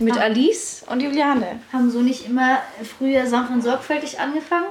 Mit 0.00 0.16
ah. 0.16 0.22
Alice 0.22 0.82
und 0.88 1.02
Juliane. 1.02 1.60
Haben 1.72 1.90
so 1.90 2.00
nicht 2.00 2.26
immer 2.26 2.62
früher 2.98 3.22
und 3.22 3.62
sorgfältig 3.62 4.18
angefangen? 4.18 4.68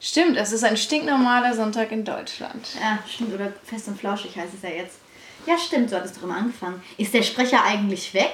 Stimmt, 0.00 0.36
es 0.36 0.52
ist 0.52 0.64
ein 0.64 0.76
stinknormaler 0.76 1.54
Sonntag 1.54 1.92
in 1.92 2.04
Deutschland. 2.04 2.68
Ja, 2.80 2.98
stimmt. 3.08 3.34
Oder 3.34 3.52
fest 3.64 3.88
und 3.88 3.98
flauschig 3.98 4.36
heißt 4.36 4.54
es 4.54 4.62
ja 4.62 4.76
jetzt. 4.76 4.98
Ja, 5.46 5.58
stimmt, 5.58 5.90
so 5.90 5.96
hat 5.96 6.04
es 6.04 6.12
doch 6.12 6.22
immer 6.22 6.36
angefangen. 6.36 6.80
Ist 6.98 7.14
der 7.14 7.22
Sprecher 7.22 7.64
eigentlich 7.64 8.14
weg? 8.14 8.32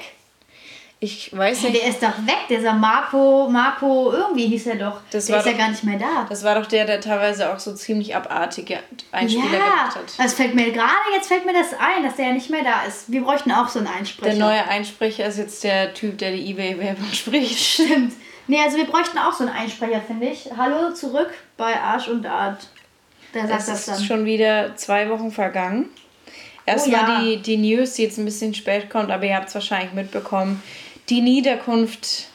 Ich 1.00 1.36
weiß 1.36 1.62
nicht. 1.62 1.76
Der 1.76 1.88
ist 1.90 2.02
doch 2.02 2.26
weg, 2.26 2.48
dieser 2.48 2.72
Marco, 2.72 3.48
Marco, 3.48 4.12
irgendwie 4.12 4.46
hieß 4.48 4.66
er 4.66 4.76
doch. 4.76 5.00
Das 5.12 5.26
der 5.26 5.36
ist 5.36 5.46
doch, 5.46 5.52
ja 5.52 5.56
gar 5.56 5.70
nicht 5.70 5.84
mehr 5.84 5.98
da. 5.98 6.26
Das 6.28 6.42
war 6.42 6.56
doch 6.56 6.66
der, 6.66 6.86
der 6.86 7.00
teilweise 7.00 7.52
auch 7.52 7.60
so 7.60 7.72
ziemlich 7.72 8.16
abartige 8.16 8.80
Einspieler 9.12 9.44
ja, 9.44 9.58
gemacht 9.58 9.96
hat. 9.96 10.18
Das 10.18 10.34
fällt 10.34 10.56
mir 10.56 10.72
gerade 10.72 10.88
jetzt 11.14 11.28
fällt 11.28 11.46
mir 11.46 11.52
das 11.52 11.68
ein, 11.78 12.02
dass 12.02 12.16
der 12.16 12.28
ja 12.28 12.32
nicht 12.32 12.50
mehr 12.50 12.64
da 12.64 12.82
ist. 12.82 13.12
Wir 13.12 13.22
bräuchten 13.22 13.52
auch 13.52 13.68
so 13.68 13.78
einen 13.78 13.86
Einsprecher. 13.86 14.34
Der 14.34 14.44
neue 14.44 14.66
Einsprecher 14.66 15.26
ist 15.26 15.38
jetzt 15.38 15.62
der 15.62 15.94
Typ, 15.94 16.18
der 16.18 16.32
die 16.32 16.50
Ebay-Werbung 16.50 17.12
spricht. 17.12 17.58
Stimmt. 17.58 18.14
Nee, 18.48 18.60
also 18.60 18.76
wir 18.76 18.86
bräuchten 18.86 19.18
auch 19.18 19.32
so 19.32 19.44
einen 19.44 19.54
Einsprecher, 19.54 20.00
finde 20.00 20.26
ich. 20.26 20.50
Hallo 20.56 20.92
zurück 20.94 21.30
bei 21.56 21.78
Arsch 21.78 22.08
und 22.08 22.26
Art. 22.26 22.66
Der 23.34 23.46
sagt 23.46 23.60
es 23.60 23.66
das 23.66 23.86
dann. 23.86 23.94
ist 23.96 24.06
schon 24.06 24.24
wieder 24.24 24.74
zwei 24.74 25.08
Wochen 25.10 25.30
vergangen. 25.30 25.90
Erstmal 26.68 27.00
oh, 27.00 27.12
ja. 27.12 27.20
die, 27.20 27.36
die 27.38 27.56
News, 27.56 27.94
die 27.94 28.02
jetzt 28.02 28.18
ein 28.18 28.24
bisschen 28.24 28.52
spät 28.52 28.90
kommt, 28.90 29.10
aber 29.10 29.24
ihr 29.24 29.36
habt 29.36 29.48
es 29.48 29.54
wahrscheinlich 29.54 29.92
mitbekommen. 29.92 30.62
Die 31.10 31.22
Niederkunft 31.22 32.28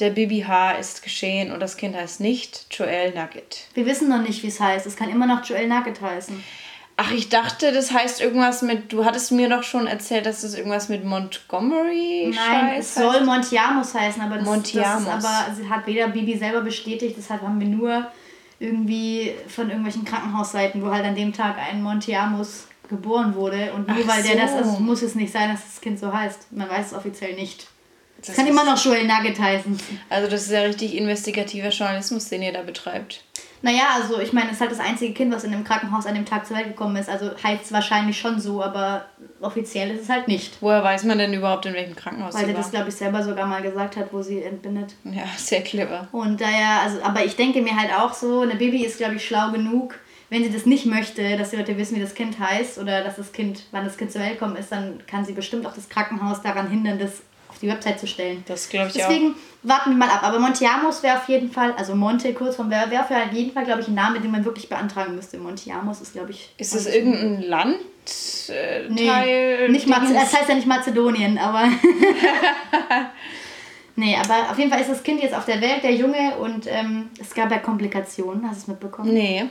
der 0.00 0.10
Bibi 0.10 0.40
H. 0.40 0.72
ist 0.72 1.02
geschehen 1.02 1.52
und 1.52 1.60
das 1.60 1.76
Kind 1.76 1.94
heißt 1.96 2.20
nicht 2.20 2.66
Joel 2.70 3.14
Nugget. 3.14 3.68
Wir 3.74 3.86
wissen 3.86 4.08
noch 4.08 4.20
nicht, 4.20 4.42
wie 4.42 4.48
es 4.48 4.60
heißt. 4.60 4.84
Es 4.86 4.96
kann 4.96 5.08
immer 5.08 5.26
noch 5.26 5.44
Joel 5.44 5.68
Nugget 5.68 6.00
heißen. 6.00 6.42
Ach, 6.98 7.12
ich 7.12 7.28
dachte, 7.28 7.72
das 7.72 7.92
heißt 7.92 8.20
irgendwas 8.20 8.62
mit. 8.62 8.92
Du 8.92 9.04
hattest 9.04 9.30
mir 9.30 9.48
doch 9.48 9.62
schon 9.62 9.86
erzählt, 9.86 10.26
dass 10.26 10.40
das 10.40 10.54
irgendwas 10.54 10.88
mit 10.88 11.04
Montgomery 11.04 12.34
Nein, 12.34 12.76
es 12.78 12.94
soll 12.94 13.22
Montiamus 13.24 13.94
heißen, 13.94 14.20
aber 14.22 14.36
das, 14.36 14.44
Montiamus. 14.44 15.04
das 15.04 15.24
aber 15.24 15.54
sie 15.54 15.68
hat 15.68 15.86
weder 15.86 16.08
Bibi 16.08 16.36
selber 16.38 16.62
bestätigt, 16.62 17.14
deshalb 17.18 17.42
haben 17.42 17.60
wir 17.60 17.68
nur 17.68 18.10
irgendwie 18.58 19.34
von 19.46 19.68
irgendwelchen 19.68 20.06
Krankenhausseiten, 20.06 20.82
wo 20.82 20.90
halt 20.90 21.04
an 21.04 21.14
dem 21.14 21.34
Tag 21.34 21.58
ein 21.58 21.82
Montiamus 21.82 22.66
geboren 22.88 23.34
wurde. 23.34 23.72
Und 23.74 23.86
nur 23.88 23.98
Ach 24.02 24.08
weil 24.08 24.22
der 24.22 24.36
das 24.36 24.66
ist, 24.66 24.80
muss 24.80 25.02
es 25.02 25.14
nicht 25.14 25.32
sein, 25.32 25.50
dass 25.50 25.62
das 25.64 25.80
Kind 25.80 25.98
so 25.98 26.12
heißt. 26.12 26.50
Man 26.52 26.68
weiß 26.68 26.86
es 26.86 26.94
offiziell 26.94 27.34
nicht. 27.34 27.66
Das 28.24 28.34
kann 28.34 28.46
immer 28.46 28.64
noch 28.64 28.82
Joel 28.82 29.06
Nugget 29.06 29.38
heißen. 29.38 29.78
Also 30.08 30.30
das 30.30 30.42
ist 30.42 30.50
ja 30.50 30.62
richtig 30.62 30.96
investigativer 30.96 31.68
Journalismus, 31.68 32.28
den 32.28 32.42
ihr 32.42 32.52
da 32.52 32.62
betreibt. 32.62 33.24
Naja, 33.62 33.84
also 33.94 34.20
ich 34.20 34.32
meine, 34.32 34.48
es 34.48 34.54
ist 34.54 34.60
halt 34.60 34.70
das 34.70 34.80
einzige 34.80 35.12
Kind, 35.12 35.34
was 35.34 35.44
in 35.44 35.52
einem 35.52 35.64
Krankenhaus 35.64 36.06
an 36.06 36.14
dem 36.14 36.26
Tag 36.26 36.46
zur 36.46 36.56
Welt 36.56 36.68
gekommen 36.68 36.96
ist. 36.96 37.08
Also 37.08 37.30
heißt 37.42 37.64
es 37.64 37.72
wahrscheinlich 37.72 38.18
schon 38.18 38.38
so, 38.38 38.62
aber 38.62 39.06
offiziell 39.40 39.90
ist 39.90 40.02
es 40.02 40.08
halt 40.08 40.28
nicht. 40.28 40.58
Woher 40.60 40.84
weiß 40.84 41.04
man 41.04 41.18
denn 41.18 41.32
überhaupt, 41.32 41.66
in 41.66 41.74
welchem 41.74 41.96
Krankenhaus 41.96 42.34
Weil 42.34 42.46
sie 42.46 42.54
das, 42.54 42.70
glaube 42.70 42.90
ich, 42.90 42.94
selber 42.94 43.22
sogar 43.22 43.46
mal 43.46 43.62
gesagt 43.62 43.96
hat, 43.96 44.12
wo 44.12 44.22
sie 44.22 44.42
entbindet. 44.42 44.94
Ja, 45.04 45.24
sehr 45.36 45.62
clever. 45.62 46.06
Und 46.12 46.40
daher, 46.40 46.82
also, 46.82 47.02
aber 47.02 47.24
ich 47.24 47.36
denke 47.36 47.62
mir 47.62 47.76
halt 47.76 47.92
auch 47.92 48.12
so, 48.12 48.42
eine 48.42 48.56
Baby 48.56 48.84
ist, 48.84 48.98
glaube 48.98 49.16
ich, 49.16 49.26
schlau 49.26 49.50
genug, 49.50 49.98
wenn 50.28 50.42
sie 50.42 50.52
das 50.52 50.66
nicht 50.66 50.86
möchte, 50.86 51.36
dass 51.36 51.50
die 51.50 51.56
Leute 51.56 51.78
wissen, 51.78 51.96
wie 51.96 52.00
das 52.00 52.14
Kind 52.14 52.38
heißt 52.38 52.78
oder 52.78 53.02
dass 53.02 53.16
das 53.16 53.32
Kind, 53.32 53.62
wann 53.70 53.84
das 53.84 53.96
Kind 53.96 54.12
zur 54.12 54.20
Welt 54.20 54.38
kommt 54.38 54.58
ist, 54.58 54.72
dann 54.72 55.00
kann 55.06 55.24
sie 55.24 55.32
bestimmt 55.32 55.66
auch 55.66 55.74
das 55.74 55.88
Krankenhaus 55.88 56.42
daran 56.42 56.68
hindern, 56.68 56.98
das 56.98 57.22
auf 57.56 57.60
die 57.60 57.68
Website 57.68 57.98
zu 57.98 58.06
stellen. 58.06 58.44
Das 58.46 58.68
glaube 58.68 58.88
ich 58.88 58.92
Deswegen 58.92 59.32
auch. 59.32 59.68
warten 59.70 59.90
wir 59.90 59.96
mal 59.96 60.10
ab. 60.10 60.22
Aber 60.22 60.38
Montiamos 60.38 61.02
wäre 61.02 61.16
auf 61.16 61.26
jeden 61.28 61.50
Fall, 61.50 61.72
also 61.72 61.94
Monte 61.94 62.34
kurz 62.34 62.56
vom 62.56 62.70
wäre 62.70 62.90
wär 62.90 63.02
für 63.04 63.14
jeden 63.34 63.52
Fall, 63.52 63.64
glaube 63.64 63.80
ich, 63.80 63.88
ein 63.88 63.94
Name, 63.94 64.20
den 64.20 64.30
man 64.30 64.44
wirklich 64.44 64.68
beantragen 64.68 65.14
müsste. 65.14 65.38
Montiamos 65.38 66.02
ist, 66.02 66.12
glaube 66.12 66.32
ich. 66.32 66.50
Ist 66.58 66.74
das 66.74 66.86
irgendein 66.86 67.42
Land? 67.42 67.76
Äh, 68.50 68.88
nee, 68.90 69.06
Teil, 69.06 69.68
nicht 69.70 69.88
Maze 69.88 70.12
das 70.12 70.34
heißt 70.36 70.50
ja 70.50 70.54
nicht 70.54 70.66
Mazedonien, 70.66 71.38
aber. 71.38 71.64
nee, 73.96 74.16
aber 74.16 74.50
auf 74.50 74.58
jeden 74.58 74.70
Fall 74.70 74.80
ist 74.80 74.90
das 74.90 75.02
Kind 75.02 75.22
jetzt 75.22 75.34
auf 75.34 75.46
der 75.46 75.60
Welt, 75.62 75.82
der 75.82 75.94
Junge, 75.94 76.36
und 76.36 76.66
ähm, 76.68 77.08
es 77.18 77.34
gab 77.34 77.50
ja 77.50 77.58
Komplikationen. 77.58 78.46
Hast 78.48 78.56
du 78.56 78.60
es 78.60 78.68
mitbekommen? 78.68 79.12
Nee. 79.12 79.46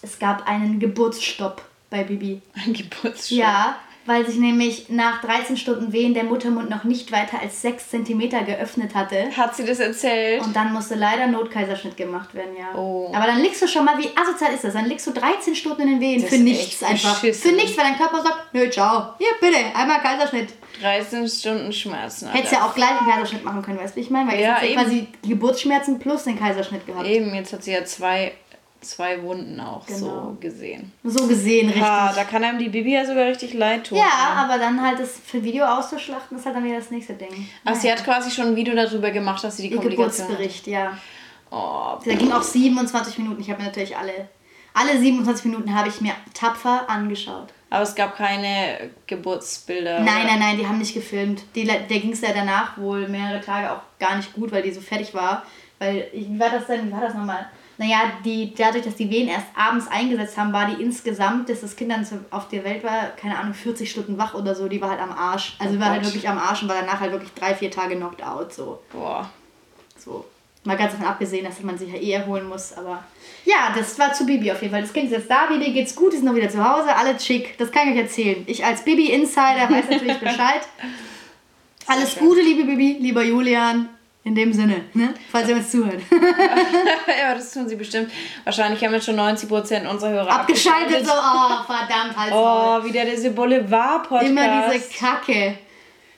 Es 0.00 0.18
gab 0.18 0.48
einen 0.48 0.80
Geburtsstopp 0.80 1.62
bei 1.90 2.04
Bibi. 2.04 2.40
Ein 2.54 2.72
Geburtsstopp? 2.72 3.38
Ja, 3.38 3.76
weil 4.08 4.26
sich 4.26 4.36
nämlich 4.36 4.88
nach 4.88 5.20
13 5.20 5.58
Stunden 5.58 5.92
Wehen 5.92 6.14
der 6.14 6.24
Muttermund 6.24 6.70
noch 6.70 6.84
nicht 6.84 7.12
weiter 7.12 7.40
als 7.42 7.60
6 7.60 7.90
cm 7.90 8.30
geöffnet 8.46 8.94
hatte. 8.94 9.30
Hat 9.36 9.54
sie 9.54 9.66
das 9.66 9.80
erzählt? 9.80 10.42
Und 10.42 10.56
dann 10.56 10.72
musste 10.72 10.94
leider 10.94 11.26
Notkaiserschnitt 11.26 11.94
gemacht 11.94 12.34
werden, 12.34 12.56
ja. 12.58 12.74
Oh. 12.74 13.12
Aber 13.14 13.26
dann 13.26 13.42
liegst 13.42 13.60
du 13.60 13.68
schon 13.68 13.84
mal, 13.84 13.98
wie 13.98 14.08
asozial 14.16 14.54
ist 14.54 14.64
das? 14.64 14.72
Dann 14.72 14.86
liegst 14.86 15.06
du 15.06 15.10
13 15.10 15.54
Stunden 15.54 15.82
in 15.82 15.88
den 15.88 16.00
Wehen 16.00 16.22
das 16.22 16.30
für 16.30 16.38
nichts 16.38 16.82
einfach. 16.82 17.16
Für 17.16 17.52
nichts, 17.52 17.76
weil 17.76 17.84
dein 17.84 17.98
Körper 17.98 18.22
sagt, 18.22 18.54
nö, 18.54 18.70
ciao. 18.70 19.12
Hier, 19.18 19.28
bitte, 19.42 19.58
einmal 19.74 20.00
Kaiserschnitt. 20.00 20.54
13 20.80 21.28
Stunden 21.28 21.72
Schmerzen. 21.72 22.30
Hättest 22.30 22.54
ja 22.54 22.66
auch 22.66 22.74
gleich 22.74 22.98
einen 22.98 23.10
Kaiserschnitt 23.10 23.44
machen 23.44 23.60
können, 23.60 23.78
weißt 23.78 23.94
du, 23.94 23.96
wie 23.96 24.04
ich 24.04 24.10
meine? 24.10 24.32
Weil 24.32 24.40
ja, 24.40 24.62
jetzt 24.62 24.78
hat 24.78 24.88
sie 24.88 25.02
quasi 25.02 25.08
Geburtsschmerzen 25.28 25.98
plus 25.98 26.24
den 26.24 26.38
Kaiserschnitt 26.38 26.86
gehabt. 26.86 27.06
Eben, 27.06 27.34
jetzt 27.34 27.52
hat 27.52 27.62
sie 27.62 27.72
ja 27.72 27.84
zwei 27.84 28.32
zwei 28.80 29.22
Wunden 29.22 29.60
auch 29.60 29.86
genau. 29.86 29.98
so 29.98 30.36
gesehen. 30.40 30.92
So 31.04 31.26
gesehen, 31.26 31.66
richtig. 31.66 31.82
Ja, 31.82 32.12
da 32.14 32.24
kann 32.24 32.44
einem 32.44 32.58
die 32.58 32.68
Bibi 32.68 32.94
ja 32.94 33.04
sogar 33.04 33.26
richtig 33.26 33.54
leid 33.54 33.88
tun. 33.88 33.98
Ja, 33.98 34.04
ja, 34.04 34.34
aber 34.44 34.58
dann 34.58 34.80
halt 34.80 35.00
das 35.00 35.18
für 35.24 35.42
Video 35.42 35.64
auszuschlachten, 35.64 36.38
ist 36.38 36.46
halt 36.46 36.56
dann 36.56 36.64
wieder 36.64 36.76
das 36.76 36.90
nächste 36.90 37.14
Ding. 37.14 37.48
Ach, 37.64 37.70
naja. 37.70 37.80
sie 37.80 37.92
hat 37.92 38.04
quasi 38.04 38.30
schon 38.30 38.46
ein 38.48 38.56
Video 38.56 38.74
darüber 38.74 39.10
gemacht, 39.10 39.42
dass 39.42 39.56
sie 39.56 39.64
die 39.64 39.70
Ihr 39.70 39.76
Komplikation 39.76 40.28
Geburtsbericht, 40.28 40.66
hat. 40.66 40.72
ja. 40.72 40.98
Oh, 41.50 41.98
da 42.04 42.14
ging 42.14 42.30
auch 42.32 42.42
27 42.42 43.18
Minuten. 43.18 43.40
Ich 43.40 43.50
habe 43.50 43.60
mir 43.60 43.68
natürlich 43.68 43.96
alle, 43.96 44.28
alle 44.74 44.98
27 44.98 45.46
Minuten 45.46 45.74
habe 45.74 45.88
ich 45.88 46.00
mir 46.00 46.12
tapfer 46.34 46.88
angeschaut. 46.88 47.48
Aber 47.70 47.82
es 47.82 47.94
gab 47.94 48.16
keine 48.16 48.90
Geburtsbilder. 49.06 50.00
Nein, 50.00 50.26
nein, 50.26 50.38
nein, 50.38 50.58
die 50.58 50.66
haben 50.66 50.78
nicht 50.78 50.94
gefilmt. 50.94 51.42
Die, 51.54 51.64
der 51.64 51.80
ging 51.82 52.12
es 52.12 52.20
ja 52.20 52.30
danach 52.34 52.78
wohl 52.78 53.08
mehrere 53.08 53.40
Tage 53.40 53.72
auch 53.72 53.80
gar 53.98 54.16
nicht 54.16 54.32
gut, 54.34 54.52
weil 54.52 54.62
die 54.62 54.72
so 54.72 54.80
fertig 54.80 55.14
war. 55.14 55.42
Weil, 55.78 56.08
wie 56.12 56.38
war 56.38 56.50
das 56.50 56.66
denn, 56.66 56.88
wie 56.88 56.92
war 56.92 57.02
das 57.02 57.14
nochmal? 57.14 57.46
Naja, 57.78 58.12
die, 58.24 58.52
dadurch, 58.54 58.84
dass 58.84 58.96
die 58.96 59.08
Wehen 59.08 59.28
erst 59.28 59.46
abends 59.56 59.86
eingesetzt 59.86 60.36
haben, 60.36 60.52
war 60.52 60.66
die 60.66 60.82
insgesamt, 60.82 61.48
dass 61.48 61.60
das 61.60 61.76
Kind 61.76 61.92
dann 61.92 62.04
auf 62.30 62.48
der 62.48 62.64
Welt 62.64 62.82
war, 62.82 63.10
keine 63.10 63.38
Ahnung, 63.38 63.54
40 63.54 63.88
Stunden 63.88 64.18
wach 64.18 64.34
oder 64.34 64.56
so, 64.56 64.66
die 64.66 64.80
war 64.80 64.90
halt 64.90 65.00
am 65.00 65.12
Arsch. 65.12 65.56
Also 65.60 65.76
oh 65.76 65.80
war 65.80 65.90
halt 65.90 66.04
wirklich 66.04 66.28
am 66.28 66.38
Arsch 66.38 66.62
und 66.62 66.68
war 66.68 66.80
danach 66.80 66.98
halt 66.98 67.12
wirklich 67.12 67.32
drei, 67.34 67.54
vier 67.54 67.70
Tage 67.70 67.94
knocked 67.94 68.22
out, 68.22 68.52
so. 68.52 68.82
Boah. 68.92 69.30
So. 69.96 70.24
Mal 70.64 70.76
ganz 70.76 70.90
davon 70.92 71.06
abgesehen, 71.06 71.44
dass 71.44 71.60
man 71.62 71.78
sich 71.78 71.92
ja 71.92 71.98
eh 71.98 72.10
erholen 72.10 72.48
muss, 72.48 72.72
aber 72.72 73.04
ja, 73.44 73.72
das 73.74 73.96
war 73.96 74.12
zu 74.12 74.26
Bibi 74.26 74.50
auf 74.50 74.60
jeden 74.60 74.72
Fall. 74.72 74.82
Das 74.82 74.92
Kind 74.92 75.06
ist 75.06 75.12
jetzt 75.12 75.30
da, 75.30 75.46
Bibi 75.46 75.72
geht's 75.72 75.94
gut, 75.94 76.12
ist 76.12 76.24
noch 76.24 76.34
wieder 76.34 76.50
zu 76.50 76.62
Hause, 76.62 76.94
alles 76.96 77.24
schick. 77.24 77.56
Das 77.58 77.70
kann 77.70 77.86
ich 77.88 77.94
euch 77.94 78.02
erzählen. 78.02 78.42
Ich 78.46 78.64
als 78.64 78.82
Bibi-Insider 78.84 79.70
weiß 79.70 79.88
natürlich 79.88 80.18
Bescheid. 80.20 80.62
Alles 81.86 82.16
Gute, 82.18 82.40
liebe 82.40 82.64
Bibi, 82.64 82.98
lieber 83.00 83.22
Julian. 83.22 83.88
In 84.28 84.34
dem 84.34 84.52
Sinne, 84.52 84.84
ne? 84.92 85.14
falls 85.32 85.48
ihr 85.48 85.56
uns 85.56 85.70
zuhört. 85.70 86.02
ja, 86.10 87.34
das 87.34 87.50
tun 87.50 87.66
sie 87.66 87.76
bestimmt. 87.76 88.12
Wahrscheinlich 88.44 88.84
haben 88.84 88.92
wir 88.92 89.00
schon 89.00 89.18
90% 89.18 89.88
unserer 89.88 90.10
Hörer 90.10 90.30
abgeschaltet. 90.30 90.96
Abgeschaltet, 90.96 91.06
so, 91.06 91.12
oh, 91.14 91.64
verdammt, 91.64 92.14
halt 92.14 92.32
Oh, 92.34 92.84
wieder 92.84 93.06
diese 93.06 93.30
Boulevard-Podcast. 93.30 94.30
Immer 94.30 94.70
diese 94.70 94.86
Kacke. 94.94 95.56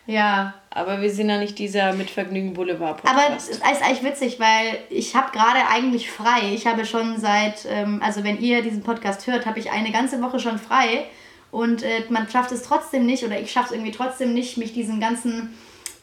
Ja. 0.06 0.54
Aber 0.70 1.00
wir 1.00 1.08
sind 1.08 1.28
ja 1.28 1.38
nicht 1.38 1.56
dieser 1.56 1.92
mit 1.92 2.10
Vergnügen 2.10 2.52
Boulevard-Podcast. 2.52 3.16
Aber 3.16 3.36
es 3.36 3.48
ist 3.48 3.62
eigentlich 3.62 4.02
witzig, 4.02 4.40
weil 4.40 4.78
ich 4.88 5.14
habe 5.14 5.30
gerade 5.30 5.60
eigentlich 5.72 6.10
frei. 6.10 6.52
Ich 6.52 6.66
habe 6.66 6.84
schon 6.86 7.16
seit, 7.16 7.64
ähm, 7.70 8.02
also 8.04 8.24
wenn 8.24 8.40
ihr 8.40 8.62
diesen 8.62 8.82
Podcast 8.82 9.28
hört, 9.28 9.46
habe 9.46 9.60
ich 9.60 9.70
eine 9.70 9.92
ganze 9.92 10.20
Woche 10.20 10.40
schon 10.40 10.58
frei. 10.58 11.06
Und 11.52 11.84
äh, 11.84 12.02
man 12.08 12.28
schafft 12.28 12.50
es 12.50 12.64
trotzdem 12.64 13.06
nicht, 13.06 13.22
oder 13.22 13.38
ich 13.38 13.52
schaffe 13.52 13.66
es 13.66 13.72
irgendwie 13.74 13.92
trotzdem 13.92 14.34
nicht, 14.34 14.56
mich 14.56 14.72
diesen 14.72 14.98
ganzen 14.98 15.56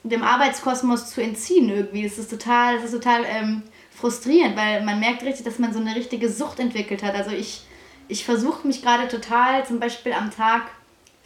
dem 0.10 0.24
Arbeitskosmos 0.24 1.10
zu 1.12 1.22
entziehen 1.22 1.70
irgendwie. 1.70 2.04
Das 2.04 2.18
ist 2.18 2.30
total, 2.30 2.76
das 2.76 2.86
ist 2.86 2.92
total 2.92 3.26
ähm, 3.26 3.64
frustrierend, 3.96 4.56
weil 4.56 4.84
man 4.84 5.00
merkt 5.00 5.24
richtig, 5.24 5.46
dass 5.46 5.60
man 5.60 5.74
so 5.74 5.80
eine 5.80 5.96
richtige 5.96 6.30
Sucht 6.30 6.60
entwickelt 6.60 7.04
hat. 7.04 7.16
Also 7.16 7.32
ich, 7.32 7.62
ich 8.08 8.26
versuche 8.26 8.68
mich 8.68 8.82
gerade 8.82 9.08
total 9.08 9.66
zum 9.66 9.80
Beispiel 9.80 10.14
am 10.14 10.32
Tag 10.32 10.64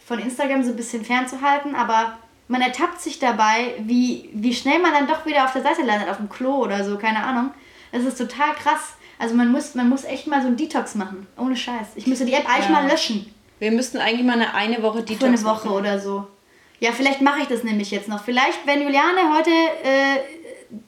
von 0.04 0.18
Instagram 0.18 0.62
so 0.62 0.70
ein 0.70 0.76
bisschen 0.76 1.04
fernzuhalten, 1.04 1.74
aber 1.74 2.18
man 2.48 2.60
ertappt 2.60 3.00
sich 3.00 3.18
dabei, 3.18 3.74
wie, 3.78 4.28
wie 4.32 4.54
schnell 4.54 4.78
man 4.78 4.92
dann 4.92 5.06
doch 5.06 5.24
wieder 5.26 5.44
auf 5.44 5.52
der 5.52 5.62
Seite 5.62 5.82
landet, 5.82 6.08
auf 6.08 6.18
dem 6.18 6.28
Klo 6.28 6.56
oder 6.56 6.84
so, 6.84 6.98
keine 6.98 7.24
Ahnung. 7.24 7.50
Das 7.92 8.04
ist 8.04 8.18
total 8.18 8.52
krass. 8.54 8.94
Also 9.18 9.34
man 9.34 9.52
muss, 9.52 9.74
man 9.74 9.88
muss 9.88 10.04
echt 10.04 10.26
mal 10.26 10.40
so 10.40 10.48
einen 10.48 10.56
Detox 10.56 10.94
machen. 10.94 11.26
Ohne 11.36 11.56
Scheiß. 11.56 11.88
Ich 11.94 12.06
müsste 12.06 12.24
die 12.24 12.32
App 12.32 12.48
eigentlich 12.48 12.66
ja. 12.66 12.72
mal 12.72 12.88
löschen. 12.88 13.32
Wir 13.58 13.70
müssten 13.70 13.98
eigentlich 13.98 14.26
mal 14.26 14.32
eine, 14.32 14.54
eine 14.54 14.82
Woche 14.82 15.02
Detox 15.02 15.20
Für 15.20 15.26
eine 15.26 15.44
Woche 15.44 15.68
machen. 15.68 15.78
oder 15.78 16.00
so. 16.00 16.26
Ja, 16.82 16.90
vielleicht 16.90 17.20
mache 17.20 17.42
ich 17.42 17.46
das 17.46 17.62
nämlich 17.62 17.92
jetzt 17.92 18.08
noch. 18.08 18.24
Vielleicht, 18.24 18.66
wenn 18.66 18.82
Juliane 18.82 19.36
heute 19.36 19.50
äh, 19.50 20.18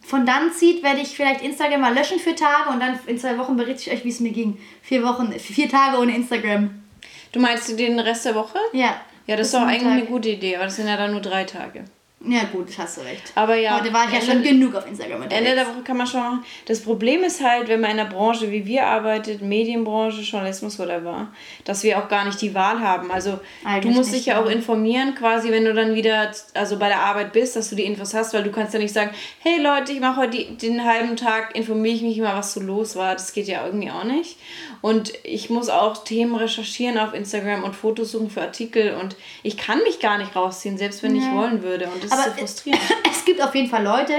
von 0.00 0.26
dann 0.26 0.52
zieht, 0.52 0.82
werde 0.82 0.98
ich 0.98 1.10
vielleicht 1.10 1.40
Instagram 1.40 1.82
mal 1.82 1.94
löschen 1.94 2.18
für 2.18 2.34
Tage 2.34 2.70
und 2.70 2.80
dann 2.80 2.98
in 3.06 3.16
zwei 3.16 3.38
Wochen 3.38 3.56
berichte 3.56 3.88
ich 3.88 3.96
euch, 3.96 4.04
wie 4.04 4.08
es 4.08 4.18
mir 4.18 4.32
ging. 4.32 4.58
Vier 4.82 5.04
Wochen, 5.04 5.30
vier 5.38 5.68
Tage 5.68 5.98
ohne 5.98 6.16
Instagram. 6.16 6.82
Du 7.30 7.38
meinst 7.38 7.78
den 7.78 8.00
Rest 8.00 8.24
der 8.24 8.34
Woche? 8.34 8.58
Ja. 8.72 9.00
Ja, 9.28 9.36
das 9.36 9.46
ist 9.46 9.54
doch 9.54 9.60
eigentlich 9.60 9.86
eine 9.86 10.04
gute 10.06 10.30
Idee, 10.30 10.56
aber 10.56 10.64
das 10.64 10.74
sind 10.74 10.88
ja 10.88 10.96
dann 10.96 11.12
nur 11.12 11.20
drei 11.20 11.44
Tage. 11.44 11.84
Ja, 12.26 12.44
gut, 12.50 12.68
hast 12.78 12.96
du 12.96 13.02
recht. 13.02 13.32
Aber 13.34 13.54
ja. 13.54 13.78
Heute 13.78 13.92
war 13.92 14.06
ich 14.06 14.14
ja 14.14 14.20
schon 14.20 14.42
genug 14.42 14.74
auf 14.74 14.86
Instagram 14.86 15.22
unterwegs. 15.22 15.38
Ende 15.38 15.54
der 15.54 15.66
Woche 15.66 15.82
kann 15.84 15.96
man 15.96 16.06
schon 16.06 16.20
machen. 16.20 16.44
Das 16.66 16.80
Problem 16.80 17.22
ist 17.22 17.42
halt, 17.42 17.68
wenn 17.68 17.80
man 17.80 17.90
in 17.90 18.00
einer 18.00 18.08
Branche 18.08 18.50
wie 18.50 18.64
wir 18.64 18.86
arbeitet, 18.86 19.42
Medienbranche, 19.42 20.22
Journalismus, 20.22 20.78
whatever, 20.78 21.28
dass 21.64 21.82
wir 21.82 21.98
auch 21.98 22.08
gar 22.08 22.24
nicht 22.24 22.40
die 22.40 22.54
Wahl 22.54 22.80
haben. 22.80 23.10
Also, 23.10 23.40
Eigentlich 23.64 23.92
du 23.92 23.98
musst 23.98 24.14
dich 24.14 24.26
ja 24.26 24.42
auch 24.42 24.48
informieren, 24.48 25.14
quasi, 25.14 25.50
wenn 25.50 25.64
du 25.64 25.74
dann 25.74 25.94
wieder 25.94 26.32
also 26.54 26.78
bei 26.78 26.88
der 26.88 27.00
Arbeit 27.00 27.32
bist, 27.32 27.56
dass 27.56 27.68
du 27.68 27.76
die 27.76 27.84
Infos 27.84 28.14
hast, 28.14 28.32
weil 28.32 28.42
du 28.42 28.50
kannst 28.50 28.72
ja 28.72 28.80
nicht 28.80 28.94
sagen, 28.94 29.10
hey 29.40 29.60
Leute, 29.60 29.92
ich 29.92 30.00
mache 30.00 30.22
heute 30.22 30.44
den 30.44 30.84
halben 30.84 31.16
Tag, 31.16 31.54
informiere 31.54 31.94
ich 31.94 32.02
mich 32.02 32.18
mal, 32.18 32.36
was 32.36 32.54
so 32.54 32.60
los 32.60 32.96
war. 32.96 33.12
Das 33.12 33.32
geht 33.34 33.48
ja 33.48 33.66
irgendwie 33.66 33.90
auch 33.90 34.04
nicht. 34.04 34.38
Und 34.80 35.12
ich 35.24 35.50
muss 35.50 35.68
auch 35.68 36.04
Themen 36.04 36.34
recherchieren 36.34 36.98
auf 36.98 37.14
Instagram 37.14 37.64
und 37.64 37.76
Fotos 37.76 38.12
suchen 38.12 38.30
für 38.30 38.42
Artikel 38.42 38.94
und 38.94 39.16
ich 39.42 39.56
kann 39.56 39.78
mich 39.82 39.98
gar 39.98 40.18
nicht 40.18 40.36
rausziehen, 40.36 40.78
selbst 40.78 41.02
wenn 41.02 41.16
ja. 41.16 41.22
ich 41.22 41.34
wollen 41.34 41.62
würde. 41.62 41.86
Und 41.86 42.04
das 42.04 42.13
Aber 42.14 42.30
so 42.30 42.38
frustrierend. 42.38 42.82
Es 43.10 43.24
gibt 43.24 43.42
auf 43.42 43.54
jeden 43.54 43.70
Fall 43.70 43.82
Leute, 43.82 44.14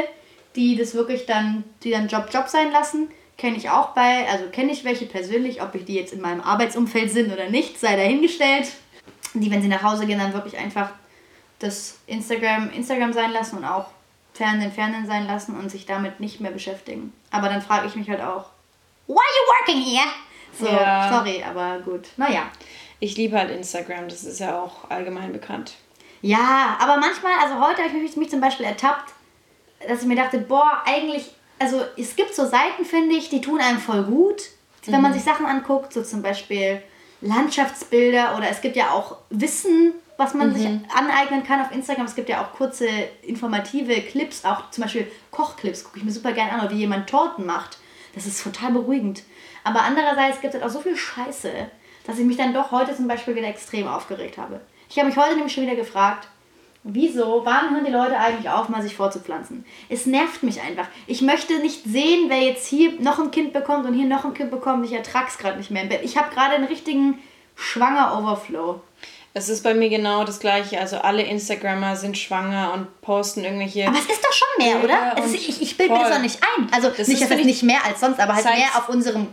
die 0.56 0.76
das 0.76 0.94
wirklich 0.96 1.26
dann, 1.26 1.64
die 1.84 1.92
dann 1.92 2.08
Job 2.08 2.30
Job 2.34 2.48
sein 2.48 2.72
lassen. 2.72 3.10
Kenne 3.38 3.58
ich 3.58 3.70
auch 3.70 3.90
bei, 3.90 4.28
also 4.30 4.46
kenne 4.52 4.72
ich 4.72 4.84
welche 4.84 5.06
persönlich, 5.06 5.62
ob 5.62 5.76
ich 5.76 5.86
die 5.86 5.96
jetzt 5.96 6.14
in 6.14 6.22
meinem 6.22 6.42
Arbeitsumfeld 6.42 7.12
sind 7.12 7.32
oder 7.32 7.50
nicht, 7.50 7.80
sei 7.80 7.96
dahingestellt. 7.96 8.68
Die, 9.34 9.52
wenn 9.52 9.62
sie 9.62 9.68
nach 9.68 9.84
Hause 9.84 10.06
gehen, 10.06 10.20
dann 10.20 10.34
wirklich 10.34 10.58
einfach 10.58 10.90
das 11.60 12.00
Instagram 12.08 12.72
Instagram 12.72 13.14
sein 13.14 13.32
lassen 13.32 13.58
und 13.58 13.66
auch 13.66 13.88
Fernsehen 14.34 14.72
Fernsehen 14.72 15.06
sein 15.06 15.28
lassen 15.28 15.58
und 15.58 15.70
sich 15.70 15.86
damit 15.86 16.20
nicht 16.20 16.42
mehr 16.42 16.52
beschäftigen. 16.52 17.14
Aber 17.32 17.48
dann 17.50 17.62
frage 17.62 17.88
ich 17.88 17.96
mich 17.96 18.10
halt 18.10 18.22
auch, 18.22 18.46
why 19.08 19.16
are 19.16 19.18
you 19.18 19.76
working 19.76 19.82
here? 19.82 20.08
So, 20.58 20.68
ja. 20.68 21.10
sorry, 21.12 21.44
aber 21.44 21.80
gut. 21.80 22.08
Naja. 22.18 22.50
Ich 23.00 23.18
liebe 23.18 23.38
halt 23.38 23.52
Instagram, 23.52 24.08
das 24.08 24.24
ist 24.24 24.40
ja 24.40 24.60
auch 24.60 24.90
allgemein 24.90 25.34
bekannt. 25.34 25.74
Ja, 26.26 26.76
aber 26.80 26.98
manchmal, 26.98 27.34
also 27.40 27.60
heute 27.60 27.84
habe 27.84 28.00
ich 28.00 28.18
mich 28.18 28.32
zum 28.32 28.42
Beispiel 28.42 28.66
ertappt, 28.66 29.14
dass 29.88 30.02
ich 30.02 30.08
mir 30.08 30.16
dachte, 30.16 30.40
boah, 30.40 30.82
eigentlich, 30.84 31.30
also 31.60 31.82
es 31.98 32.16
gibt 32.16 32.34
so 32.34 32.48
Seiten, 32.48 32.84
finde 32.84 33.14
ich, 33.14 33.30
die 33.30 33.42
tun 33.42 33.62
einem 33.62 33.78
voll 33.78 34.02
gut, 34.06 34.42
wenn 34.86 34.96
mhm. 34.96 35.02
man 35.04 35.14
sich 35.14 35.24
Sachen 35.24 35.46
anguckt, 35.46 35.94
so 35.94 36.02
zum 36.02 36.24
Beispiel 36.24 36.82
Landschaftsbilder 37.22 38.36
oder 38.36 38.50
es 38.50 38.62
gibt 38.62 38.76
ja 38.76 38.90
auch 38.90 39.18
Wissen, 39.30 39.94
was 40.18 40.34
man 40.34 40.50
mhm. 40.50 40.56
sich 40.56 40.66
aneignen 40.66 41.44
kann 41.44 41.62
auf 41.62 41.72
Instagram. 41.72 42.08
Es 42.08 42.16
gibt 42.16 42.30
ja 42.30 42.44
auch 42.44 42.54
kurze 42.58 42.88
informative 43.22 44.02
Clips, 44.02 44.46
auch 44.46 44.72
zum 44.72 44.84
Beispiel 44.84 45.12
Kochclips, 45.30 45.84
gucke 45.84 46.00
ich 46.00 46.06
mir 46.06 46.12
super 46.12 46.32
gerne 46.32 46.54
an, 46.54 46.62
oder 46.62 46.72
wie 46.72 46.80
jemand 46.80 47.08
Torten 47.08 47.46
macht. 47.46 47.78
Das 48.16 48.26
ist 48.26 48.44
total 48.44 48.72
beruhigend. 48.72 49.22
Aber 49.64 49.84
andererseits 49.84 50.42
gibt 50.42 50.56
es 50.56 50.60
halt 50.60 50.68
auch 50.68 50.74
so 50.74 50.82
viel 50.82 50.98
Scheiße, 50.98 51.52
dass 52.08 52.18
ich 52.18 52.26
mich 52.26 52.38
dann 52.38 52.56
doch 52.56 52.72
heute 52.72 52.96
zum 52.96 53.08
Beispiel 53.08 53.36
wieder 53.36 53.48
extrem 53.48 53.88
aufgeregt 53.88 54.40
habe. 54.40 54.62
Ich 54.96 55.00
habe 55.00 55.10
mich 55.10 55.18
heute 55.18 55.36
nämlich 55.36 55.54
schon 55.54 55.64
wieder 55.64 55.76
gefragt, 55.76 56.30
wieso, 56.84 57.42
wann 57.44 57.72
hören 57.72 57.84
die 57.84 57.92
Leute 57.92 58.18
eigentlich 58.18 58.50
auf, 58.50 58.70
mal 58.70 58.82
sich 58.82 58.96
vorzupflanzen? 58.96 59.66
Es 59.90 60.06
nervt 60.06 60.42
mich 60.42 60.62
einfach. 60.62 60.88
Ich 61.06 61.22
möchte 61.22 61.60
nicht 61.60 61.84
sehen, 61.84 62.30
wer 62.30 62.40
jetzt 62.40 62.66
hier 62.66 62.94
noch 63.02 63.20
ein 63.20 63.30
Kind 63.30 63.52
bekommt 63.52 63.86
und 63.86 63.94
hier 63.94 64.06
noch 64.06 64.24
ein 64.24 64.34
Kind 64.34 64.52
bekommt. 64.52 64.86
Ich 64.86 64.94
ertrage 64.94 65.26
es 65.28 65.38
gerade 65.38 65.58
nicht 65.58 65.70
mehr 65.70 65.84
im 65.84 65.90
Bett. 65.90 66.00
Ich 66.06 66.16
habe 66.16 66.34
gerade 66.34 66.56
einen 66.56 66.68
richtigen 66.68 67.20
Schwanger-Overflow. 67.56 68.80
Es 69.34 69.50
ist 69.50 69.64
bei 69.64 69.74
mir 69.74 69.90
genau 69.90 70.24
das 70.24 70.40
gleiche. 70.40 70.80
Also 70.80 71.00
alle 71.00 71.24
Instagrammer 71.24 71.98
sind 71.98 72.18
schwanger 72.18 72.72
und 72.74 73.02
posten 73.02 73.44
irgendwelche. 73.44 73.90
Aber 73.90 73.98
es 73.98 74.06
ist 74.06 74.24
doch 74.24 74.32
schon 74.32 74.66
mehr, 74.66 74.82
oder? 74.82 75.22
Ist, 75.26 75.36
ich 75.36 75.62
ich 75.62 75.76
bilde 75.76 75.92
mir 75.92 76.00
das 76.04 76.12
doch 76.12 76.22
nicht 76.22 76.40
ein. 76.42 76.70
Also 76.72 76.88
das 76.88 77.10
nicht, 77.10 77.22
dass 77.22 77.30
es 77.30 77.44
nicht 77.44 77.64
mehr 77.64 77.84
als 77.86 78.00
sonst, 78.00 78.18
aber 78.18 78.34
halt 78.34 78.46
mehr 78.46 78.70
auf 78.78 78.88
unserem 78.88 79.28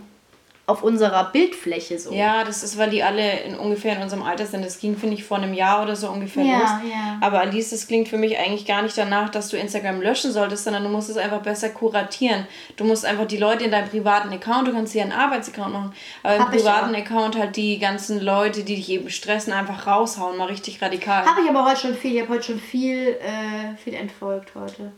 auf 0.67 0.85
unserer 0.85 1.25
Bildfläche 1.32 1.99
so. 1.99 2.12
Ja, 2.12 2.44
das 2.44 2.62
ist, 2.62 2.79
weil 2.79 2.88
die 2.88 3.03
alle 3.03 3.41
in 3.41 3.56
ungefähr 3.56 3.97
in 3.97 4.03
unserem 4.03 4.23
Alter 4.23 4.47
sind. 4.47 4.64
Das 4.64 4.79
ging, 4.79 4.97
finde 4.97 5.17
ich, 5.17 5.25
vor 5.25 5.38
einem 5.38 5.55
Jahr 5.55 5.82
oder 5.82 5.97
so 5.97 6.09
ungefähr 6.09 6.44
ja, 6.44 6.59
los. 6.59 6.70
Ja. 6.88 7.19
Aber 7.20 7.41
Alice, 7.41 7.70
das 7.70 7.88
klingt 7.88 8.09
für 8.09 8.17
mich 8.17 8.38
eigentlich 8.38 8.64
gar 8.64 8.81
nicht 8.82 8.97
danach, 8.97 9.29
dass 9.29 9.49
du 9.49 9.56
Instagram 9.56 10.00
löschen 10.00 10.31
solltest, 10.31 10.62
sondern 10.62 10.85
du 10.85 10.88
musst 10.88 11.11
es 11.11 11.17
einfach 11.17 11.41
besser 11.43 11.70
kuratieren. 11.70 12.47
Du 12.76 12.85
musst 12.85 13.05
einfach 13.05 13.26
die 13.26 13.38
Leute 13.38 13.64
in 13.64 13.73
deinem 13.73 13.88
privaten 13.88 14.32
Account, 14.32 14.69
du 14.69 14.73
kannst 14.73 14.93
hier 14.93 15.03
einen 15.03 15.12
Arbeitsaccount 15.12 15.73
machen, 15.73 15.93
aber 16.23 16.37
im 16.37 16.43
Hab 16.43 16.53
privaten 16.53 16.94
Account 16.94 17.37
halt 17.37 17.56
die 17.56 17.81
ganzen 17.81 18.20
Leute, 18.20 18.62
die 18.62 18.76
dich 18.76 18.88
eben 18.88 19.11
stressen, 19.11 19.53
einfach 19.53 19.88
raushauen, 19.88 20.38
mal 20.38 20.47
richtig 20.47 20.81
radikal. 20.81 21.26
Habe 21.26 21.43
ich 21.43 21.50
aber 21.50 21.65
heute 21.65 21.81
schon 21.81 21.94
viel, 21.94 22.15
ich 22.15 22.23
habe 22.23 22.35
heute 22.35 22.44
schon 22.44 22.61
viel, 22.61 23.17
äh, 23.20 23.76
viel 23.82 23.94
entfolgt 23.94 24.55
heute. 24.55 24.93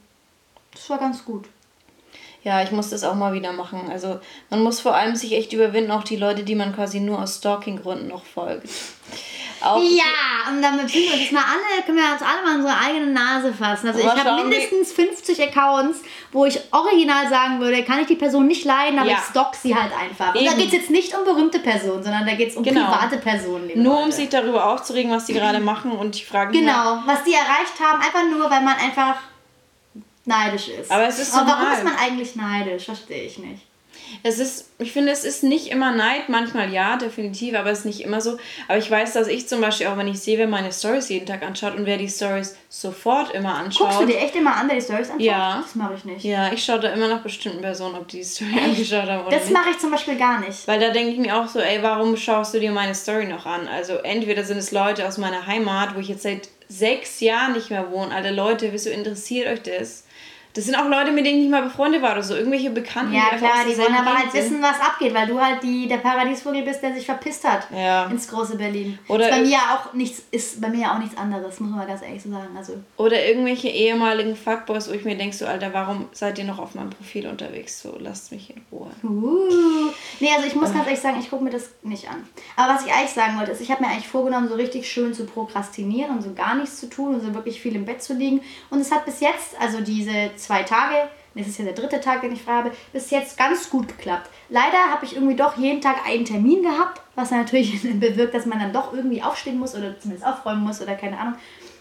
Das 0.72 0.90
war 0.90 0.98
ganz 0.98 1.24
gut. 1.24 1.46
Ja, 2.44 2.62
ich 2.62 2.70
muss 2.70 2.90
das 2.90 3.04
auch 3.04 3.14
mal 3.14 3.32
wieder 3.32 3.52
machen. 3.52 3.90
Also 3.90 4.20
man 4.50 4.62
muss 4.62 4.80
vor 4.80 4.94
allem 4.94 5.16
sich 5.16 5.32
echt 5.32 5.54
überwinden, 5.54 5.90
auch 5.90 6.04
die 6.04 6.16
Leute, 6.16 6.44
die 6.44 6.54
man 6.54 6.74
quasi 6.74 7.00
nur 7.00 7.20
aus 7.22 7.36
Stalking-Gründen 7.36 8.08
noch 8.08 8.24
folgt. 8.24 8.68
Auch 9.62 9.82
ja, 9.82 10.50
und 10.50 10.60
damit 10.60 10.92
können 10.92 11.04
wir 11.04 11.14
uns 11.14 11.32
mal 11.32 11.40
alle, 11.42 11.82
können 11.86 11.96
wir 11.96 12.12
uns 12.12 12.20
alle 12.20 12.44
mal 12.44 12.56
unsere 12.56 12.78
eigene 12.78 13.12
Nase 13.12 13.50
fassen. 13.50 13.88
Also 13.88 14.00
ich 14.00 14.06
habe 14.06 14.42
mindestens 14.42 14.92
50 14.92 15.42
Accounts, 15.42 16.02
wo 16.32 16.44
ich 16.44 16.60
original 16.70 17.30
sagen 17.30 17.60
würde, 17.60 17.82
kann 17.82 18.00
ich 18.00 18.08
die 18.08 18.16
Person 18.16 18.46
nicht 18.46 18.66
leiden, 18.66 18.98
aber 18.98 19.08
ja. 19.08 19.16
ich 19.16 19.24
stalk 19.30 19.54
sie 19.54 19.74
halt 19.74 19.92
einfach. 19.98 20.34
Eben. 20.34 20.44
Und 20.44 20.52
da 20.52 20.58
geht 20.58 20.66
es 20.66 20.72
jetzt 20.74 20.90
nicht 20.90 21.16
um 21.16 21.24
berühmte 21.24 21.60
Personen, 21.60 22.02
sondern 22.02 22.26
da 22.26 22.34
geht 22.34 22.50
es 22.50 22.56
um 22.56 22.62
genau. 22.62 22.90
private 22.90 23.16
Personen. 23.16 23.70
Nur 23.74 23.94
Leute. 23.94 24.04
um 24.04 24.12
sich 24.12 24.28
darüber 24.28 24.70
aufzuregen, 24.70 25.10
was 25.10 25.24
die 25.24 25.32
gerade 25.32 25.60
machen 25.60 25.92
und 25.92 26.18
die 26.18 26.24
fragen. 26.24 26.52
Genau, 26.52 26.98
was 27.06 27.24
die 27.24 27.32
erreicht 27.32 27.80
haben, 27.80 28.02
einfach 28.02 28.24
nur, 28.30 28.50
weil 28.50 28.60
man 28.60 28.76
einfach 28.76 29.16
neidisch 30.24 30.68
ist. 30.68 30.90
Aber 30.90 31.06
es 31.06 31.18
ist 31.18 31.32
so 31.32 31.38
Aber 31.38 31.48
warum 31.48 31.72
ist 31.72 31.84
man 31.84 31.96
eigentlich 31.96 32.36
neidisch? 32.36 32.84
Verstehe 32.84 33.24
ich 33.24 33.38
nicht. 33.38 33.62
Es 34.22 34.38
ist, 34.38 34.70
ich 34.78 34.92
finde, 34.92 35.12
es 35.12 35.24
ist 35.24 35.42
nicht 35.42 35.68
immer 35.68 35.92
Neid, 35.92 36.28
manchmal 36.28 36.72
ja, 36.72 36.96
definitiv, 36.96 37.54
aber 37.54 37.70
es 37.70 37.80
ist 37.80 37.84
nicht 37.84 38.00
immer 38.00 38.20
so. 38.20 38.38
Aber 38.68 38.78
ich 38.78 38.90
weiß, 38.90 39.12
dass 39.12 39.28
ich 39.28 39.48
zum 39.48 39.60
Beispiel 39.60 39.86
auch, 39.86 39.96
wenn 39.96 40.08
ich 40.08 40.20
sehe, 40.20 40.38
wer 40.38 40.46
meine 40.46 40.72
Stories 40.72 41.08
jeden 41.08 41.26
Tag 41.26 41.42
anschaut 41.42 41.74
und 41.74 41.86
wer 41.86 41.96
die 41.96 42.08
Stories 42.08 42.56
sofort 42.68 43.34
immer 43.34 43.54
anschaut. 43.54 43.88
Guckst 43.88 44.02
du 44.02 44.06
dir 44.06 44.18
echt 44.18 44.34
immer 44.36 44.56
an, 44.56 44.68
wer 44.68 44.76
die 44.76 44.82
Stories 44.82 45.10
anschaut? 45.10 45.20
Ja. 45.20 45.62
Das 45.62 45.74
mache 45.74 45.94
ich 45.94 46.04
nicht. 46.04 46.24
Ja, 46.24 46.52
ich 46.52 46.64
schaue 46.64 46.80
da 46.80 46.92
immer 46.92 47.08
nach 47.08 47.22
bestimmten 47.22 47.60
Personen, 47.60 47.94
ob 47.96 48.08
die 48.08 48.18
die 48.18 48.24
Story 48.24 48.50
echt? 48.54 48.64
angeschaut 48.64 49.08
haben 49.08 49.26
oder 49.26 49.38
Das 49.38 49.50
mache 49.50 49.70
ich 49.70 49.78
zum 49.78 49.90
Beispiel 49.90 50.16
gar 50.16 50.40
nicht. 50.40 50.66
Weil 50.66 50.80
da 50.80 50.90
denke 50.90 51.12
ich 51.12 51.18
mir 51.18 51.36
auch 51.36 51.48
so, 51.48 51.60
ey, 51.60 51.82
warum 51.82 52.16
schaust 52.16 52.54
du 52.54 52.60
dir 52.60 52.72
meine 52.72 52.94
Story 52.94 53.26
noch 53.26 53.46
an? 53.46 53.68
Also 53.68 53.94
entweder 53.94 54.44
sind 54.44 54.58
es 54.58 54.70
Leute 54.70 55.06
aus 55.06 55.18
meiner 55.18 55.46
Heimat, 55.46 55.94
wo 55.94 56.00
ich 56.00 56.08
jetzt 56.08 56.22
seit 56.22 56.48
sechs 56.68 57.20
Jahren 57.20 57.52
nicht 57.52 57.70
mehr 57.70 57.90
wohne. 57.90 58.14
Alle 58.14 58.30
Leute, 58.30 58.72
wieso 58.72 58.90
interessiert 58.90 59.48
euch 59.48 59.62
das? 59.62 60.04
Das 60.54 60.66
sind 60.66 60.76
auch 60.76 60.88
Leute, 60.88 61.10
mit 61.10 61.26
denen 61.26 61.38
ich 61.38 61.42
nicht 61.42 61.50
mal 61.50 61.62
befreundet 61.62 62.00
war 62.00 62.12
oder 62.12 62.22
so. 62.22 62.36
Irgendwelche 62.36 62.70
Bekannten. 62.70 63.12
Ja, 63.12 63.30
die 63.32 63.38
klar, 63.38 63.64
die 63.68 63.76
wollen 63.76 63.92
aber 63.92 64.16
halt 64.16 64.30
sind. 64.30 64.40
wissen, 64.40 64.62
was 64.62 64.80
abgeht, 64.80 65.12
weil 65.12 65.26
du 65.26 65.40
halt 65.40 65.60
die, 65.64 65.88
der 65.88 65.96
Paradiesvogel 65.96 66.62
bist, 66.62 66.80
der 66.80 66.94
sich 66.94 67.04
verpisst 67.04 67.42
hat 67.42 67.66
ja. 67.74 68.06
ins 68.06 68.28
große 68.28 68.56
Berlin. 68.56 68.96
Oder 69.08 69.30
ist 69.30 69.36
bei 69.36 69.42
mir 69.42 69.56
auch 69.56 69.92
nichts, 69.94 70.22
ist 70.30 70.60
bei 70.60 70.68
mir 70.68 70.92
auch 70.92 70.98
nichts 70.98 71.16
anderes, 71.16 71.58
muss 71.58 71.70
man 71.70 71.80
mal 71.80 71.86
ganz 71.88 72.02
ehrlich 72.02 72.22
so 72.22 72.30
sagen. 72.30 72.56
Also. 72.56 72.74
Oder 72.96 73.26
irgendwelche 73.26 73.68
ehemaligen 73.68 74.36
Fuckboys, 74.36 74.88
wo 74.88 74.92
ich 74.92 75.04
mir 75.04 75.16
denke, 75.16 75.34
so, 75.34 75.44
Alter, 75.44 75.74
warum 75.74 76.06
seid 76.12 76.38
ihr 76.38 76.44
noch 76.44 76.60
auf 76.60 76.76
meinem 76.76 76.90
Profil 76.90 77.26
unterwegs? 77.26 77.82
So, 77.82 77.96
lasst 77.98 78.30
mich 78.30 78.50
in 78.50 78.62
Ruhe. 78.70 78.90
Uh. 79.02 79.90
Nee, 80.20 80.30
also 80.36 80.46
ich 80.46 80.54
muss 80.54 80.72
ganz 80.72 80.86
ehrlich 80.86 81.00
sagen, 81.00 81.18
ich 81.18 81.30
gucke 81.30 81.42
mir 81.42 81.50
das 81.50 81.70
nicht 81.82 82.08
an. 82.08 82.28
Aber 82.54 82.74
was 82.74 82.86
ich 82.86 82.92
eigentlich 82.92 83.10
sagen 83.10 83.36
wollte, 83.38 83.50
ist, 83.50 83.60
ich 83.60 83.72
habe 83.72 83.82
mir 83.82 83.90
eigentlich 83.90 84.06
vorgenommen, 84.06 84.48
so 84.48 84.54
richtig 84.54 84.88
schön 84.88 85.14
zu 85.14 85.26
prokrastinieren 85.26 86.14
und 86.14 86.22
so 86.22 86.32
gar 86.32 86.54
nichts 86.54 86.78
zu 86.78 86.88
tun 86.88 87.16
und 87.16 87.22
so 87.22 87.34
wirklich 87.34 87.60
viel 87.60 87.74
im 87.74 87.84
Bett 87.84 88.04
zu 88.04 88.14
liegen. 88.14 88.40
Und 88.70 88.80
es 88.80 88.92
hat 88.92 89.04
bis 89.04 89.18
jetzt, 89.18 89.60
also 89.60 89.80
diese 89.80 90.30
zwei 90.44 90.62
Tage, 90.62 91.08
das 91.34 91.48
ist 91.48 91.58
ja 91.58 91.64
der 91.64 91.74
dritte 91.74 92.00
Tag, 92.00 92.20
den 92.20 92.32
ich 92.32 92.42
frei 92.42 92.52
habe, 92.52 92.72
bis 92.92 93.10
jetzt 93.10 93.36
ganz 93.36 93.68
gut 93.68 93.88
geklappt. 93.88 94.30
Leider 94.48 94.78
habe 94.90 95.04
ich 95.04 95.14
irgendwie 95.14 95.36
doch 95.36 95.56
jeden 95.56 95.80
Tag 95.80 96.06
einen 96.06 96.24
Termin 96.24 96.62
gehabt, 96.62 97.00
was 97.14 97.30
natürlich 97.30 97.82
bewirkt, 98.00 98.34
dass 98.34 98.46
man 98.46 98.60
dann 98.60 98.72
doch 98.72 98.92
irgendwie 98.92 99.22
aufstehen 99.22 99.58
muss 99.58 99.74
oder 99.74 99.98
zumindest 99.98 100.26
aufräumen 100.26 100.62
muss 100.62 100.80
oder 100.80 100.94
keine 100.94 101.18
Ahnung. 101.18 101.34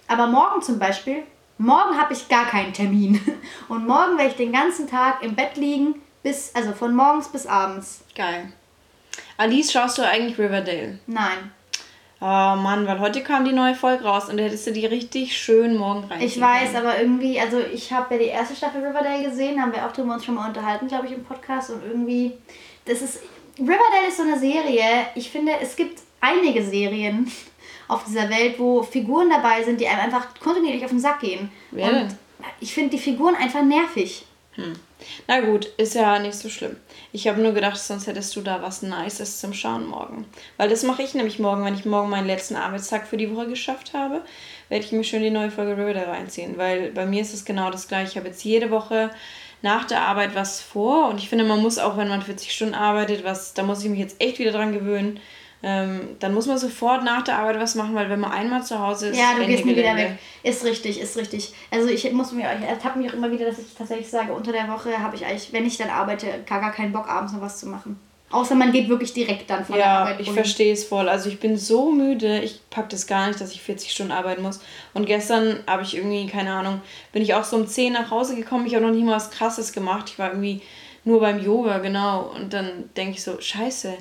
Aber 0.08 0.28
morgen 0.28 0.62
zum 0.62 0.80
Beispiel, 0.80 1.24
morgen 1.58 1.98
habe 2.00 2.14
ich 2.14 2.28
gar 2.28 2.46
keinen 2.46 2.74
Termin. 2.74 3.22
Und 3.70 3.88
morgen 3.88 4.18
werde 4.18 4.32
ich 4.32 4.38
den 4.38 4.52
ganzen 4.52 4.90
Tag 4.90 5.22
im 5.24 5.36
Bett 5.36 5.56
liegen, 5.56 6.02
bis, 6.24 6.54
also 6.56 6.74
von 6.74 6.96
morgens 6.96 7.28
bis 7.28 7.46
abends. 7.46 8.04
Geil. 8.16 8.52
Alice, 9.38 9.72
schaust 9.72 9.98
du 9.98 10.02
eigentlich 10.08 10.38
Riverdale? 10.38 11.00
Nein. 11.06 11.52
Oh 12.26 12.56
Mann, 12.56 12.88
weil 12.88 13.02
heute 13.02 13.22
kam 13.22 13.44
die 13.44 13.52
neue 13.52 13.76
Folge 13.76 14.06
raus 14.06 14.30
und 14.30 14.38
da 14.38 14.44
hättest 14.44 14.66
du 14.66 14.72
die 14.72 14.86
richtig 14.86 15.38
schön 15.38 15.76
morgen 15.76 16.06
rein. 16.06 16.22
Ich 16.22 16.40
weiß, 16.40 16.74
aber 16.74 16.98
irgendwie, 16.98 17.38
also 17.38 17.60
ich 17.60 17.92
habe 17.92 18.14
ja 18.14 18.22
die 18.22 18.28
erste 18.28 18.56
Staffel 18.56 18.82
Riverdale 18.82 19.26
gesehen, 19.26 19.62
haben 19.62 19.74
wir 19.74 19.86
auch 19.86 19.92
drüber 19.92 20.14
uns 20.14 20.24
schon 20.24 20.36
mal 20.36 20.48
unterhalten, 20.48 20.88
glaube 20.88 21.08
ich, 21.08 21.12
im 21.12 21.26
Podcast 21.26 21.72
und 21.72 21.84
irgendwie, 21.84 22.32
das 22.86 23.02
ist, 23.02 23.20
Riverdale 23.60 24.08
ist 24.08 24.16
so 24.16 24.24
eine 24.24 24.40
Serie, 24.40 24.86
ich 25.16 25.30
finde, 25.30 25.52
es 25.62 25.76
gibt 25.76 26.00
einige 26.22 26.64
Serien 26.64 27.30
auf 27.90 28.06
dieser 28.06 28.30
Welt, 28.30 28.58
wo 28.58 28.84
Figuren 28.84 29.30
dabei 29.30 29.62
sind, 29.62 29.82
die 29.82 29.88
einem 29.90 30.00
einfach 30.00 30.28
kontinuierlich 30.40 30.86
auf 30.86 30.92
den 30.92 31.02
Sack 31.02 31.20
gehen. 31.20 31.52
Wer 31.72 31.90
und 31.90 32.16
ich 32.62 32.74
finde 32.74 32.92
die 32.92 33.00
Figuren 33.00 33.36
einfach 33.36 33.64
nervig. 33.64 34.24
Hm. 34.54 34.76
Na 35.28 35.42
gut, 35.42 35.66
ist 35.78 35.96
ja 35.96 36.20
nicht 36.20 36.36
so 36.36 36.50
schlimm. 36.50 36.78
Ich 37.12 37.28
habe 37.28 37.42
nur 37.42 37.54
gedacht, 37.54 37.78
sonst 37.78 38.08
hättest 38.08 38.36
du 38.36 38.42
da 38.42 38.62
was 38.62 38.82
Nices 38.82 39.40
zum 39.40 39.54
Schauen 39.54 39.88
morgen. 39.88 40.26
Weil 40.58 40.70
das 40.70 40.84
mache 40.84 41.04
ich 41.04 41.14
nämlich 41.14 41.40
morgen, 41.40 41.64
wenn 41.66 41.76
ich 41.76 41.86
morgen 41.86 42.10
meinen 42.10 42.28
letzten 42.28 42.56
Arbeitstag 42.56 43.08
für 43.08 43.18
die 43.18 43.34
Woche 43.36 43.48
geschafft 43.48 43.94
habe, 43.94 44.22
werde 44.70 44.86
ich 44.86 44.92
mir 44.92 45.04
schön 45.04 45.24
die 45.24 45.30
neue 45.30 45.52
Folge 45.52 45.78
Riverdale 45.78 46.08
reinziehen. 46.08 46.58
Weil 46.58 46.92
bei 46.92 47.06
mir 47.06 47.22
ist 47.22 47.34
es 47.34 47.46
genau 47.46 47.72
das 47.72 47.88
gleiche. 47.88 48.12
Ich 48.12 48.18
habe 48.18 48.28
jetzt 48.28 48.44
jede 48.44 48.72
Woche 48.72 49.12
nach 49.64 49.86
der 49.86 50.02
Arbeit 50.02 50.36
was 50.36 50.62
vor 50.62 51.08
und 51.10 51.20
ich 51.20 51.30
finde, 51.30 51.46
man 51.46 51.62
muss 51.62 51.80
auch, 51.80 51.98
wenn 51.98 52.10
man 52.10 52.22
40 52.22 52.54
Stunden 52.54 52.76
arbeitet, 52.76 53.24
was, 53.24 53.54
da 53.54 53.64
muss 53.64 53.84
ich 53.84 53.90
mich 53.90 54.00
jetzt 54.00 54.22
echt 54.22 54.38
wieder 54.38 54.52
dran 54.52 54.74
gewöhnen, 54.74 55.22
ähm, 55.66 56.18
dann 56.20 56.34
muss 56.34 56.46
man 56.46 56.58
sofort 56.58 57.06
nach 57.06 57.24
der 57.24 57.38
Arbeit 57.38 57.58
was 57.58 57.76
machen, 57.76 57.96
weil 57.96 58.10
wenn 58.10 58.20
man 58.20 58.32
einmal 58.32 58.64
zu 58.64 58.80
Hause 58.80 59.08
ist, 59.08 59.18
ja, 59.18 59.34
du 59.38 59.46
gehst 59.46 59.66
nie 59.66 59.76
wieder 59.76 59.96
weg. 59.96 60.18
Ist 60.44 60.66
richtig, 60.66 61.00
ist 61.00 61.16
richtig. 61.16 61.54
Also 61.72 61.88
ich 61.88 62.12
muss 62.12 62.34
mir, 62.34 62.50
ich 62.60 62.68
ertappe 62.68 63.00
mich 63.00 63.10
auch 63.10 63.14
immer 63.14 63.32
wieder, 63.32 63.46
dass 63.46 63.60
ich 63.60 63.74
tatsächlich 63.74 64.10
sage, 64.10 64.34
unter 64.34 64.52
der 64.52 64.68
Woche 64.68 65.00
habe 65.00 65.16
ich 65.16 65.26
eigentlich, 65.26 65.54
wenn 65.54 65.66
ich 65.66 65.78
dann 65.78 65.90
arbeite, 65.90 66.28
gar, 66.46 66.60
gar 66.60 66.74
keinen 66.74 66.92
Bock, 66.92 67.08
abends 67.08 67.32
noch 67.32 67.42
was 67.42 67.62
zu 67.62 67.68
machen. 67.68 67.98
Außer 68.30 68.56
man 68.56 68.72
geht 68.72 68.90
wirklich 68.90 69.14
direkt 69.14 69.50
dann 69.50 69.64
von 69.64 69.76
ja, 69.76 69.82
der 69.82 69.92
Arbeit. 69.92 70.16
Ja, 70.16 70.22
ich 70.22 70.32
verstehe 70.32 70.74
es 70.74 70.84
voll. 70.84 71.08
Also 71.08 71.30
ich 71.30 71.40
bin 71.40 71.56
so 71.56 71.92
müde, 71.92 72.40
ich 72.40 72.60
packe 72.70 72.90
das 72.90 73.08
gar 73.08 73.28
nicht, 73.28 73.40
dass 73.40 73.52
ich 73.52 73.62
40 73.62 73.92
Stunden 73.92 74.12
arbeiten 74.12 74.42
muss. 74.42 74.60
Und 74.94 75.06
gestern 75.06 75.60
habe 75.68 75.84
ich 75.84 75.96
irgendwie, 75.96 76.26
keine 76.28 76.52
Ahnung, 76.52 76.82
bin 77.14 77.22
ich 77.22 77.36
auch 77.36 77.44
so 77.44 77.56
um 77.56 77.68
10 77.68 77.94
nach 77.94 78.10
Hause 78.10 78.36
gekommen. 78.36 78.66
Ich 78.66 78.74
habe 78.76 78.86
noch 78.86 78.92
nicht 78.92 79.06
mal 79.06 79.16
was 79.16 79.30
Krasses 79.30 79.72
gemacht. 79.72 80.10
Ich 80.10 80.20
war 80.20 80.30
irgendwie 80.30 80.62
nur 81.06 81.20
beim 81.20 81.40
Yoga, 81.40 81.78
genau. 81.78 82.34
Und 82.36 82.52
dann 82.54 82.90
denke 82.98 83.14
ich 83.14 83.24
so, 83.24 83.40
scheiße, 83.40 83.94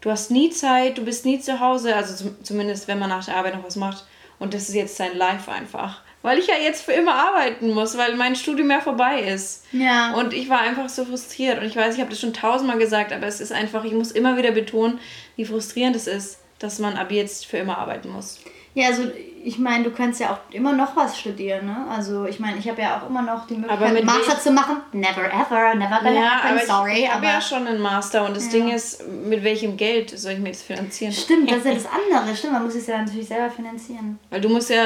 du 0.00 0.10
hast 0.10 0.30
nie 0.30 0.50
Zeit, 0.50 0.98
du 0.98 1.04
bist 1.04 1.24
nie 1.24 1.40
zu 1.40 1.60
Hause. 1.60 1.94
Also 1.94 2.30
zumindest, 2.42 2.88
wenn 2.88 2.98
man 2.98 3.10
nach 3.10 3.24
der 3.24 3.36
Arbeit 3.36 3.54
noch 3.54 3.64
was 3.64 3.76
macht. 3.76 4.04
Und 4.38 4.54
das 4.54 4.68
ist 4.68 4.74
jetzt 4.74 4.96
sein 4.96 5.16
Life 5.16 5.50
einfach 5.50 6.02
weil 6.22 6.38
ich 6.38 6.46
ja 6.46 6.54
jetzt 6.60 6.84
für 6.84 6.92
immer 6.92 7.14
arbeiten 7.14 7.72
muss, 7.72 7.96
weil 7.96 8.16
mein 8.16 8.34
Studium 8.34 8.70
ja 8.70 8.80
vorbei 8.80 9.22
ist. 9.22 9.64
Ja. 9.72 10.14
Und 10.14 10.34
ich 10.34 10.48
war 10.48 10.60
einfach 10.60 10.88
so 10.88 11.04
frustriert. 11.04 11.58
Und 11.58 11.66
ich 11.66 11.76
weiß, 11.76 11.94
ich 11.94 12.00
habe 12.00 12.10
das 12.10 12.20
schon 12.20 12.34
tausendmal 12.34 12.78
gesagt, 12.78 13.12
aber 13.12 13.26
es 13.26 13.40
ist 13.40 13.52
einfach, 13.52 13.84
ich 13.84 13.92
muss 13.92 14.10
immer 14.10 14.36
wieder 14.36 14.50
betonen, 14.50 14.98
wie 15.36 15.44
frustrierend 15.44 15.94
es 15.96 16.06
ist, 16.06 16.38
dass 16.58 16.80
man 16.80 16.96
ab 16.96 17.12
jetzt 17.12 17.46
für 17.46 17.58
immer 17.58 17.78
arbeiten 17.78 18.10
muss. 18.10 18.40
Ja, 18.74 18.88
also 18.88 19.04
ich 19.44 19.58
meine, 19.58 19.84
du 19.84 19.90
kannst 19.90 20.20
ja 20.20 20.32
auch 20.32 20.54
immer 20.54 20.72
noch 20.72 20.96
was 20.96 21.18
studieren, 21.18 21.66
ne? 21.66 21.86
Also 21.90 22.26
ich 22.26 22.40
meine, 22.40 22.58
ich 22.58 22.68
habe 22.68 22.80
ja 22.82 22.98
auch 22.98 23.08
immer 23.08 23.22
noch 23.22 23.46
die 23.46 23.54
Möglichkeit, 23.54 23.96
einen 23.96 24.06
Master 24.06 24.38
zu 24.38 24.50
machen. 24.50 24.78
Never 24.92 25.24
ever, 25.24 25.74
never 25.74 25.98
gonna 25.98 26.12
ja, 26.12 26.30
happen, 26.30 26.58
aber 26.58 26.66
sorry. 26.66 27.00
Ich 27.04 27.12
habe 27.12 27.26
ja 27.26 27.40
schon 27.40 27.66
einen 27.66 27.80
Master 27.80 28.24
und 28.24 28.36
das 28.36 28.46
ja. 28.46 28.52
Ding 28.52 28.70
ist, 28.70 29.06
mit 29.08 29.42
welchem 29.44 29.76
Geld 29.76 30.18
soll 30.18 30.32
ich 30.32 30.38
mir 30.38 30.50
das 30.50 30.62
finanzieren? 30.62 31.12
Stimmt, 31.12 31.50
das 31.50 31.58
ist 31.58 31.64
ja 31.66 31.74
das 31.74 31.86
andere. 31.86 32.36
Stimmt, 32.36 32.52
man 32.54 32.64
muss 32.64 32.74
es 32.74 32.86
ja 32.86 32.98
natürlich 32.98 33.28
selber 33.28 33.50
finanzieren. 33.50 34.18
Weil 34.30 34.40
du 34.40 34.48
musst 34.48 34.70
ja 34.70 34.84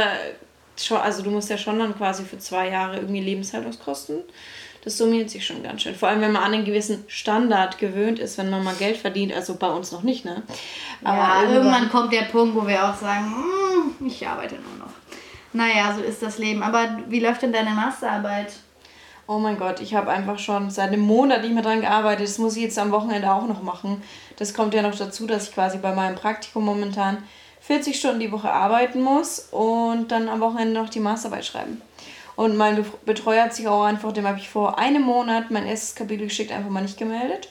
schon, 0.77 0.99
also 0.99 1.23
du 1.23 1.31
musst 1.31 1.51
ja 1.51 1.59
schon 1.59 1.79
dann 1.79 1.97
quasi 1.97 2.25
für 2.25 2.39
zwei 2.39 2.69
Jahre 2.69 2.97
irgendwie 2.97 3.21
Lebenshaltungskosten. 3.21 4.23
Das 4.83 4.99
summiert 4.99 5.31
sich 5.31 5.47
schon 5.47 5.62
ganz 5.62 5.83
schön. 5.83 5.95
Vor 5.95 6.09
allem, 6.09 6.21
wenn 6.21 6.33
man 6.33 6.43
an 6.43 6.55
einen 6.55 6.65
gewissen 6.65 7.05
Standard 7.07 7.79
gewöhnt 7.79 8.19
ist, 8.19 8.37
wenn 8.37 8.51
man 8.51 8.65
mal 8.65 8.75
Geld 8.75 8.97
verdient. 8.97 9.33
Also 9.33 9.55
bei 9.55 9.69
uns 9.69 9.93
noch 9.93 10.03
nicht, 10.03 10.25
ne? 10.25 10.43
Aber 11.05 11.17
ja, 11.17 11.43
irgendwann, 11.43 11.55
irgendwann 11.55 11.91
kommt 11.91 12.12
der 12.12 12.23
Punkt, 12.23 12.57
wo 12.57 12.67
wir 12.67 12.89
auch 12.89 12.97
sagen, 12.97 13.33
hm, 13.99 14.07
ich 14.07 14.27
arbeite 14.27 14.57
nur 14.57 14.87
noch. 14.87 14.93
Naja, 15.53 15.95
so 15.97 16.03
ist 16.03 16.21
das 16.21 16.39
Leben. 16.39 16.65
Aber 16.65 16.99
wie 17.09 17.21
läuft 17.21 17.43
denn 17.43 17.53
deine 17.53 17.71
Masterarbeit? 17.71 18.55
Oh 19.29 19.39
mein 19.39 19.57
Gott, 19.57 19.81
ich 19.81 19.95
habe 19.95 20.11
einfach 20.11 20.41
schon 20.41 20.71
seit 20.71 20.89
einem 20.89 21.03
Monat 21.03 21.43
nicht 21.43 21.55
mehr 21.55 21.62
dran 21.62 21.81
gearbeitet. 21.81 22.27
Das 22.27 22.39
muss 22.39 22.57
ich 22.57 22.62
jetzt 22.65 22.79
am 22.79 22.91
Wochenende 22.91 23.33
auch 23.33 23.47
noch 23.47 23.62
machen. 23.62 24.03
Das 24.37 24.53
kommt 24.53 24.75
ja 24.75 24.83
noch 24.83 24.97
dazu, 24.97 25.29
dass 25.29 25.49
ich 25.49 25.55
quasi 25.55 25.79
bei 25.79 25.95
meinem 25.95 26.17
Praktikum 26.17 26.65
momentan 26.65 27.19
40 27.61 27.97
Stunden 27.97 28.19
die 28.19 28.33
Woche 28.33 28.51
arbeiten 28.51 29.01
muss 29.01 29.49
und 29.53 30.09
dann 30.09 30.29
am 30.29 30.41
Wochenende 30.41 30.75
noch 30.81 30.89
die 30.89 30.99
Masterarbeit 30.99 31.47
schreiben. 31.47 31.81
Und 32.37 32.57
mein 32.57 32.85
Betreuer 33.05 33.45
hat 33.45 33.55
sich 33.55 33.69
auch 33.69 33.85
einfach, 33.85 34.12
dem 34.12 34.27
habe 34.27 34.39
ich 34.39 34.49
vor 34.49 34.79
einem 34.79 35.03
Monat 35.03 35.51
mein 35.51 35.67
erstes 35.67 35.95
Kapitel 35.95 36.29
geschickt, 36.29 36.51
einfach 36.53 36.71
mal 36.71 36.83
nicht 36.83 36.99
gemeldet. 36.99 37.49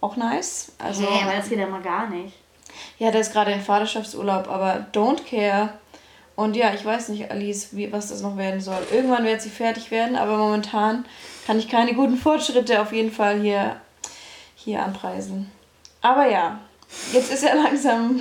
Auch 0.00 0.16
nice. 0.16 0.72
Also, 0.78 1.08
hey, 1.08 1.22
aber 1.22 1.36
das 1.36 1.48
geht 1.48 1.58
ja 1.58 1.66
mal 1.66 1.80
gar 1.80 2.08
nicht. 2.08 2.34
Ja, 2.98 3.10
der 3.10 3.22
ist 3.22 3.32
gerade 3.32 3.52
in 3.52 3.60
Vaterschaftsurlaub, 3.60 4.48
aber 4.48 4.86
don't 4.92 5.24
care. 5.24 5.70
Und 6.36 6.56
ja, 6.56 6.74
ich 6.74 6.84
weiß 6.84 7.10
nicht, 7.10 7.30
Alice, 7.30 7.68
wie, 7.72 7.92
was 7.92 8.08
das 8.08 8.20
noch 8.20 8.36
werden 8.36 8.60
soll. 8.60 8.84
Irgendwann 8.92 9.24
wird 9.24 9.40
sie 9.40 9.50
fertig 9.50 9.90
werden, 9.90 10.16
aber 10.16 10.36
momentan 10.36 11.04
kann 11.46 11.58
ich 11.58 11.68
keine 11.68 11.94
guten 11.94 12.16
Fortschritte 12.16 12.80
auf 12.82 12.92
jeden 12.92 13.12
Fall 13.12 13.40
hier, 13.40 13.76
hier 14.56 14.82
anpreisen. 14.82 15.50
Aber 16.02 16.28
ja, 16.28 16.58
jetzt 17.12 17.32
ist 17.32 17.44
ja 17.44 17.54
langsam 17.62 18.20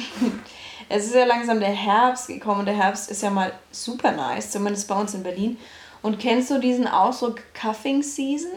es 0.90 1.06
ist 1.06 1.16
ja 1.16 1.25
langsam 1.25 1.60
der 1.60 1.70
Herbst 1.70 2.28
gekommen 2.28 2.62
und 2.62 2.66
der 2.66 2.75
Herbst 2.75 3.10
ist 3.10 3.22
ja 3.22 3.30
mal 3.30 3.52
super 3.72 4.12
nice, 4.12 4.52
zumindest 4.52 4.88
bei 4.88 4.96
uns 4.96 5.13
in 5.13 5.24
Berlin. 5.24 5.58
Und 6.02 6.20
kennst 6.20 6.52
du 6.52 6.60
diesen 6.60 6.88
Ausdruck 6.88 7.42
Cuffing 7.54 8.04
Season? 8.04 8.52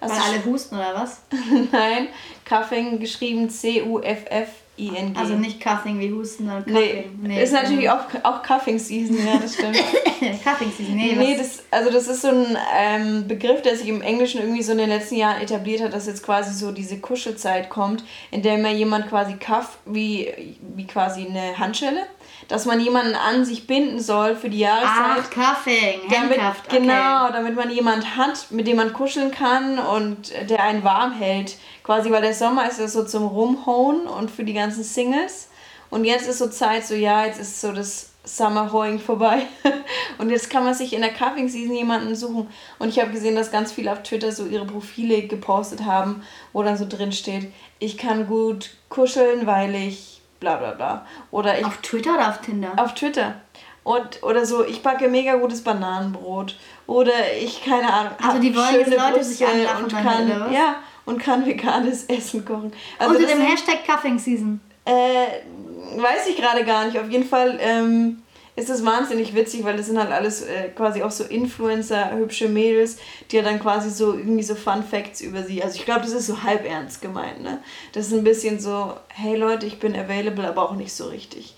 Weil 0.00 0.10
alle 0.10 0.44
husten 0.44 0.76
oder 0.76 0.94
was? 0.94 1.22
Nein, 1.72 2.08
Cuffing 2.44 2.98
geschrieben 2.98 3.48
C-U-F-F 3.48 4.48
ING. 4.76 5.14
Also 5.16 5.34
nicht 5.34 5.60
Cuffing 5.60 6.00
wie 6.00 6.12
Husten, 6.12 6.46
sondern 6.46 6.64
Cuffing. 6.64 7.18
Nee, 7.20 7.28
nee 7.28 7.42
ist 7.42 7.52
natürlich 7.52 7.90
auch, 7.90 8.06
auch 8.22 8.42
Cuffing 8.42 8.78
Season, 8.78 9.16
ja, 9.18 9.38
das 9.38 9.54
stimmt. 9.54 9.76
Cuffing 10.44 10.72
Season, 10.76 10.96
nee. 10.96 11.14
Nee, 11.14 11.36
das, 11.36 11.62
also 11.70 11.90
das 11.90 12.08
ist 12.08 12.22
so 12.22 12.28
ein 12.28 12.56
ähm, 12.74 13.28
Begriff, 13.28 13.60
der 13.62 13.76
sich 13.76 13.88
im 13.88 14.00
Englischen 14.00 14.40
irgendwie 14.40 14.62
so 14.62 14.72
in 14.72 14.78
den 14.78 14.88
letzten 14.88 15.16
Jahren 15.16 15.42
etabliert 15.42 15.82
hat, 15.82 15.92
dass 15.92 16.06
jetzt 16.06 16.22
quasi 16.22 16.54
so 16.54 16.72
diese 16.72 16.98
Kuschelzeit 16.98 17.68
kommt, 17.68 18.02
in 18.30 18.42
der 18.42 18.56
man 18.56 18.76
jemand 18.76 19.08
quasi 19.08 19.34
cuff, 19.34 19.78
wie, 19.84 20.56
wie 20.74 20.86
quasi 20.86 21.26
eine 21.26 21.58
Handschelle 21.58 22.06
dass 22.48 22.66
man 22.66 22.80
jemanden 22.80 23.14
an 23.14 23.44
sich 23.44 23.66
binden 23.66 24.00
soll 24.00 24.36
für 24.36 24.50
die 24.50 24.60
Jahreszeit. 24.60 25.24
Ach, 25.24 25.30
Cuffing, 25.30 26.00
damit, 26.10 26.40
handcuffed, 26.40 26.66
okay. 26.66 26.80
Genau, 26.80 27.30
damit 27.30 27.56
man 27.56 27.70
jemanden 27.70 28.16
hat, 28.16 28.50
mit 28.50 28.66
dem 28.66 28.76
man 28.76 28.92
kuscheln 28.92 29.30
kann 29.30 29.78
und 29.78 30.32
der 30.48 30.62
einen 30.62 30.84
warm 30.84 31.12
hält. 31.12 31.56
Quasi, 31.82 32.10
weil 32.10 32.22
der 32.22 32.34
Sommer 32.34 32.68
ist 32.68 32.78
ja 32.78 32.88
so 32.88 33.04
zum 33.04 33.26
Rumhauen 33.26 34.06
und 34.06 34.30
für 34.30 34.44
die 34.44 34.54
ganzen 34.54 34.84
Singles. 34.84 35.48
Und 35.90 36.04
jetzt 36.04 36.28
ist 36.28 36.38
so 36.38 36.48
Zeit, 36.48 36.86
so 36.86 36.94
ja, 36.94 37.26
jetzt 37.26 37.40
ist 37.40 37.60
so 37.60 37.72
das 37.72 38.12
Summer 38.24 38.72
Hoeing 38.72 38.98
vorbei. 38.98 39.42
und 40.18 40.30
jetzt 40.30 40.48
kann 40.48 40.64
man 40.64 40.74
sich 40.74 40.92
in 40.92 41.02
der 41.02 41.12
Cuffing 41.12 41.48
Season 41.48 41.74
jemanden 41.74 42.14
suchen. 42.14 42.48
Und 42.78 42.88
ich 42.88 43.00
habe 43.00 43.10
gesehen, 43.10 43.34
dass 43.34 43.50
ganz 43.50 43.72
viele 43.72 43.92
auf 43.92 44.02
Twitter 44.02 44.32
so 44.32 44.46
ihre 44.46 44.64
Profile 44.64 45.26
gepostet 45.26 45.84
haben, 45.84 46.22
wo 46.52 46.62
dann 46.62 46.78
so 46.78 46.86
drin 46.88 47.12
steht, 47.12 47.52
ich 47.78 47.98
kann 47.98 48.26
gut 48.26 48.70
kuscheln, 48.88 49.46
weil 49.46 49.74
ich 49.74 50.21
bla 50.42 50.56
bla 50.56 50.72
bla. 50.72 51.06
Oder 51.30 51.58
ich, 51.58 51.64
auf 51.64 51.78
Twitter 51.78 52.14
oder 52.14 52.28
auf 52.28 52.40
Tinder? 52.40 52.72
Auf 52.76 52.94
Twitter. 52.94 53.36
Und, 53.84 54.22
oder 54.22 54.44
so, 54.44 54.64
ich 54.64 54.82
backe 54.82 55.08
mega 55.08 55.36
gutes 55.36 55.62
Bananenbrot. 55.62 56.56
Oder 56.86 57.12
ich, 57.40 57.64
keine 57.64 57.92
Ahnung. 57.92 58.12
Also 58.22 58.38
die 58.38 58.54
wollen 58.54 58.74
jetzt 58.74 58.90
Leute 58.90 59.12
Brüste 59.14 59.24
sich 59.24 59.46
anlachen 59.46 59.84
und 59.84 59.92
kann, 59.92 60.40
was? 60.40 60.52
Ja, 60.52 60.76
und 61.04 61.18
kann 61.18 61.46
veganes 61.46 62.04
Essen 62.08 62.44
kochen. 62.44 62.72
Also 62.98 63.14
Unter 63.16 63.26
dem 63.26 63.40
Hashtag 63.40 63.84
Cuffing 63.86 64.18
Season. 64.18 64.60
Äh, 64.84 66.00
weiß 66.00 66.26
ich 66.28 66.36
gerade 66.36 66.64
gar 66.64 66.84
nicht. 66.84 66.98
Auf 66.98 67.08
jeden 67.08 67.26
Fall 67.26 67.58
ähm, 67.60 68.21
ist 68.54 68.68
es 68.68 68.84
wahnsinnig 68.84 69.34
witzig, 69.34 69.64
weil 69.64 69.76
das 69.76 69.86
sind 69.86 69.98
halt 69.98 70.12
alles 70.12 70.42
äh, 70.42 70.68
quasi 70.68 71.02
auch 71.02 71.10
so 71.10 71.24
Influencer, 71.24 72.14
hübsche 72.14 72.48
Mädels, 72.48 72.98
die 73.30 73.36
ja 73.36 73.42
dann 73.42 73.58
quasi 73.58 73.88
so 73.88 74.12
irgendwie 74.12 74.42
so 74.42 74.54
Fun 74.54 74.84
Facts 74.84 75.22
über 75.22 75.42
sie. 75.42 75.62
Also 75.62 75.76
ich 75.76 75.86
glaube, 75.86 76.02
das 76.02 76.12
ist 76.12 76.26
so 76.26 76.42
halb 76.42 76.68
ernst 76.68 77.00
gemeint, 77.00 77.42
ne? 77.42 77.62
Das 77.92 78.08
ist 78.08 78.12
ein 78.12 78.24
bisschen 78.24 78.60
so, 78.60 78.94
hey 79.08 79.36
Leute, 79.36 79.66
ich 79.66 79.78
bin 79.78 79.96
available, 79.96 80.46
aber 80.46 80.68
auch 80.68 80.74
nicht 80.74 80.92
so 80.92 81.08
richtig. 81.08 81.54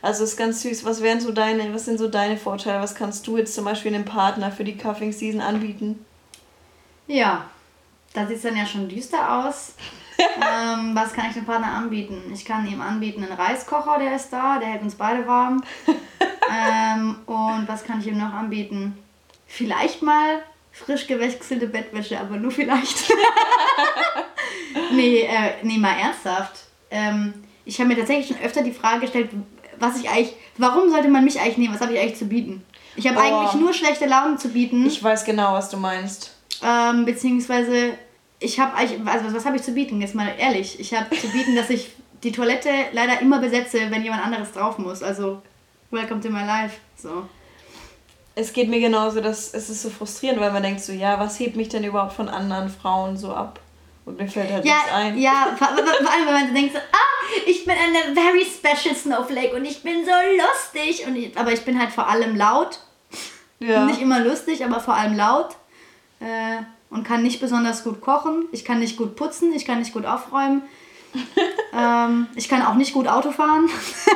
Also 0.00 0.24
ist 0.24 0.36
ganz 0.36 0.62
süß. 0.62 0.84
Was 0.84 1.02
wären 1.02 1.20
so 1.20 1.32
deine, 1.32 1.74
was 1.74 1.84
sind 1.84 1.98
so 1.98 2.08
deine 2.08 2.36
Vorteile? 2.36 2.80
Was 2.80 2.94
kannst 2.94 3.26
du 3.26 3.36
jetzt 3.36 3.54
zum 3.54 3.64
Beispiel 3.64 3.94
einem 3.94 4.04
Partner 4.04 4.50
für 4.50 4.64
die 4.64 4.76
Cuffing 4.76 5.12
Season 5.12 5.40
anbieten? 5.40 6.04
Ja, 7.08 7.46
da 8.14 8.26
sieht 8.26 8.36
es 8.36 8.42
dann 8.42 8.56
ja 8.56 8.64
schon 8.64 8.88
düster 8.88 9.44
aus. 9.44 9.74
ähm, 10.18 10.94
was 10.94 11.12
kann 11.12 11.26
ich 11.28 11.34
dem 11.34 11.44
Partner 11.44 11.72
anbieten? 11.72 12.22
Ich 12.32 12.44
kann 12.44 12.66
ihm 12.66 12.80
anbieten 12.80 13.22
einen 13.22 13.32
Reiskocher, 13.32 13.98
der 13.98 14.16
ist 14.16 14.30
da, 14.30 14.58
der 14.58 14.68
hält 14.68 14.82
uns 14.82 14.94
beide 14.94 15.26
warm. 15.26 15.62
ähm, 16.50 17.16
und 17.26 17.68
was 17.68 17.84
kann 17.84 18.00
ich 18.00 18.06
ihm 18.06 18.18
noch 18.18 18.32
anbieten? 18.32 18.96
Vielleicht 19.46 20.02
mal 20.02 20.42
frisch 20.72 21.06
gewechselte 21.06 21.66
Bettwäsche, 21.66 22.18
aber 22.18 22.36
nur 22.36 22.50
vielleicht. 22.50 23.10
nee, 24.92 25.22
äh, 25.22 25.54
nee, 25.62 25.78
mal 25.78 25.96
ernsthaft. 25.96 26.64
Ähm, 26.90 27.34
ich 27.64 27.78
habe 27.78 27.88
mir 27.88 27.96
tatsächlich 27.96 28.28
schon 28.28 28.44
öfter 28.44 28.62
die 28.62 28.72
Frage 28.72 29.00
gestellt, 29.00 29.30
was 29.78 29.98
ich 29.98 30.08
eigentlich, 30.08 30.34
warum 30.56 30.90
sollte 30.90 31.08
man 31.08 31.24
mich 31.24 31.40
eigentlich 31.40 31.58
nehmen? 31.58 31.74
Was 31.74 31.80
habe 31.80 31.92
ich 31.92 32.00
eigentlich 32.00 32.18
zu 32.18 32.26
bieten? 32.26 32.64
Ich 32.96 33.06
habe 33.06 33.18
oh. 33.18 33.20
eigentlich 33.20 33.60
nur 33.60 33.72
schlechte 33.72 34.06
Laune 34.06 34.36
zu 34.36 34.48
bieten. 34.48 34.86
Ich 34.86 35.02
weiß 35.02 35.24
genau, 35.24 35.52
was 35.52 35.70
du 35.70 35.76
meinst. 35.76 36.34
Ähm, 36.62 37.04
beziehungsweise, 37.04 37.94
ich 38.40 38.58
habe 38.58 38.74
eigentlich, 38.74 39.00
also 39.06 39.34
was 39.34 39.44
habe 39.44 39.56
ich 39.56 39.62
zu 39.62 39.72
bieten? 39.72 40.00
Jetzt 40.00 40.14
mal 40.14 40.32
ehrlich. 40.38 40.80
Ich 40.80 40.94
habe 40.94 41.16
zu 41.16 41.28
bieten, 41.28 41.54
dass 41.54 41.70
ich 41.70 41.92
die 42.24 42.32
Toilette 42.32 42.70
leider 42.92 43.20
immer 43.20 43.38
besetze, 43.38 43.78
wenn 43.90 44.02
jemand 44.02 44.24
anderes 44.24 44.52
drauf 44.52 44.78
muss. 44.78 45.02
Also, 45.02 45.42
welcome 45.90 46.20
to 46.20 46.30
my 46.30 46.44
life. 46.44 46.78
So. 46.96 47.28
Es 48.34 48.52
geht 48.52 48.68
mir 48.68 48.80
genauso, 48.80 49.20
dass 49.20 49.52
es 49.52 49.68
ist 49.68 49.82
so 49.82 49.90
frustrierend, 49.90 50.40
weil 50.40 50.52
man 50.52 50.62
denkt 50.62 50.80
so, 50.80 50.92
ja, 50.92 51.18
was 51.18 51.40
hebt 51.40 51.56
mich 51.56 51.68
denn 51.68 51.84
überhaupt 51.84 52.12
von 52.12 52.28
anderen 52.28 52.68
Frauen 52.68 53.16
so 53.16 53.32
ab? 53.32 53.60
Und 54.04 54.18
mir 54.18 54.28
fällt 54.28 54.50
halt 54.50 54.64
ja, 54.64 54.74
nichts 54.74 54.92
ein. 54.92 55.18
Ja, 55.18 55.56
vor, 55.58 55.68
allem, 55.68 56.26
wenn 56.26 56.34
man 56.34 56.54
denkt 56.54 56.72
so, 56.72 56.78
ah, 56.78 57.40
ich 57.46 57.64
bin 57.64 57.74
eine 57.74 58.14
very 58.14 58.44
special 58.44 58.94
Snowflake 58.94 59.54
und 59.54 59.64
ich 59.64 59.82
bin 59.82 60.04
so 60.04 60.12
lustig. 60.36 61.06
Und 61.06 61.16
ich, 61.16 61.36
aber 61.36 61.52
ich 61.52 61.64
bin 61.64 61.78
halt 61.78 61.90
vor 61.90 62.08
allem 62.08 62.36
laut. 62.36 62.80
Ja. 63.58 63.84
Nicht 63.84 64.00
immer 64.00 64.20
lustig, 64.20 64.64
aber 64.64 64.80
vor 64.80 64.94
allem 64.94 65.16
laut. 65.16 65.56
Äh, 66.20 66.62
und 66.90 67.04
kann 67.04 67.22
nicht 67.22 67.40
besonders 67.40 67.84
gut 67.84 68.00
kochen. 68.00 68.46
Ich 68.52 68.64
kann 68.64 68.78
nicht 68.78 68.96
gut 68.96 69.14
putzen, 69.14 69.52
ich 69.52 69.66
kann 69.66 69.80
nicht 69.80 69.92
gut 69.92 70.06
aufräumen. 70.06 70.62
ähm, 71.74 72.28
ich 72.34 72.48
kann 72.48 72.62
auch 72.62 72.74
nicht 72.74 72.94
gut 72.94 73.08
Auto 73.08 73.30
fahren. 73.30 73.68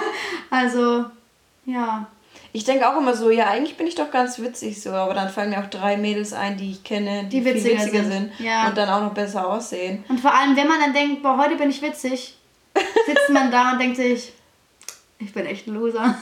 also, 0.50 1.06
ja. 1.64 2.06
Ich 2.54 2.64
denke 2.64 2.88
auch 2.88 2.98
immer 2.98 3.14
so, 3.14 3.30
ja, 3.30 3.46
eigentlich 3.46 3.76
bin 3.76 3.86
ich 3.86 3.94
doch 3.94 4.10
ganz 4.10 4.38
witzig 4.38 4.82
so, 4.82 4.90
aber 4.90 5.14
dann 5.14 5.28
fallen 5.28 5.50
mir 5.50 5.60
auch 5.60 5.70
drei 5.70 5.96
Mädels 5.96 6.32
ein, 6.32 6.56
die 6.56 6.72
ich 6.72 6.84
kenne, 6.84 7.24
die, 7.24 7.40
die 7.40 7.44
witziger 7.44 7.80
viel 7.80 7.86
witziger 7.86 8.04
sind, 8.04 8.12
sind 8.36 8.46
ja. 8.46 8.68
und 8.68 8.76
dann 8.76 8.88
auch 8.88 9.00
noch 9.00 9.14
besser 9.14 9.48
aussehen. 9.48 10.04
Und 10.08 10.20
vor 10.20 10.34
allem, 10.34 10.56
wenn 10.56 10.68
man 10.68 10.80
dann 10.80 10.92
denkt, 10.92 11.22
boah, 11.22 11.38
heute 11.38 11.56
bin 11.56 11.70
ich 11.70 11.80
witzig, 11.80 12.36
sitzt 13.06 13.30
man 13.30 13.50
da 13.50 13.72
und 13.72 13.80
denkt 13.80 13.96
sich, 13.96 14.32
ich 15.18 15.32
bin 15.32 15.46
echt 15.46 15.66
ein 15.66 15.74
Loser. 15.74 16.14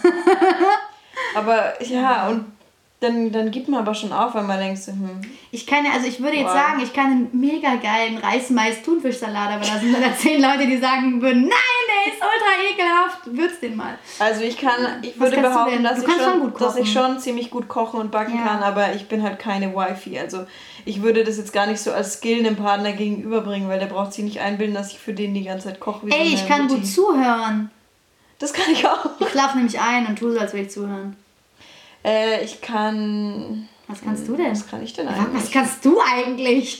aber 1.34 1.82
ja, 1.82 2.28
und 2.28 2.44
dann, 3.00 3.32
dann 3.32 3.50
gibt 3.50 3.66
man 3.68 3.80
aber 3.80 3.94
schon 3.94 4.12
auf, 4.12 4.34
weil 4.34 4.42
man 4.44 4.58
denkt, 4.58 4.78
hm. 4.86 5.22
Ich 5.50 5.66
kann 5.66 5.86
ja, 5.86 5.92
also 5.92 6.06
ich 6.06 6.20
würde 6.20 6.36
jetzt 6.36 6.48
wow. 6.48 6.54
sagen, 6.54 6.80
ich 6.82 6.92
kann 6.92 7.06
einen 7.06 7.30
mega 7.32 7.76
geilen 7.76 8.18
Reis-Mais-Thunfischsalat, 8.18 9.54
aber 9.54 9.64
da 9.64 9.78
sind 9.78 9.94
dann 9.94 10.14
zehn 10.18 10.40
Leute, 10.40 10.66
die 10.66 10.76
sagen 10.76 11.20
würden, 11.22 11.48
nein, 11.48 11.50
der 11.88 12.12
ist 12.12 12.20
ultra 12.20 12.70
ekelhaft, 12.70 13.18
würz 13.38 13.58
den 13.60 13.76
mal. 13.76 13.98
Also 14.18 14.42
ich 14.42 14.58
kann, 14.58 15.02
ich 15.02 15.18
würde 15.18 15.40
behaupten, 15.40 15.82
dass 15.82 16.02
ich, 16.02 16.12
schon, 16.12 16.52
dass 16.58 16.76
ich 16.76 16.92
schon 16.92 17.18
ziemlich 17.18 17.50
gut 17.50 17.68
kochen 17.68 18.00
und 18.00 18.10
backen 18.10 18.36
ja. 18.36 18.46
kann, 18.46 18.62
aber 18.62 18.94
ich 18.94 19.08
bin 19.08 19.22
halt 19.22 19.38
keine 19.38 19.74
Wifi. 19.74 20.18
Also 20.18 20.44
ich 20.84 21.00
würde 21.00 21.24
das 21.24 21.38
jetzt 21.38 21.54
gar 21.54 21.66
nicht 21.66 21.80
so 21.80 21.92
als 21.92 22.14
Skill 22.14 22.40
einem 22.40 22.56
Partner 22.56 22.92
gegenüberbringen, 22.92 23.70
weil 23.70 23.80
der 23.80 23.86
braucht 23.86 24.12
sich 24.12 24.24
nicht 24.24 24.40
einbilden, 24.40 24.74
dass 24.74 24.92
ich 24.92 24.98
für 24.98 25.14
den 25.14 25.32
die 25.32 25.44
ganze 25.44 25.68
Zeit 25.68 25.80
koche. 25.80 26.06
Wie 26.06 26.12
Ey, 26.12 26.28
so 26.28 26.34
ich 26.34 26.46
kann 26.46 26.62
Mutti. 26.64 26.74
gut 26.74 26.86
zuhören. 26.86 27.70
Das 28.38 28.52
kann 28.52 28.70
ich 28.70 28.86
auch. 28.86 29.06
Ich 29.18 29.28
schlafe 29.28 29.56
nämlich 29.56 29.80
ein 29.80 30.06
und 30.06 30.18
tue 30.18 30.32
so, 30.32 30.38
als 30.38 30.52
würde 30.52 30.66
ich 30.66 30.70
zuhören. 30.70 31.16
Äh, 32.04 32.44
ich 32.44 32.60
kann. 32.60 33.68
Was 33.88 34.02
kannst 34.02 34.28
du 34.28 34.36
denn? 34.36 34.52
Was 34.52 34.68
kann 34.68 34.82
ich 34.82 34.92
denn 34.92 35.08
eigentlich? 35.08 35.34
Was 35.34 35.50
kannst 35.50 35.84
du 35.84 35.98
eigentlich? 36.00 36.78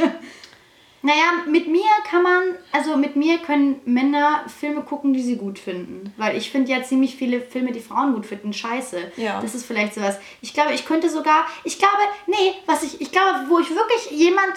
naja, 1.02 1.44
mit 1.46 1.66
mir 1.66 1.82
kann 2.08 2.22
man, 2.22 2.42
also 2.72 2.96
mit 2.96 3.16
mir 3.16 3.38
können 3.38 3.80
Männer 3.84 4.44
Filme 4.46 4.82
gucken, 4.82 5.12
die 5.12 5.22
sie 5.22 5.36
gut 5.36 5.58
finden. 5.58 6.12
Weil 6.16 6.36
ich 6.36 6.50
finde 6.50 6.70
ja 6.70 6.82
ziemlich 6.82 7.16
viele 7.16 7.40
Filme, 7.40 7.72
die 7.72 7.80
Frauen 7.80 8.14
gut 8.14 8.26
finden, 8.26 8.52
scheiße. 8.52 9.12
Ja. 9.16 9.40
Das 9.40 9.54
ist 9.54 9.66
vielleicht 9.66 9.94
sowas. 9.94 10.18
Ich 10.40 10.54
glaube, 10.54 10.72
ich 10.72 10.86
könnte 10.86 11.10
sogar, 11.10 11.46
ich 11.64 11.78
glaube, 11.78 12.02
nee, 12.26 12.52
was 12.66 12.82
ich, 12.82 13.00
ich 13.00 13.10
glaube, 13.10 13.46
wo 13.48 13.58
ich 13.58 13.70
wirklich 13.70 14.10
jemand 14.12 14.54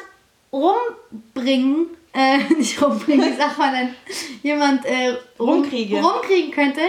rumbringen, 0.52 1.88
äh, 2.14 2.38
nicht 2.58 2.82
rumbringen, 2.82 3.32
wie 3.32 3.38
sagt 3.38 3.58
man 3.58 3.74
denn, 3.74 3.96
jemand 4.44 4.86
äh, 4.86 5.18
rum, 5.40 5.64
rumkriegen 5.64 6.52
könnte, 6.52 6.82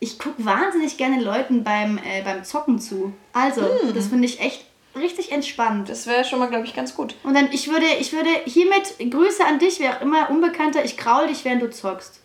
ich 0.00 0.18
gucke 0.18 0.44
wahnsinnig 0.44 0.96
gerne 0.96 1.22
Leuten 1.22 1.64
beim, 1.64 1.98
äh, 1.98 2.22
beim 2.22 2.44
Zocken 2.44 2.78
zu. 2.78 3.12
Also, 3.32 3.62
hm. 3.62 3.94
das 3.94 4.08
finde 4.08 4.26
ich 4.26 4.40
echt 4.40 4.64
richtig 4.96 5.32
entspannt. 5.32 5.88
Das 5.88 6.06
wäre 6.06 6.24
schon 6.24 6.38
mal, 6.38 6.48
glaube 6.48 6.66
ich, 6.66 6.74
ganz 6.74 6.94
gut. 6.94 7.14
Und 7.24 7.34
dann, 7.34 7.48
ich 7.52 7.68
würde, 7.68 7.86
ich 7.98 8.12
würde 8.12 8.30
hiermit 8.44 8.96
Grüße 8.98 9.44
an 9.44 9.58
dich, 9.58 9.80
wer 9.80 9.96
auch 9.96 10.00
immer 10.02 10.30
Unbekannter, 10.30 10.84
ich 10.84 10.96
kraul 10.96 11.26
dich, 11.26 11.44
während 11.44 11.62
du 11.62 11.70
zockst. 11.70 12.20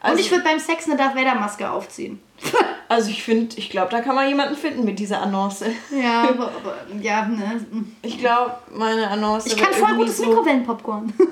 Also, 0.00 0.14
Und 0.14 0.20
ich 0.20 0.30
würde 0.30 0.44
beim 0.44 0.58
Sex 0.58 0.86
eine 0.86 0.96
Darth 0.96 1.14
Vader 1.14 1.34
Maske 1.34 1.70
aufziehen. 1.70 2.20
also 2.88 3.10
ich 3.10 3.22
finde, 3.22 3.56
ich 3.58 3.68
glaube, 3.68 3.90
da 3.90 4.00
kann 4.00 4.14
man 4.14 4.28
jemanden 4.28 4.56
finden 4.56 4.84
mit 4.84 4.98
dieser 4.98 5.20
Annonce. 5.20 5.66
Ja, 5.90 6.22
aber, 6.28 6.46
aber 6.46 6.76
ja, 7.00 7.26
ne. 7.26 7.64
Ich 8.02 8.18
glaube, 8.18 8.54
meine 8.72 9.08
Annonce. 9.08 9.46
Ich 9.46 9.56
kann 9.56 9.74
voll 9.74 9.96
gutes 9.96 10.16
so 10.16 10.26
Mikrowellenpopcorn. 10.26 11.12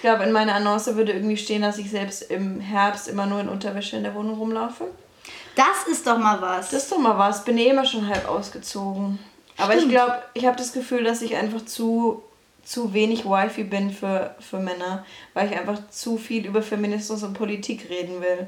Ich 0.00 0.02
glaube, 0.02 0.24
in 0.24 0.32
meiner 0.32 0.54
Annonce 0.54 0.96
würde 0.96 1.12
irgendwie 1.12 1.36
stehen, 1.36 1.60
dass 1.60 1.76
ich 1.76 1.90
selbst 1.90 2.22
im 2.30 2.58
Herbst 2.58 3.06
immer 3.06 3.26
nur 3.26 3.38
in 3.38 3.50
Unterwäsche 3.50 3.98
in 3.98 4.02
der 4.02 4.14
Wohnung 4.14 4.38
rumlaufe. 4.38 4.86
Das 5.56 5.86
ist 5.90 6.06
doch 6.06 6.16
mal 6.16 6.40
was. 6.40 6.70
Das 6.70 6.84
ist 6.84 6.92
doch 6.92 6.96
mal 6.96 7.18
was. 7.18 7.44
Bin 7.44 7.58
eh 7.58 7.66
immer 7.66 7.84
schon 7.84 8.08
halb 8.08 8.26
ausgezogen. 8.26 9.18
Aber 9.58 9.72
Stimmt. 9.72 9.84
ich 9.84 9.90
glaube, 9.90 10.22
ich 10.32 10.46
habe 10.46 10.56
das 10.56 10.72
Gefühl, 10.72 11.04
dass 11.04 11.20
ich 11.20 11.36
einfach 11.36 11.66
zu, 11.66 12.22
zu 12.64 12.94
wenig 12.94 13.26
Wifi 13.26 13.64
bin 13.64 13.90
für, 13.90 14.34
für 14.40 14.58
Männer, 14.58 15.04
weil 15.34 15.50
ich 15.50 15.58
einfach 15.58 15.78
zu 15.90 16.16
viel 16.16 16.46
über 16.46 16.62
Feminismus 16.62 17.22
und 17.22 17.34
Politik 17.34 17.90
reden 17.90 18.22
will. 18.22 18.46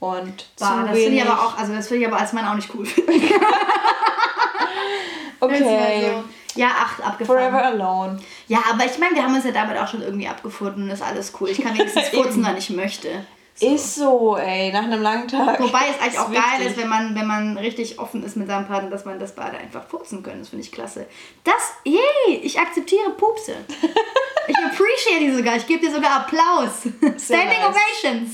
Und 0.00 0.46
Boah, 0.58 0.86
das 0.88 0.98
finde 0.98 1.16
ich 1.16 1.22
aber 1.22 1.38
auch, 1.38 1.58
also 1.58 1.74
das 1.74 1.88
finde 1.88 2.04
ich 2.04 2.08
aber 2.08 2.18
als 2.18 2.32
Mann 2.32 2.46
auch 2.46 2.54
nicht 2.54 2.70
cool. 2.74 2.86
okay. 5.40 6.14
Ja, 6.54 6.70
ach, 6.76 7.00
abgefahren. 7.00 7.50
Forever 7.50 7.64
alone. 7.64 8.20
Ja, 8.48 8.58
aber 8.70 8.84
ich 8.84 8.98
meine, 8.98 9.14
wir 9.14 9.22
haben 9.22 9.34
uns 9.34 9.44
ja 9.44 9.52
damit 9.52 9.76
auch 9.78 9.88
schon 9.88 10.02
irgendwie 10.02 10.28
abgefunden 10.28 10.84
und 10.84 10.90
ist 10.90 11.02
alles 11.02 11.32
cool. 11.40 11.50
Ich 11.50 11.60
kann 11.60 11.76
wenigstens 11.76 12.08
furzen, 12.12 12.44
wann 12.44 12.56
ich 12.56 12.70
möchte. 12.70 13.24
So. 13.56 13.72
Ist 13.72 13.94
so, 13.94 14.36
ey, 14.36 14.72
nach 14.72 14.82
einem 14.82 15.00
langen 15.00 15.28
Tag. 15.28 15.60
Wobei 15.60 15.82
es 15.88 16.00
eigentlich 16.00 16.18
auch 16.18 16.28
wichtig. 16.28 16.44
geil 16.44 16.66
ist, 16.66 16.76
wenn 16.76 16.88
man, 16.88 17.14
wenn 17.14 17.26
man 17.26 17.56
richtig 17.56 18.00
offen 18.00 18.24
ist 18.24 18.36
mit 18.36 18.48
seinem 18.48 18.66
Partner, 18.66 18.90
dass 18.90 19.04
man 19.04 19.20
das 19.20 19.32
beide 19.36 19.56
einfach 19.58 19.86
furzen 19.86 20.24
können. 20.24 20.40
Das 20.40 20.48
finde 20.48 20.64
ich 20.64 20.72
klasse. 20.72 21.06
Das, 21.44 21.72
yay, 21.84 22.34
ich 22.42 22.58
akzeptiere 22.58 23.10
Pupse. 23.10 23.54
ich 24.48 24.56
appreciate 24.56 25.20
die 25.20 25.32
sogar. 25.32 25.56
Ich 25.56 25.68
gebe 25.68 25.86
dir 25.86 25.92
sogar 25.92 26.16
Applaus. 26.22 26.82
Standing 27.16 27.60
nice. 27.60 27.68
Ovations. 27.68 28.30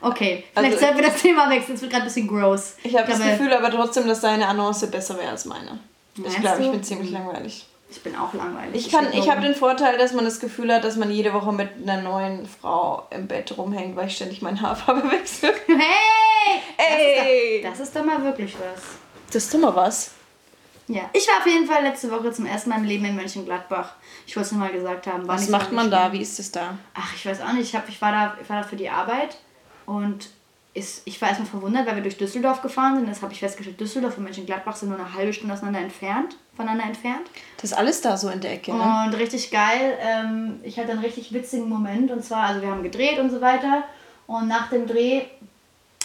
Okay, 0.00 0.44
vielleicht 0.52 0.74
also, 0.74 0.86
sollten 0.86 0.98
wir 0.98 1.10
das 1.10 1.20
Thema 1.20 1.50
wechseln. 1.50 1.74
Es 1.74 1.82
wird 1.82 1.90
gerade 1.90 2.04
ein 2.04 2.08
bisschen 2.08 2.28
gross. 2.28 2.76
Ich 2.84 2.96
habe 2.96 3.10
das 3.10 3.20
Gefühl 3.20 3.52
aber 3.52 3.70
trotzdem, 3.70 4.06
dass 4.06 4.20
deine 4.20 4.46
Annonce 4.46 4.90
besser 4.90 5.18
wäre 5.18 5.30
als 5.30 5.44
meine. 5.44 5.80
Ich 6.26 6.36
glaube, 6.36 6.62
ich 6.62 6.70
bin 6.70 6.82
ziemlich 6.82 7.10
langweilig. 7.10 7.66
Ich 7.90 8.02
bin 8.02 8.16
auch 8.16 8.34
langweilig. 8.34 8.86
Ich, 8.86 8.92
kann, 8.92 9.12
ich 9.12 9.30
habe 9.30 9.40
den 9.40 9.54
Vorteil, 9.54 9.96
dass 9.96 10.12
man 10.12 10.24
das 10.24 10.40
Gefühl 10.40 10.72
hat, 10.72 10.84
dass 10.84 10.96
man 10.96 11.10
jede 11.10 11.32
Woche 11.32 11.52
mit 11.52 11.70
einer 11.82 12.02
neuen 12.02 12.46
Frau 12.46 13.06
im 13.10 13.26
Bett 13.26 13.56
rumhängt, 13.56 13.96
weil 13.96 14.08
ich 14.08 14.16
ständig 14.16 14.42
meine 14.42 14.60
Haarfarbe 14.60 15.10
wechsle. 15.10 15.54
Hey! 15.66 16.60
Ey! 16.76 17.62
Das 17.62 17.72
ist, 17.72 17.78
doch, 17.78 17.78
das 17.78 17.88
ist 17.88 17.96
doch 17.96 18.04
mal 18.04 18.24
wirklich 18.24 18.54
was. 18.54 18.82
Das 19.32 19.44
ist 19.44 19.54
doch 19.54 19.60
mal 19.60 19.74
was. 19.74 20.10
Ja, 20.86 21.02
ich 21.12 21.26
war 21.28 21.38
auf 21.38 21.46
jeden 21.46 21.66
Fall 21.66 21.82
letzte 21.82 22.10
Woche 22.10 22.32
zum 22.32 22.46
ersten 22.46 22.70
Mal 22.70 22.78
im 22.78 22.84
Leben 22.84 23.04
in 23.04 23.14
Mönchengladbach. 23.14 23.92
Ich 24.26 24.34
wollte 24.36 24.46
es 24.46 24.52
nur 24.52 24.60
mal 24.60 24.72
gesagt 24.72 25.06
haben. 25.06 25.28
was 25.28 25.48
macht 25.48 25.70
man 25.70 25.90
da? 25.90 26.12
Wie 26.12 26.20
ist 26.20 26.38
es 26.38 26.50
da? 26.50 26.78
Ach, 26.94 27.14
ich 27.14 27.26
weiß 27.26 27.42
auch 27.42 27.52
nicht. 27.52 27.68
Ich, 27.68 27.74
hab, 27.74 27.88
ich, 27.88 28.00
war 28.00 28.10
da, 28.10 28.36
ich 28.42 28.48
war 28.48 28.62
da 28.62 28.66
für 28.66 28.76
die 28.76 28.88
Arbeit 28.88 29.36
und 29.84 30.30
ist, 30.74 31.02
ich 31.06 31.20
war 31.20 31.28
erstmal 31.28 31.48
verwundert, 31.48 31.86
weil 31.86 31.96
wir 31.96 32.02
durch 32.02 32.18
Düsseldorf 32.18 32.62
gefahren 32.62 32.96
sind. 32.96 33.08
Das 33.08 33.22
habe 33.22 33.32
ich 33.32 33.40
festgestellt, 33.40 33.80
Düsseldorf 33.80 34.18
und 34.18 34.24
Mönchengladbach 34.24 34.76
sind 34.76 34.90
nur 34.90 34.98
eine 34.98 35.14
halbe 35.14 35.32
Stunde 35.32 35.54
auseinander 35.54 35.80
entfernt, 35.80 36.36
voneinander 36.56 36.84
entfernt. 36.84 37.28
Das 37.56 37.72
ist 37.72 37.76
alles 37.76 38.00
da 38.00 38.16
so 38.16 38.28
in 38.28 38.40
der 38.40 38.52
Ecke, 38.52 38.72
ne? 38.72 39.04
Und 39.06 39.14
richtig 39.14 39.50
geil. 39.50 39.98
Ähm, 40.00 40.60
ich 40.62 40.78
hatte 40.78 40.92
einen 40.92 41.00
richtig 41.00 41.32
witzigen 41.32 41.68
Moment 41.68 42.10
und 42.10 42.24
zwar, 42.24 42.44
also 42.44 42.62
wir 42.62 42.70
haben 42.70 42.82
gedreht 42.82 43.18
und 43.18 43.30
so 43.30 43.40
weiter 43.40 43.84
und 44.26 44.46
nach 44.46 44.68
dem 44.70 44.86
Dreh 44.86 45.22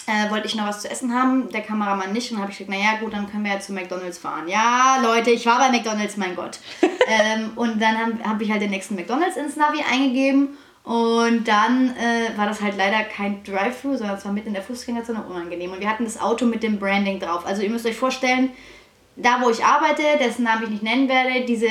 äh, 0.06 0.30
wollte 0.30 0.47
ich 0.47 0.56
noch 0.56 0.67
was 0.67 0.82
zu 0.82 0.89
essen 0.89 1.13
haben, 1.13 1.49
der 1.49 1.62
Kameramann 1.62 2.12
nicht 2.12 2.32
und 2.32 2.39
habe 2.39 2.52
ich 2.52 2.58
gesagt, 2.58 2.76
naja 2.76 2.97
gut, 2.99 3.13
dann 3.13 3.30
können 3.30 3.45
wir 3.45 3.54
ja 3.54 3.60
zu 3.60 3.73
McDonalds 3.73 4.17
fahren. 4.17 4.47
Ja, 4.47 4.97
Leute, 5.02 5.32
ich 5.32 5.45
war 5.45 5.60
bei 5.60 5.69
McDonalds, 5.69 6.17
mein 6.17 6.36
Gott. 6.36 6.60
ähm, 7.08 7.52
und 7.56 7.82
dann 7.82 7.97
habe 7.97 8.23
hab 8.23 8.41
ich 8.41 8.52
halt 8.52 8.62
den 8.62 8.71
nächsten 8.71 8.95
McDonalds 8.95 9.38
ins 9.38 9.56
Navi 9.56 9.84
eingegeben 9.89 10.58
und 10.84 11.48
dann 11.48 11.96
äh, 11.96 12.38
war 12.38 12.46
das 12.46 12.62
halt 12.62 12.76
leider 12.76 13.04
kein 13.04 13.41
Drive-Thru, 13.43 13.96
sondern 13.96 14.17
es 14.17 14.26
war 14.26 14.34
mitten 14.34 14.50
in 14.50 14.54
der 14.54 14.63
Fußgängerzone 14.63 15.24
unangenehm. 15.24 15.72
Und 15.72 15.80
wir 15.80 15.89
hatten 15.89 16.04
das 16.04 16.19
Auto 16.19 16.46
mit 16.46 16.62
dem 16.62 16.78
Branding 16.78 17.22
drauf. 17.22 17.46
Also 17.46 17.62
ihr 17.62 17.69
müsst 17.69 17.86
euch 17.86 17.96
vorstellen, 17.96 18.52
da 19.15 19.39
wo 19.41 19.50
ich 19.50 19.63
arbeite, 19.63 20.02
dessen 20.19 20.43
Namen 20.43 20.63
ich 20.63 20.69
nicht 20.69 20.84
nennen 20.84 21.08
werde, 21.08 21.46
diese, 21.46 21.69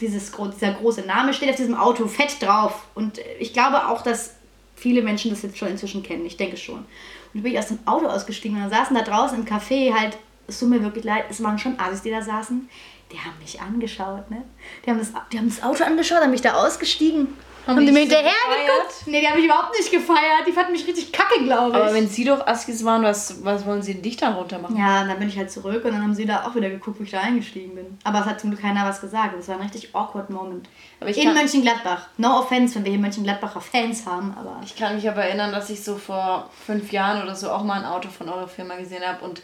dieses, 0.00 0.30
dieser 0.30 0.72
große 0.72 1.02
Name 1.02 1.32
steht 1.32 1.48
auf 1.48 1.56
diesem 1.56 1.74
Auto 1.74 2.06
fett 2.06 2.42
drauf. 2.42 2.84
Und 2.94 3.18
ich 3.38 3.54
glaube 3.54 3.88
auch, 3.88 4.02
dass 4.02 4.34
viele 4.76 5.00
Menschen 5.00 5.30
das 5.30 5.40
jetzt 5.40 5.56
schon 5.56 5.68
inzwischen 5.68 6.02
kennen. 6.02 6.26
Ich 6.26 6.36
denke 6.36 6.58
schon. 6.58 6.80
Und 6.80 6.86
dann 7.32 7.44
bin 7.44 7.52
ich 7.52 7.58
aus 7.58 7.68
dem 7.68 7.78
Auto 7.86 8.06
ausgestiegen 8.06 8.58
und 8.58 8.64
dann 8.64 8.70
saßen 8.70 8.94
da 8.94 9.02
draußen 9.02 9.38
im 9.38 9.46
Café 9.46 9.94
halt, 9.94 10.18
es 10.48 10.58
tut 10.58 10.68
mir 10.68 10.82
wirklich 10.82 11.04
leid, 11.04 11.24
es 11.30 11.42
waren 11.42 11.58
schon 11.58 11.80
Asis, 11.80 12.02
die 12.02 12.10
da 12.10 12.20
saßen. 12.20 12.68
Die 13.10 13.18
haben 13.18 13.38
mich 13.40 13.60
angeschaut, 13.60 14.30
ne? 14.30 14.42
Die 14.84 14.90
haben 14.90 14.98
das, 14.98 15.12
die 15.32 15.38
haben 15.38 15.48
das 15.48 15.62
Auto 15.62 15.84
angeschaut, 15.84 16.20
haben 16.20 16.30
mich 16.30 16.42
da 16.42 16.54
ausgestiegen 16.54 17.28
haben, 17.66 17.76
haben 17.76 17.86
die 17.86 17.92
mir 17.92 18.00
hinterher 18.00 18.32
geguckt? 18.32 19.06
Nee, 19.06 19.20
die 19.20 19.26
haben 19.28 19.36
mich 19.36 19.44
überhaupt 19.44 19.76
nicht 19.78 19.90
gefeiert. 19.90 20.46
Die 20.46 20.52
fanden 20.52 20.72
mich 20.72 20.86
richtig 20.86 21.12
kacke, 21.12 21.42
glaube 21.44 21.70
ich. 21.70 21.82
Aber 21.82 21.94
wenn 21.94 22.08
sie 22.08 22.24
doch 22.24 22.46
Askis 22.46 22.84
waren, 22.84 23.02
was, 23.02 23.44
was 23.44 23.64
wollen 23.66 23.82
sie 23.82 23.94
denn 23.94 24.02
dich 24.02 24.16
dann 24.16 24.34
runter 24.34 24.58
machen? 24.58 24.76
Ja, 24.76 25.04
dann 25.04 25.18
bin 25.18 25.28
ich 25.28 25.38
halt 25.38 25.50
zurück 25.50 25.84
und 25.84 25.92
dann 25.92 26.02
haben 26.02 26.14
sie 26.14 26.26
da 26.26 26.44
auch 26.44 26.54
wieder 26.54 26.70
geguckt, 26.70 26.98
wo 26.98 27.04
ich 27.04 27.10
da 27.10 27.20
eingestiegen 27.20 27.74
bin. 27.74 27.98
Aber 28.04 28.20
es 28.20 28.26
hat 28.26 28.40
zum 28.40 28.50
Glück 28.50 28.62
keiner 28.62 28.84
was 28.84 29.00
gesagt. 29.00 29.34
Das 29.38 29.48
war 29.48 29.56
ein 29.56 29.62
richtig 29.62 29.94
awkward 29.94 30.30
Moment. 30.30 30.68
in 31.00 31.34
Mönchengladbach. 31.34 32.08
No 32.16 32.40
offense, 32.40 32.74
wenn 32.74 32.84
wir 32.84 32.90
hier 32.92 33.00
Mönchengladbacher 33.00 33.60
Fans 33.60 34.06
haben, 34.06 34.34
aber... 34.38 34.60
Ich 34.64 34.76
kann 34.76 34.94
mich 34.94 35.08
aber 35.08 35.24
erinnern, 35.24 35.52
dass 35.52 35.70
ich 35.70 35.82
so 35.82 35.96
vor 35.96 36.50
fünf 36.66 36.92
Jahren 36.92 37.22
oder 37.22 37.34
so 37.34 37.50
auch 37.50 37.62
mal 37.62 37.78
ein 37.78 37.86
Auto 37.86 38.08
von 38.08 38.28
eurer 38.28 38.48
Firma 38.48 38.76
gesehen 38.76 39.02
habe 39.06 39.24
und 39.24 39.42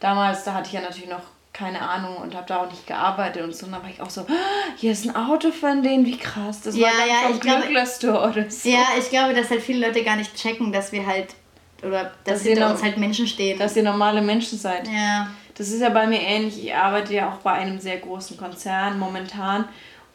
damals, 0.00 0.44
da 0.44 0.54
hatte 0.54 0.68
ich 0.68 0.72
ja 0.72 0.80
natürlich 0.80 1.08
noch 1.10 1.22
keine 1.58 1.80
Ahnung 1.82 2.16
und 2.18 2.36
habe 2.36 2.46
da 2.46 2.58
auch 2.58 2.70
nicht 2.70 2.86
gearbeitet 2.86 3.42
und 3.42 3.54
so. 3.54 3.66
Und 3.66 3.72
dann 3.72 3.82
war 3.82 3.90
ich 3.90 4.00
auch 4.00 4.10
so, 4.10 4.20
ah, 4.20 4.74
hier 4.76 4.92
ist 4.92 5.04
ein 5.04 5.16
Auto 5.16 5.50
von 5.50 5.82
denen, 5.82 6.06
wie 6.06 6.16
krass. 6.16 6.60
Das 6.60 6.76
ja, 6.76 6.86
war 6.86 7.06
ja, 7.06 7.14
vom 7.26 7.34
ich 7.34 7.40
glaube, 7.40 7.68
oder 7.68 8.48
so. 8.48 8.68
Ja, 8.68 8.84
ich 8.96 9.10
glaube, 9.10 9.34
dass 9.34 9.50
halt 9.50 9.62
viele 9.62 9.88
Leute 9.88 10.04
gar 10.04 10.14
nicht 10.14 10.36
checken, 10.36 10.72
dass 10.72 10.92
wir 10.92 11.04
halt, 11.04 11.34
oder 11.82 12.12
dass, 12.24 12.34
dass 12.34 12.42
hinter 12.42 12.70
uns 12.70 12.82
halt 12.82 12.96
Menschen 12.96 13.26
stehen. 13.26 13.58
Dass 13.58 13.74
ihr 13.76 13.82
normale 13.82 14.22
Menschen 14.22 14.56
seid. 14.56 14.86
Ja. 14.86 15.30
Das 15.56 15.70
ist 15.70 15.80
ja 15.80 15.88
bei 15.88 16.06
mir 16.06 16.20
ähnlich. 16.20 16.64
Ich 16.64 16.72
arbeite 16.72 17.12
ja 17.12 17.28
auch 17.28 17.38
bei 17.38 17.52
einem 17.52 17.80
sehr 17.80 17.98
großen 17.98 18.36
Konzern 18.36 18.96
momentan. 18.96 19.64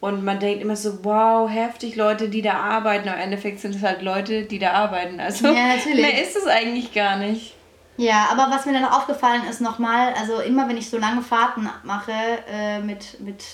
Und 0.00 0.24
man 0.24 0.40
denkt 0.40 0.62
immer 0.62 0.76
so, 0.76 1.04
wow, 1.04 1.48
heftig, 1.48 1.96
Leute, 1.96 2.30
die 2.30 2.40
da 2.40 2.54
arbeiten. 2.54 3.08
Aber 3.08 3.18
im 3.18 3.24
Endeffekt 3.24 3.60
sind 3.60 3.74
es 3.74 3.82
halt 3.82 4.00
Leute, 4.00 4.44
die 4.44 4.58
da 4.58 4.72
arbeiten. 4.72 5.20
Also 5.20 5.48
ja, 5.48 5.76
mehr 5.94 6.22
ist 6.22 6.36
es 6.36 6.46
eigentlich 6.46 6.94
gar 6.94 7.18
nicht. 7.18 7.53
Ja, 7.96 8.28
aber 8.30 8.50
was 8.50 8.66
mir 8.66 8.72
dann 8.72 8.82
noch 8.82 8.98
aufgefallen 8.98 9.42
ist 9.48 9.60
nochmal, 9.60 10.14
also 10.14 10.40
immer 10.40 10.68
wenn 10.68 10.76
ich 10.76 10.90
so 10.90 10.98
lange 10.98 11.22
Fahrten 11.22 11.68
mache 11.84 12.12
äh, 12.50 12.80
mit, 12.80 13.20
mit, 13.20 13.44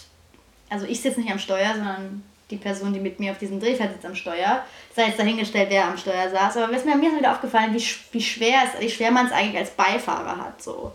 also 0.70 0.86
ich 0.86 1.00
sitze 1.00 1.20
nicht 1.20 1.30
am 1.30 1.38
Steuer, 1.38 1.74
sondern 1.74 2.24
die 2.50 2.56
Person, 2.56 2.92
die 2.92 3.00
mit 3.00 3.20
mir 3.20 3.32
auf 3.32 3.38
diesem 3.38 3.60
Drehfeld 3.60 3.92
sitzt 3.92 4.06
am 4.06 4.14
Steuer, 4.14 4.64
sei 4.96 5.06
jetzt 5.06 5.18
dahingestellt, 5.18 5.68
wer 5.70 5.84
am 5.84 5.98
Steuer 5.98 6.30
saß, 6.30 6.56
aber 6.56 6.68
mir 6.68 6.78
ist 6.78 6.86
mir 6.86 6.98
wieder 6.98 7.32
aufgefallen, 7.32 7.74
wie, 7.74 7.84
wie 8.12 8.22
schwer 8.22 8.60
es, 8.64 8.80
wie 8.80 8.90
schwer 8.90 9.10
man 9.10 9.26
es 9.26 9.32
eigentlich 9.32 9.58
als 9.58 9.70
Beifahrer 9.70 10.36
hat, 10.38 10.62
so. 10.62 10.92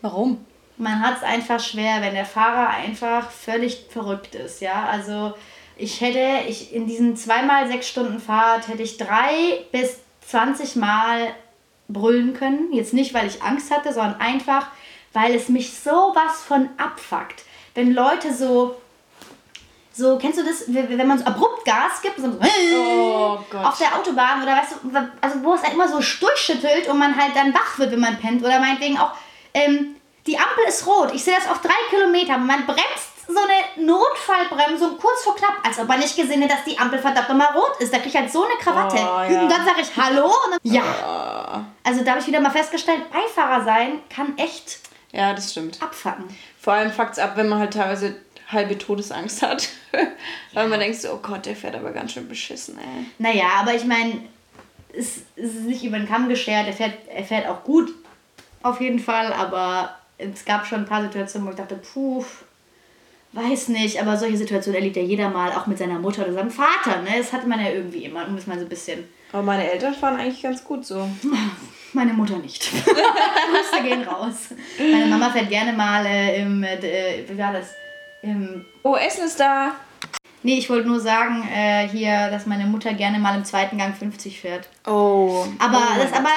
Warum? 0.00 0.44
Man 0.78 1.00
hat 1.00 1.18
es 1.18 1.22
einfach 1.22 1.60
schwer, 1.60 2.00
wenn 2.00 2.14
der 2.14 2.24
Fahrer 2.24 2.70
einfach 2.70 3.30
völlig 3.30 3.86
verrückt 3.90 4.34
ist, 4.34 4.62
ja, 4.62 4.86
also 4.90 5.34
Ich 5.76 6.00
hätte, 6.02 6.48
ich 6.48 6.74
in 6.74 6.86
diesen 6.86 7.16
zweimal 7.16 7.66
sechs 7.68 7.88
Stunden 7.88 8.20
Fahrt 8.20 8.68
hätte 8.68 8.82
ich 8.82 8.98
drei 8.98 9.64
bis 9.72 9.98
20 10.26 10.76
Mal 10.76 11.34
brüllen 11.92 12.34
können. 12.34 12.72
Jetzt 12.72 12.94
nicht, 12.94 13.14
weil 13.14 13.26
ich 13.26 13.42
Angst 13.42 13.70
hatte, 13.70 13.92
sondern 13.92 14.20
einfach, 14.20 14.66
weil 15.12 15.34
es 15.34 15.48
mich 15.48 15.72
sowas 15.72 16.42
von 16.46 16.68
abfuckt. 16.76 17.44
Wenn 17.74 17.92
Leute 17.92 18.34
so 18.34 18.76
so, 19.92 20.16
kennst 20.18 20.38
du 20.38 20.44
das, 20.44 20.64
wenn 20.66 21.06
man 21.06 21.18
so 21.18 21.24
abrupt 21.24 21.64
Gas 21.64 22.00
gibt, 22.00 22.18
so 22.18 22.28
oh 22.28 23.38
auf 23.56 23.78
der 23.78 23.94
Autobahn 23.98 24.42
oder 24.42 24.52
weißt 24.52 24.72
du, 24.82 25.10
also 25.20 25.42
wo 25.42 25.54
es 25.54 25.62
halt 25.62 25.74
immer 25.74 25.88
so 25.88 25.98
durchschüttelt 26.20 26.88
und 26.88 26.98
man 26.98 27.14
halt 27.16 27.34
dann 27.34 27.52
wach 27.52 27.78
wird, 27.78 27.92
wenn 27.92 28.00
man 28.00 28.16
pennt 28.18 28.42
oder 28.42 28.60
meinetwegen 28.60 28.98
auch, 28.98 29.12
ähm, 29.52 29.96
die 30.26 30.38
Ampel 30.38 30.64
ist 30.68 30.86
rot, 30.86 31.12
ich 31.12 31.22
sehe 31.22 31.34
das 31.34 31.50
auf 31.50 31.60
drei 31.60 31.74
Kilometer, 31.90 32.38
man 32.38 32.64
bremst 32.66 33.09
Notfallbremsung 33.76 34.98
kurz 34.98 35.22
vor 35.24 35.36
knapp, 35.36 35.54
als 35.64 35.78
ob 35.78 35.88
man 35.88 35.98
nicht 35.98 36.16
gesehen 36.16 36.42
hätte, 36.42 36.54
dass 36.54 36.64
die 36.64 36.78
Ampel 36.78 36.98
verdammt 36.98 37.28
nochmal 37.28 37.52
rot 37.54 37.80
ist. 37.80 37.92
Da 37.92 37.98
kriege 37.98 38.10
ich 38.10 38.16
halt 38.16 38.32
so 38.32 38.44
eine 38.44 38.54
Krawatte. 38.56 38.96
Oh, 38.96 39.32
ja. 39.32 39.42
Und 39.42 39.48
dann 39.48 39.64
sage 39.64 39.80
ich 39.82 39.96
Hallo 39.96 40.26
und 40.26 40.52
dann, 40.52 40.58
ja. 40.62 41.66
Also 41.84 42.04
da 42.04 42.12
habe 42.12 42.20
ich 42.20 42.26
wieder 42.26 42.40
mal 42.40 42.50
festgestellt, 42.50 43.10
Beifahrer 43.10 43.64
sein 43.64 44.00
kann 44.08 44.36
echt 44.38 44.80
ja, 45.12 45.32
das 45.34 45.52
stimmt. 45.52 45.82
abfacken. 45.82 46.24
Vor 46.60 46.72
allem 46.74 46.92
fuckt 46.92 47.12
es 47.12 47.18
ab, 47.18 47.32
wenn 47.36 47.48
man 47.48 47.58
halt 47.58 47.74
teilweise 47.74 48.16
halbe 48.48 48.78
Todesangst 48.78 49.42
hat. 49.42 49.68
Weil 50.52 50.68
man 50.68 50.80
denkt 50.80 51.00
so, 51.00 51.12
oh 51.12 51.18
Gott, 51.22 51.46
der 51.46 51.56
fährt 51.56 51.74
aber 51.74 51.90
ganz 51.92 52.12
schön 52.12 52.28
beschissen, 52.28 52.78
ey. 52.78 53.06
Naja, 53.18 53.46
aber 53.58 53.74
ich 53.74 53.84
meine, 53.84 54.20
es, 54.92 55.22
es 55.36 55.54
ist 55.54 55.62
nicht 55.62 55.84
über 55.84 55.98
den 55.98 56.08
Kamm 56.08 56.28
geschert, 56.28 56.66
er 56.66 56.72
fährt, 56.72 56.94
er 57.08 57.24
fährt 57.24 57.48
auch 57.48 57.64
gut, 57.64 57.92
auf 58.62 58.80
jeden 58.80 58.98
Fall, 58.98 59.32
aber 59.32 59.96
es 60.18 60.44
gab 60.44 60.66
schon 60.66 60.80
ein 60.80 60.86
paar 60.86 61.02
Situationen, 61.02 61.46
wo 61.46 61.50
ich 61.52 61.56
dachte, 61.56 61.76
puh, 61.76 62.24
weiß 63.32 63.68
nicht, 63.68 64.00
aber 64.00 64.16
solche 64.16 64.36
Situationen 64.36 64.80
erlebt 64.80 64.96
ja 64.96 65.02
jeder 65.02 65.28
mal, 65.28 65.52
auch 65.52 65.66
mit 65.66 65.78
seiner 65.78 65.98
Mutter 65.98 66.22
oder 66.22 66.32
seinem 66.32 66.50
Vater, 66.50 67.02
ne? 67.02 67.10
Das 67.18 67.32
hatte 67.32 67.46
man 67.46 67.60
ja 67.60 67.70
irgendwie 67.70 68.04
immer, 68.04 68.26
um 68.26 68.36
es 68.36 68.46
mal 68.46 68.58
so 68.58 68.64
ein 68.64 68.68
bisschen... 68.68 69.04
Aber 69.32 69.42
meine 69.42 69.70
Eltern 69.70 69.94
fahren 69.94 70.16
eigentlich 70.16 70.42
ganz 70.42 70.64
gut 70.64 70.84
so. 70.84 71.08
Meine 71.92 72.12
Mutter 72.12 72.38
nicht. 72.38 72.70
Grüße 72.84 73.82
gehen 73.82 74.04
raus. 74.04 74.54
Meine 74.78 75.06
Mama 75.06 75.30
fährt 75.30 75.48
gerne 75.48 75.72
mal 75.72 76.06
äh, 76.06 76.40
im, 76.40 76.62
äh, 76.62 77.24
wie 77.28 77.36
war 77.36 77.52
das? 77.52 77.70
Im 78.22 78.64
oh, 78.84 78.94
Essen 78.94 79.24
ist 79.24 79.40
da. 79.40 79.72
Nee, 80.42 80.58
ich 80.58 80.70
wollte 80.70 80.88
nur 80.88 81.00
sagen, 81.00 81.46
äh, 81.52 81.88
hier, 81.88 82.30
dass 82.30 82.46
meine 82.46 82.66
Mutter 82.66 82.94
gerne 82.94 83.18
mal 83.18 83.36
im 83.36 83.44
zweiten 83.44 83.76
Gang 83.76 83.94
50 83.94 84.40
fährt. 84.40 84.68
Oh. 84.86 85.44
Aber 85.58 85.78
oh 85.78 85.98
das 86.00 86.12
aber 86.12 86.30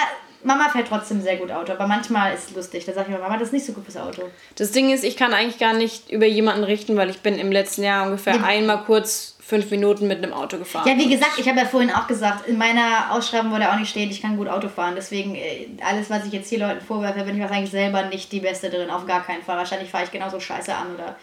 Mama 0.43 0.69
fährt 0.69 0.87
trotzdem 0.87 1.21
sehr 1.21 1.37
gut 1.37 1.51
Auto, 1.51 1.73
aber 1.73 1.87
manchmal 1.87 2.33
ist 2.33 2.49
es 2.49 2.55
lustig. 2.55 2.85
Da 2.85 2.93
sage 2.93 3.07
ich 3.09 3.15
mir, 3.15 3.21
Mama, 3.21 3.37
das 3.37 3.49
ist 3.49 3.53
nicht 3.53 3.65
so 3.65 3.73
gut 3.73 3.85
fürs 3.85 3.97
Auto. 3.97 4.23
Das 4.55 4.71
Ding 4.71 4.91
ist, 4.91 5.03
ich 5.03 5.17
kann 5.17 5.33
eigentlich 5.33 5.59
gar 5.59 5.73
nicht 5.73 6.11
über 6.11 6.25
jemanden 6.25 6.63
richten, 6.63 6.95
weil 6.95 7.09
ich 7.09 7.19
bin 7.19 7.37
im 7.37 7.51
letzten 7.51 7.83
Jahr 7.83 8.05
ungefähr 8.05 8.35
ja. 8.35 8.43
einmal 8.43 8.83
kurz 8.85 9.35
fünf 9.39 9.69
Minuten 9.71 10.07
mit 10.07 10.23
einem 10.23 10.33
Auto 10.33 10.57
gefahren. 10.57 10.87
Ja, 10.87 10.97
wie 10.97 11.09
gesagt, 11.09 11.37
ich 11.37 11.47
habe 11.49 11.59
ja 11.59 11.65
vorhin 11.65 11.91
auch 11.91 12.07
gesagt, 12.07 12.47
in 12.47 12.57
meiner 12.57 13.11
Ausschreibung 13.11 13.51
wurde 13.51 13.71
auch 13.71 13.77
nicht 13.77 13.89
stehen, 13.89 14.09
ich 14.09 14.21
kann 14.21 14.37
gut 14.37 14.47
Auto 14.47 14.69
fahren. 14.69 14.93
Deswegen, 14.95 15.35
äh, 15.35 15.67
alles, 15.85 16.09
was 16.09 16.25
ich 16.25 16.31
jetzt 16.31 16.49
hier 16.49 16.59
Leuten 16.59 16.81
vorwerfe, 16.81 17.23
bin 17.23 17.35
ich 17.35 17.41
wahrscheinlich 17.41 17.71
selber 17.71 18.03
nicht 18.03 18.31
die 18.31 18.39
Beste 18.39 18.69
drin. 18.69 18.89
Auf 18.89 19.05
gar 19.05 19.23
keinen 19.23 19.43
Fall. 19.43 19.57
Wahrscheinlich 19.57 19.89
fahre 19.89 20.05
ich 20.05 20.11
genauso 20.11 20.39
scheiße 20.39 20.73
an 20.73 20.95
oder 20.95 21.17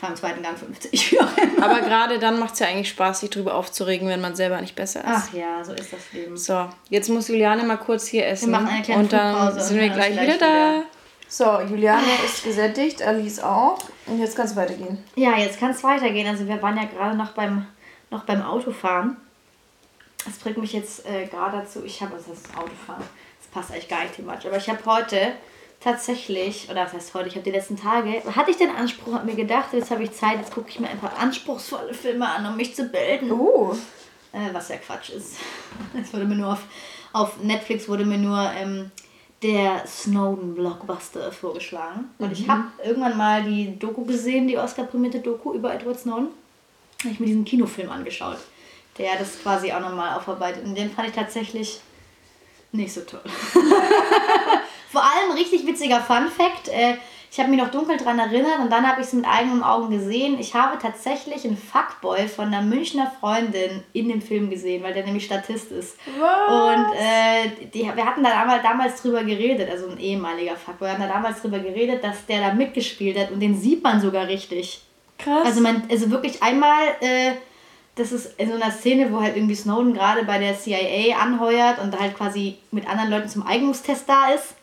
fahre 0.00 0.12
im 0.12 0.18
zweiten 0.18 0.42
Gang 0.42 0.58
50. 0.58 1.18
Aber 1.60 1.80
gerade 1.80 2.18
dann 2.18 2.38
macht 2.38 2.54
es 2.54 2.60
ja 2.60 2.66
eigentlich 2.66 2.88
Spaß, 2.88 3.20
sich 3.20 3.30
darüber 3.30 3.54
aufzuregen, 3.54 4.08
wenn 4.08 4.20
man 4.20 4.34
selber 4.34 4.60
nicht 4.60 4.74
besser 4.74 5.00
ist. 5.00 5.06
Ach 5.08 5.32
ja, 5.32 5.62
so 5.62 5.72
ist 5.72 5.92
das 5.92 6.12
Leben. 6.12 6.36
So, 6.36 6.68
jetzt 6.88 7.08
muss 7.08 7.28
Juliane 7.28 7.62
mal 7.62 7.76
kurz 7.76 8.06
hier 8.06 8.26
essen. 8.26 8.50
Wir 8.50 8.58
machen 8.58 8.68
eine 8.68 8.82
kleine 8.82 9.00
Und 9.02 9.12
dann 9.12 9.60
sind 9.60 9.78
wir 9.78 9.88
gleich, 9.90 10.14
gleich 10.14 10.34
wieder, 10.34 10.38
da. 10.38 10.82
So, 11.28 11.60
Juliane 11.60 12.08
ist 12.24 12.42
gesättigt, 12.42 13.02
Alice 13.02 13.38
auch. 13.40 13.78
Und 14.06 14.18
jetzt 14.18 14.36
kann 14.36 14.46
es 14.46 14.56
weitergehen. 14.56 14.98
Ja, 15.14 15.36
jetzt 15.36 15.60
kann 15.60 15.70
es 15.70 15.84
weitergehen. 15.84 16.26
Also 16.26 16.48
wir 16.48 16.60
waren 16.60 16.76
ja 16.76 16.84
gerade 16.84 17.16
noch 17.16 17.32
beim, 17.32 17.66
noch 18.10 18.24
beim 18.24 18.42
Autofahren. 18.42 19.16
Das 20.24 20.38
bringt 20.38 20.58
mich 20.58 20.72
jetzt 20.72 21.06
äh, 21.06 21.26
gerade 21.26 21.58
dazu, 21.58 21.84
ich 21.84 22.02
habe, 22.02 22.14
also 22.14 22.32
das 22.32 22.44
Autofahren, 22.56 23.04
das 23.38 23.48
passt 23.52 23.70
eigentlich 23.70 23.88
gar 23.88 24.02
nicht 24.02 24.16
thematisch, 24.16 24.46
aber 24.46 24.56
ich 24.56 24.68
habe 24.68 24.84
heute 24.84 25.32
tatsächlich, 25.80 26.68
oder 26.70 26.84
was 26.84 26.92
heißt 26.92 27.14
heute, 27.14 27.28
ich 27.28 27.34
habe 27.34 27.44
die 27.44 27.50
letzten 27.50 27.76
Tage, 27.76 28.22
hatte 28.36 28.50
ich 28.50 28.56
den 28.56 28.70
Anspruch, 28.70 29.14
habe 29.14 29.26
mir 29.26 29.36
gedacht, 29.36 29.72
jetzt 29.72 29.90
habe 29.90 30.04
ich 30.04 30.12
Zeit, 30.12 30.38
jetzt 30.38 30.52
gucke 30.52 30.68
ich 30.68 30.78
mir 30.78 30.88
ein 30.88 30.98
paar 30.98 31.18
anspruchsvolle 31.18 31.94
Filme 31.94 32.28
an, 32.28 32.46
um 32.46 32.56
mich 32.56 32.74
zu 32.74 32.84
bilden. 32.84 33.32
Uh. 33.32 33.74
Äh, 34.32 34.52
was 34.52 34.68
ja 34.68 34.76
Quatsch 34.76 35.10
ist. 35.10 35.36
Es 36.00 36.12
wurde 36.12 36.24
mir 36.24 36.36
nur 36.36 36.52
auf, 36.52 36.62
auf 37.12 37.42
Netflix 37.42 37.88
wurde 37.88 38.04
mir 38.04 38.18
nur 38.18 38.38
ähm, 38.56 38.92
der 39.42 39.84
Snowden 39.86 40.54
Blockbuster 40.54 41.32
vorgeschlagen. 41.32 42.10
Und 42.18 42.28
mhm. 42.28 42.32
ich 42.32 42.48
habe 42.48 42.64
irgendwann 42.84 43.16
mal 43.16 43.42
die 43.42 43.76
Doku 43.78 44.04
gesehen, 44.04 44.46
die 44.46 44.58
Oscar-prämierte 44.58 45.20
Doku 45.20 45.54
über 45.54 45.74
Edward 45.74 45.98
Snowden. 45.98 46.28
Habe 47.00 47.14
ich 47.14 47.20
mir 47.20 47.26
diesen 47.26 47.44
Kinofilm 47.44 47.90
angeschaut, 47.90 48.38
der 48.98 49.16
das 49.18 49.42
quasi 49.42 49.72
auch 49.72 49.80
nochmal 49.80 50.16
aufarbeitet. 50.16 50.64
Und 50.64 50.76
den 50.76 50.90
fand 50.90 51.08
ich 51.08 51.14
tatsächlich 51.14 51.80
nicht 52.72 52.92
so 52.92 53.00
toll. 53.00 53.22
Vor 54.90 55.02
allem 55.02 55.36
richtig 55.36 55.66
witziger 55.66 56.00
Fun 56.00 56.28
Fact. 56.28 56.68
Äh, 56.68 56.96
ich 57.32 57.38
habe 57.38 57.48
mich 57.48 57.60
noch 57.60 57.70
dunkel 57.70 57.96
daran 57.96 58.18
erinnert 58.18 58.58
und 58.58 58.72
dann 58.72 58.84
habe 58.84 59.00
ich 59.00 59.06
es 59.06 59.12
mit 59.12 59.24
eigenen 59.24 59.62
Augen 59.62 59.90
gesehen. 59.90 60.40
Ich 60.40 60.52
habe 60.54 60.78
tatsächlich 60.78 61.44
einen 61.44 61.56
Fuckboy 61.56 62.26
von 62.26 62.46
einer 62.46 62.60
Münchner 62.60 63.12
Freundin 63.20 63.84
in 63.92 64.08
dem 64.08 64.20
Film 64.20 64.50
gesehen, 64.50 64.82
weil 64.82 64.94
der 64.94 65.04
nämlich 65.04 65.26
Statist 65.26 65.70
ist. 65.70 65.96
Was? 66.18 66.76
Und 66.76 66.92
äh, 66.96 67.68
die, 67.72 67.82
wir 67.82 68.04
hatten 68.04 68.24
da 68.24 68.30
damals, 68.30 68.62
damals 68.64 69.00
drüber 69.00 69.22
geredet, 69.22 69.70
also 69.70 69.88
ein 69.90 70.00
ehemaliger 70.00 70.56
Fuckboy, 70.56 70.88
wir 70.88 70.92
hatten 70.92 71.02
da 71.02 71.08
damals 71.08 71.40
drüber 71.40 71.60
geredet, 71.60 72.02
dass 72.02 72.26
der 72.26 72.40
da 72.40 72.52
mitgespielt 72.52 73.16
hat 73.16 73.30
und 73.30 73.38
den 73.38 73.56
sieht 73.56 73.84
man 73.84 74.00
sogar 74.00 74.26
richtig. 74.26 74.82
Krass. 75.16 75.44
Also, 75.44 75.60
man, 75.60 75.84
also 75.88 76.10
wirklich 76.10 76.42
einmal. 76.42 76.82
Äh, 77.00 77.32
das 77.96 78.12
ist 78.12 78.38
in 78.38 78.48
so 78.48 78.54
einer 78.54 78.70
Szene, 78.70 79.12
wo 79.12 79.20
halt 79.20 79.36
irgendwie 79.36 79.56
Snowden 79.56 79.92
gerade 79.92 80.24
bei 80.24 80.38
der 80.38 80.58
CIA 80.58 81.18
anheuert 81.18 81.80
und 81.80 81.98
halt 82.00 82.16
quasi 82.16 82.56
mit 82.70 82.88
anderen 82.88 83.10
Leuten 83.10 83.28
zum 83.28 83.46
Eignungstest 83.46 84.08
da 84.08 84.30
ist 84.30 84.54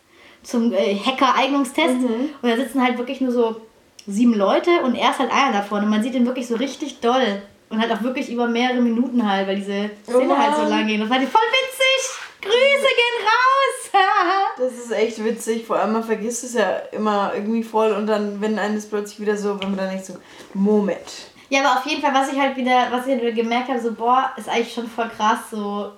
zum 0.47 0.73
äh, 0.73 0.95
Hacker-Eignungstest. 0.95 1.99
Mhm. 1.99 2.29
Und 2.41 2.49
da 2.49 2.55
sitzen 2.55 2.81
halt 2.81 2.97
wirklich 2.97 3.19
nur 3.19 3.31
so 3.31 3.62
sieben 4.07 4.33
Leute 4.33 4.81
und 4.83 4.95
er 4.95 5.12
ist 5.12 5.19
halt 5.19 5.31
einer 5.31 5.51
davon. 5.51 5.83
Und 5.83 5.89
man 5.89 6.01
sieht 6.01 6.15
ihn 6.15 6.25
wirklich 6.25 6.47
so 6.47 6.55
richtig 6.55 7.01
doll. 7.01 7.41
Und 7.69 7.81
halt 7.81 7.91
auch 7.91 8.01
wirklich 8.01 8.31
über 8.31 8.47
mehrere 8.47 8.79
Minuten 8.79 9.29
halt, 9.29 9.45
weil 9.45 9.57
diese 9.57 9.89
Szene 10.03 10.33
oh 10.33 10.38
halt 10.38 10.55
so 10.55 10.63
lang 10.63 10.88
geht. 10.88 11.01
Das 11.01 11.10
war 11.10 11.17
voll 11.17 11.27
witzig! 11.27 12.21
Grüße 12.41 12.53
gehen 12.53 13.27
raus! 13.27 13.91
das 14.57 14.73
ist 14.73 14.91
echt 14.91 15.21
witzig. 15.21 15.65
Vor 15.65 15.77
allem, 15.77 15.91
man 15.91 16.03
vergisst 16.03 16.45
es 16.45 16.53
ja 16.53 16.77
immer 16.93 17.33
irgendwie 17.36 17.63
voll 17.63 17.91
und 17.91 18.07
dann, 18.07 18.39
wenn 18.39 18.57
eines 18.57 18.88
plötzlich 18.88 19.19
wieder 19.19 19.36
so, 19.36 19.60
wenn 19.60 19.71
man 19.71 19.77
dann 19.77 19.93
nicht 19.93 20.05
so, 20.05 20.13
Moment. 20.53 21.01
Ja, 21.49 21.60
aber 21.60 21.79
auf 21.79 21.86
jeden 21.86 22.01
Fall, 22.01 22.13
was 22.13 22.31
ich 22.31 22.39
halt 22.39 22.55
wieder, 22.55 22.88
was 22.89 23.05
ich 23.05 23.19
halt 23.19 23.36
gemerkt 23.36 23.67
habe, 23.67 23.81
so, 23.81 23.91
boah, 23.91 24.31
ist 24.38 24.47
eigentlich 24.47 24.73
schon 24.73 24.88
voll 24.88 25.10
krass, 25.10 25.39
so, 25.51 25.91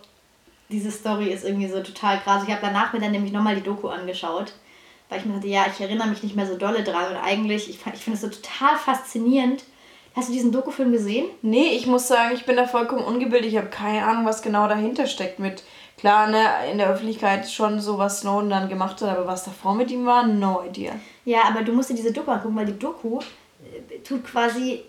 diese 0.70 0.92
Story 0.92 1.30
ist 1.30 1.46
irgendwie 1.46 1.68
so 1.68 1.82
total 1.82 2.20
krass. 2.20 2.44
Ich 2.46 2.52
habe 2.52 2.62
danach 2.62 2.94
mir 2.94 3.00
dann 3.00 3.12
nämlich 3.12 3.34
nochmal 3.34 3.56
die 3.56 3.64
Doku 3.64 3.88
angeschaut, 3.88 4.54
weil 5.10 5.20
ich 5.20 5.26
mir 5.26 5.34
dachte, 5.34 5.48
ja, 5.48 5.66
ich 5.74 5.82
erinnere 5.82 6.08
mich 6.08 6.24
nicht 6.24 6.36
mehr 6.36 6.46
so 6.46 6.58
dolle 6.58 6.84
dran. 6.84 7.12
Und 7.12 7.18
eigentlich, 7.18 7.70
ich, 7.70 7.80
ich 7.94 8.04
finde 8.04 8.16
es 8.16 8.22
so 8.22 8.30
total 8.30 8.78
faszinierend. 8.78 9.64
Hast 10.16 10.30
du 10.30 10.34
diesen 10.34 10.52
Dokufilm 10.52 10.92
gesehen? 10.92 11.28
Nee, 11.42 11.70
ich 11.70 11.88
muss 11.88 12.08
sagen, 12.08 12.36
ich 12.36 12.46
bin 12.46 12.56
da 12.56 12.68
vollkommen 12.68 13.04
ungebildet. 13.04 13.52
Ich 13.52 13.58
habe 13.58 13.68
keine 13.68 14.06
Ahnung, 14.06 14.26
was 14.26 14.42
genau 14.42 14.68
dahinter 14.68 15.08
steckt 15.08 15.40
mit. 15.40 15.64
Klar, 15.98 16.28
ne, 16.28 16.46
in 16.72 16.78
der 16.78 16.90
Öffentlichkeit 16.90 17.50
schon 17.50 17.80
so, 17.80 17.98
was 17.98 18.22
Snowden 18.22 18.50
dann 18.50 18.70
gemacht 18.70 19.02
hat, 19.02 19.10
aber 19.10 19.28
was 19.28 19.44
davor 19.44 19.76
mit 19.76 19.92
ihm 19.92 20.06
war, 20.06 20.26
no 20.26 20.64
idea. 20.64 20.94
Ja, 21.26 21.44
aber 21.48 21.62
du 21.62 21.74
musst 21.74 21.90
dir 21.90 21.96
diese 21.96 22.14
Doku 22.14 22.32
angucken, 22.32 22.56
weil 22.56 22.68
die 22.68 22.80
Doku 22.80 23.20
äh, 23.20 24.00
tut 24.00 24.26
quasi 24.26 24.84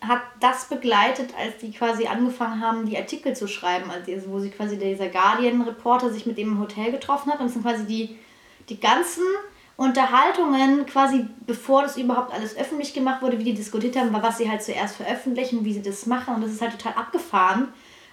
hat 0.00 0.22
das 0.40 0.66
begleitet, 0.66 1.34
als 1.36 1.58
die 1.58 1.72
quasi 1.72 2.06
angefangen 2.06 2.60
haben, 2.60 2.86
die 2.86 2.96
Artikel 2.96 3.34
zu 3.34 3.48
schreiben, 3.48 3.90
also 3.90 4.30
wo 4.30 4.38
sie 4.38 4.50
quasi 4.50 4.78
dieser 4.78 5.08
Guardian-Reporter 5.08 6.10
sich 6.10 6.24
mit 6.24 6.38
dem 6.38 6.52
im 6.52 6.60
Hotel 6.60 6.92
getroffen 6.92 7.32
hat. 7.32 7.40
Und 7.40 7.46
es 7.46 7.54
sind 7.54 7.62
quasi 7.62 7.84
die, 7.84 8.16
die 8.68 8.78
ganzen 8.78 9.24
Unterhaltungen, 9.76 10.86
quasi 10.86 11.26
bevor 11.46 11.82
das 11.82 11.96
überhaupt 11.96 12.32
alles 12.32 12.56
öffentlich 12.56 12.94
gemacht 12.94 13.22
wurde, 13.22 13.38
wie 13.38 13.44
die 13.44 13.54
diskutiert 13.54 13.96
haben, 13.96 14.12
was 14.12 14.38
sie 14.38 14.48
halt 14.48 14.62
zuerst 14.62 14.96
veröffentlichen, 14.96 15.64
wie 15.64 15.72
sie 15.72 15.82
das 15.82 16.06
machen. 16.06 16.34
Und 16.34 16.44
das 16.44 16.52
ist 16.52 16.62
halt 16.62 16.72
total 16.72 16.94
abgefahren, 16.94 17.68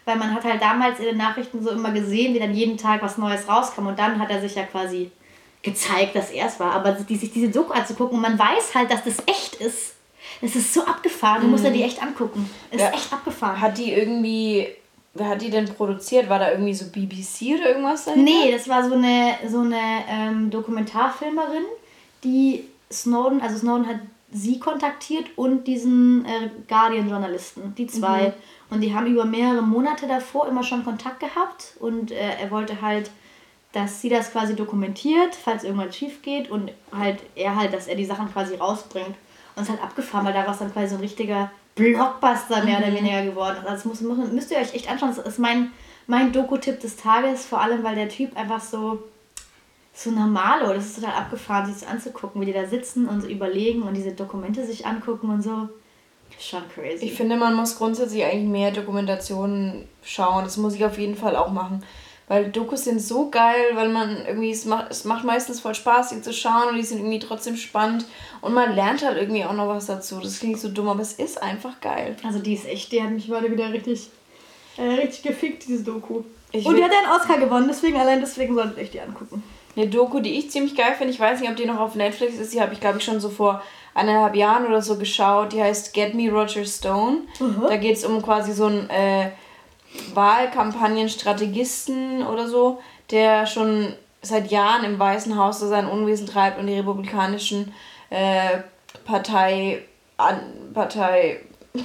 weil 0.05 0.17
man 0.17 0.33
hat 0.33 0.43
halt 0.43 0.61
damals 0.61 0.99
in 0.99 1.05
den 1.05 1.17
Nachrichten 1.17 1.63
so 1.63 1.69
immer 1.69 1.91
gesehen, 1.91 2.33
wie 2.33 2.39
dann 2.39 2.53
jeden 2.53 2.77
Tag 2.77 3.03
was 3.03 3.17
Neues 3.17 3.47
rauskam. 3.47 3.87
Und 3.87 3.99
dann 3.99 4.19
hat 4.19 4.31
er 4.31 4.41
sich 4.41 4.55
ja 4.55 4.63
quasi 4.63 5.11
gezeigt, 5.61 6.15
dass 6.15 6.31
er 6.31 6.47
es 6.47 6.59
war. 6.59 6.71
Aber 6.73 6.93
die, 6.93 7.15
sich 7.15 7.31
diese 7.31 7.49
Doku 7.49 7.73
anzugucken 7.73 8.15
und 8.15 8.21
man 8.21 8.39
weiß 8.39 8.73
halt, 8.73 8.91
dass 8.91 9.03
das 9.03 9.17
echt 9.27 9.55
ist 9.55 9.94
es 10.41 10.55
ist 10.55 10.73
so 10.73 10.85
abgefahren, 10.85 11.41
du 11.41 11.47
musst 11.47 11.63
dir 11.63 11.71
die 11.71 11.79
mhm. 11.79 11.85
echt 11.85 12.01
angucken. 12.01 12.49
Es 12.71 12.81
ja. 12.81 12.87
ist 12.89 12.95
echt 12.95 13.13
abgefahren. 13.13 13.59
Hat 13.59 13.77
die 13.77 13.91
irgendwie, 13.93 14.67
wer 15.13 15.29
hat 15.29 15.41
die 15.41 15.49
denn 15.49 15.65
produziert? 15.65 16.29
War 16.29 16.39
da 16.39 16.51
irgendwie 16.51 16.73
so 16.73 16.85
BBC 16.85 17.57
oder 17.57 17.69
irgendwas 17.69 18.05
dahinter? 18.05 18.31
Nee, 18.31 18.51
das 18.51 18.67
war 18.67 18.87
so 18.87 18.95
eine, 18.95 19.35
so 19.47 19.59
eine 19.59 20.03
ähm, 20.09 20.49
Dokumentarfilmerin, 20.49 21.63
die 22.23 22.65
Snowden, 22.91 23.41
also 23.41 23.57
Snowden 23.57 23.87
hat 23.87 23.99
sie 24.31 24.59
kontaktiert 24.59 25.25
und 25.35 25.65
diesen 25.65 26.25
äh, 26.25 26.49
Guardian-Journalisten, 26.67 27.73
die 27.75 27.87
zwei. 27.87 28.27
Mhm. 28.27 28.33
Und 28.71 28.81
die 28.81 28.93
haben 28.93 29.05
über 29.07 29.25
mehrere 29.25 29.61
Monate 29.61 30.07
davor 30.07 30.47
immer 30.47 30.63
schon 30.63 30.83
Kontakt 30.83 31.19
gehabt 31.19 31.73
und 31.79 32.11
äh, 32.11 32.37
er 32.41 32.51
wollte 32.51 32.81
halt, 32.81 33.11
dass 33.71 34.01
sie 34.01 34.09
das 34.09 34.31
quasi 34.31 34.55
dokumentiert, 34.55 35.35
falls 35.35 35.63
irgendwas 35.63 35.95
schief 35.95 36.21
geht 36.21 36.49
und 36.49 36.71
halt 36.91 37.19
er 37.35 37.55
halt, 37.55 37.73
dass 37.73 37.87
er 37.87 37.95
die 37.95 38.05
Sachen 38.05 38.31
quasi 38.31 38.55
rausbringt. 38.55 39.15
Und 39.55 39.63
es 39.63 39.69
ist 39.69 39.75
halt 39.75 39.83
abgefahren, 39.83 40.25
weil 40.25 40.33
daraus 40.33 40.59
dann 40.59 40.71
quasi 40.71 40.89
so 40.89 40.95
ein 40.95 41.01
richtiger 41.01 41.51
Blockbuster 41.75 42.63
mehr 42.63 42.79
mhm. 42.79 42.83
oder 42.83 42.93
weniger 42.95 43.23
geworden 43.23 43.57
ist. 43.57 43.67
Also 43.67 43.89
das 43.89 44.01
muss, 44.01 44.01
muss, 44.01 44.31
müsst 44.31 44.51
ihr 44.51 44.57
euch 44.57 44.73
echt 44.73 44.89
anschauen. 44.89 45.13
Das 45.15 45.25
ist 45.25 45.39
mein, 45.39 45.71
mein 46.07 46.31
Doku-Tipp 46.31 46.79
des 46.79 46.95
Tages, 46.97 47.45
vor 47.45 47.61
allem 47.61 47.83
weil 47.83 47.95
der 47.95 48.09
Typ 48.09 48.35
einfach 48.37 48.61
so, 48.61 49.03
so 49.93 50.11
normal 50.11 50.61
ist. 50.61 50.77
Das 50.77 50.85
ist 50.85 50.95
total 50.95 51.15
abgefahren, 51.15 51.65
sich 51.65 51.81
das 51.81 51.89
anzugucken, 51.89 52.41
wie 52.41 52.45
die 52.45 52.53
da 52.53 52.65
sitzen 52.65 53.07
und 53.07 53.21
so 53.21 53.27
überlegen 53.27 53.83
und 53.83 53.93
diese 53.95 54.11
Dokumente 54.11 54.65
sich 54.65 54.85
angucken 54.85 55.29
und 55.29 55.41
so. 55.41 55.69
Schon 56.39 56.63
crazy. 56.73 57.05
Ich 57.05 57.13
finde, 57.13 57.37
man 57.37 57.53
muss 57.53 57.77
grundsätzlich 57.77 58.25
eigentlich 58.25 58.49
mehr 58.49 58.71
Dokumentationen 58.71 59.87
schauen. 60.03 60.43
Das 60.43 60.57
muss 60.57 60.75
ich 60.75 60.83
auf 60.83 60.97
jeden 60.97 61.15
Fall 61.15 61.35
auch 61.35 61.51
machen. 61.51 61.83
Weil 62.27 62.49
Dokus 62.49 62.85
sind 62.85 63.01
so 63.01 63.29
geil, 63.29 63.71
weil 63.75 63.89
man 63.89 64.25
irgendwie, 64.25 64.49
es 64.49 64.65
macht, 64.65 64.89
es 64.89 65.05
macht 65.05 65.23
meistens 65.23 65.59
voll 65.59 65.75
Spaß, 65.75 66.09
sie 66.09 66.21
zu 66.21 66.33
schauen 66.33 66.69
und 66.69 66.77
die 66.77 66.83
sind 66.83 66.97
irgendwie 66.97 67.19
trotzdem 67.19 67.55
spannend. 67.55 68.05
Und 68.41 68.53
man 68.53 68.73
lernt 68.73 69.05
halt 69.05 69.17
irgendwie 69.17 69.45
auch 69.45 69.53
noch 69.53 69.67
was 69.67 69.85
dazu. 69.85 70.19
Das 70.19 70.39
klingt 70.39 70.59
so 70.59 70.69
dumm, 70.69 70.89
aber 70.89 71.01
es 71.01 71.13
ist 71.13 71.41
einfach 71.41 71.79
geil. 71.81 72.15
Also 72.23 72.39
die 72.39 72.55
ist 72.55 72.65
echt, 72.65 72.91
die 72.91 73.01
hat 73.01 73.11
mich 73.11 73.29
heute 73.29 73.51
wieder 73.51 73.71
richtig, 73.71 74.09
äh, 74.77 74.81
richtig 74.81 75.21
gefickt, 75.21 75.67
diese 75.67 75.83
Doku. 75.83 76.23
Ich 76.51 76.65
und 76.65 76.75
die 76.75 76.83
hat 76.83 76.91
einen 76.91 77.11
Oscar 77.11 77.37
gewonnen, 77.37 77.67
deswegen, 77.69 77.97
allein 77.97 78.21
deswegen 78.21 78.55
solltet 78.55 78.77
ihr 78.77 78.83
euch 78.83 78.91
die 78.91 79.01
angucken. 79.01 79.43
Eine 79.75 79.87
Doku, 79.87 80.19
die 80.19 80.39
ich 80.39 80.49
ziemlich 80.49 80.75
geil 80.75 80.95
finde, 80.97 81.13
ich 81.13 81.19
weiß 81.19 81.41
nicht, 81.41 81.49
ob 81.49 81.57
die 81.57 81.65
noch 81.65 81.79
auf 81.79 81.95
Netflix 81.95 82.37
ist, 82.37 82.53
die 82.53 82.61
habe 82.61 82.73
ich 82.73 82.79
glaube 82.79 82.99
ich 82.99 83.03
schon 83.03 83.19
so 83.19 83.29
vor 83.29 83.61
eineinhalb 83.93 84.35
Jahren 84.35 84.65
oder 84.65 84.81
so 84.81 84.97
geschaut. 84.97 85.53
Die 85.53 85.61
heißt 85.61 85.93
Get 85.93 86.13
Me 86.13 86.29
Roger 86.29 86.65
Stone. 86.65 87.23
Mhm. 87.39 87.63
Da 87.67 87.77
geht 87.77 87.97
es 87.97 88.05
um 88.05 88.21
quasi 88.21 88.53
so 88.53 88.65
einen 88.65 88.89
äh, 88.89 89.31
Wahlkampagnenstrategisten 90.13 92.25
oder 92.25 92.47
so, 92.47 92.79
der 93.11 93.45
schon 93.45 93.93
seit 94.21 94.51
Jahren 94.51 94.85
im 94.85 94.97
Weißen 94.97 95.37
Haus 95.37 95.59
so 95.59 95.67
sein 95.67 95.87
Unwesen 95.87 96.27
treibt 96.27 96.59
und 96.59 96.67
die 96.67 96.75
republikanischen 96.75 97.73
äh, 98.09 98.59
Partei, 99.05 99.83
an, 100.17 100.39
Partei 100.73 101.41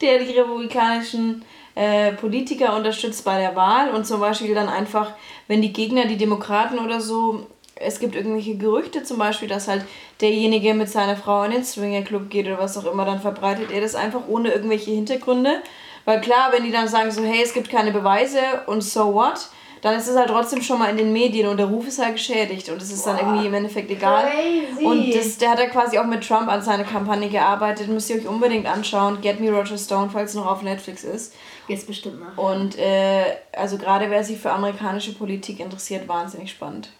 der 0.00 0.20
die 0.20 0.38
republikanischen 0.38 1.44
äh, 1.74 2.12
Politiker 2.12 2.76
unterstützt 2.76 3.24
bei 3.24 3.38
der 3.38 3.54
Wahl 3.54 3.90
und 3.90 4.06
zum 4.06 4.20
Beispiel 4.20 4.54
dann 4.54 4.68
einfach, 4.68 5.12
wenn 5.46 5.62
die 5.62 5.72
Gegner, 5.72 6.06
die 6.06 6.16
Demokraten 6.16 6.78
oder 6.78 7.00
so 7.00 7.46
es 7.80 7.98
gibt 7.98 8.14
irgendwelche 8.14 8.56
Gerüchte 8.56 9.02
zum 9.02 9.18
Beispiel, 9.18 9.48
dass 9.48 9.66
halt 9.66 9.84
derjenige 10.20 10.74
mit 10.74 10.90
seiner 10.90 11.16
Frau 11.16 11.42
in 11.44 11.52
den 11.52 11.64
Swingerclub 11.64 12.28
geht 12.28 12.46
oder 12.46 12.58
was 12.58 12.76
auch 12.76 12.90
immer, 12.90 13.04
dann 13.04 13.20
verbreitet 13.20 13.72
er 13.72 13.80
das 13.80 13.94
einfach 13.94 14.28
ohne 14.28 14.50
irgendwelche 14.50 14.90
Hintergründe. 14.90 15.62
Weil 16.04 16.20
klar, 16.20 16.50
wenn 16.52 16.64
die 16.64 16.70
dann 16.70 16.88
sagen 16.88 17.10
so, 17.10 17.22
hey, 17.22 17.42
es 17.42 17.52
gibt 17.52 17.70
keine 17.70 17.92
Beweise 17.92 18.40
und 18.66 18.82
so 18.82 19.14
what, 19.14 19.48
dann 19.82 19.96
ist 19.96 20.08
es 20.08 20.16
halt 20.16 20.28
trotzdem 20.28 20.60
schon 20.60 20.78
mal 20.78 20.90
in 20.90 20.96
den 20.96 21.12
Medien 21.12 21.48
und 21.48 21.56
der 21.56 21.66
Ruf 21.66 21.86
ist 21.86 21.98
halt 21.98 22.14
geschädigt 22.14 22.68
und 22.68 22.82
es 22.82 22.92
ist 22.92 23.04
Boah, 23.04 23.14
dann 23.14 23.26
irgendwie 23.26 23.46
im 23.46 23.54
Endeffekt 23.54 23.90
egal. 23.90 24.24
Crazy. 24.28 24.84
Und 24.84 25.14
das, 25.14 25.38
der 25.38 25.50
hat 25.52 25.58
ja 25.58 25.66
quasi 25.66 25.98
auch 25.98 26.04
mit 26.04 26.26
Trump 26.26 26.48
an 26.48 26.60
seiner 26.60 26.84
Kampagne 26.84 27.28
gearbeitet, 27.28 27.88
müsst 27.88 28.10
ihr 28.10 28.16
euch 28.16 28.26
unbedingt 28.26 28.66
anschauen. 28.66 29.20
Get 29.22 29.40
Me 29.40 29.50
Roger 29.50 29.78
Stone, 29.78 30.10
falls 30.12 30.30
es 30.30 30.36
noch 30.36 30.46
auf 30.46 30.62
Netflix 30.62 31.04
ist. 31.04 31.34
Jetzt 31.66 31.86
bestimmt 31.86 32.20
noch. 32.20 32.52
Und 32.52 32.78
äh, 32.78 33.24
also 33.52 33.78
gerade 33.78 34.10
wer 34.10 34.22
sich 34.22 34.38
für 34.38 34.52
amerikanische 34.52 35.14
Politik 35.14 35.60
interessiert, 35.60 36.08
wahnsinnig 36.08 36.50
spannend 36.50 36.90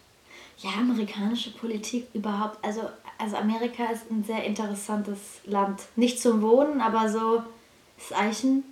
ja, 0.63 0.71
amerikanische 0.79 1.51
Politik 1.53 2.07
überhaupt, 2.13 2.63
also, 2.65 2.83
also 3.19 3.37
Amerika 3.37 3.85
ist 3.93 4.11
ein 4.11 4.25
sehr 4.25 4.45
interessantes 4.45 5.41
Land. 5.45 5.83
Nicht 5.97 6.21
zum 6.21 6.43
Wohnen, 6.43 6.81
aber 6.81 7.09
so 7.09 7.43
ist 7.97 8.13
eigentlich 8.13 8.45
ein 8.45 8.65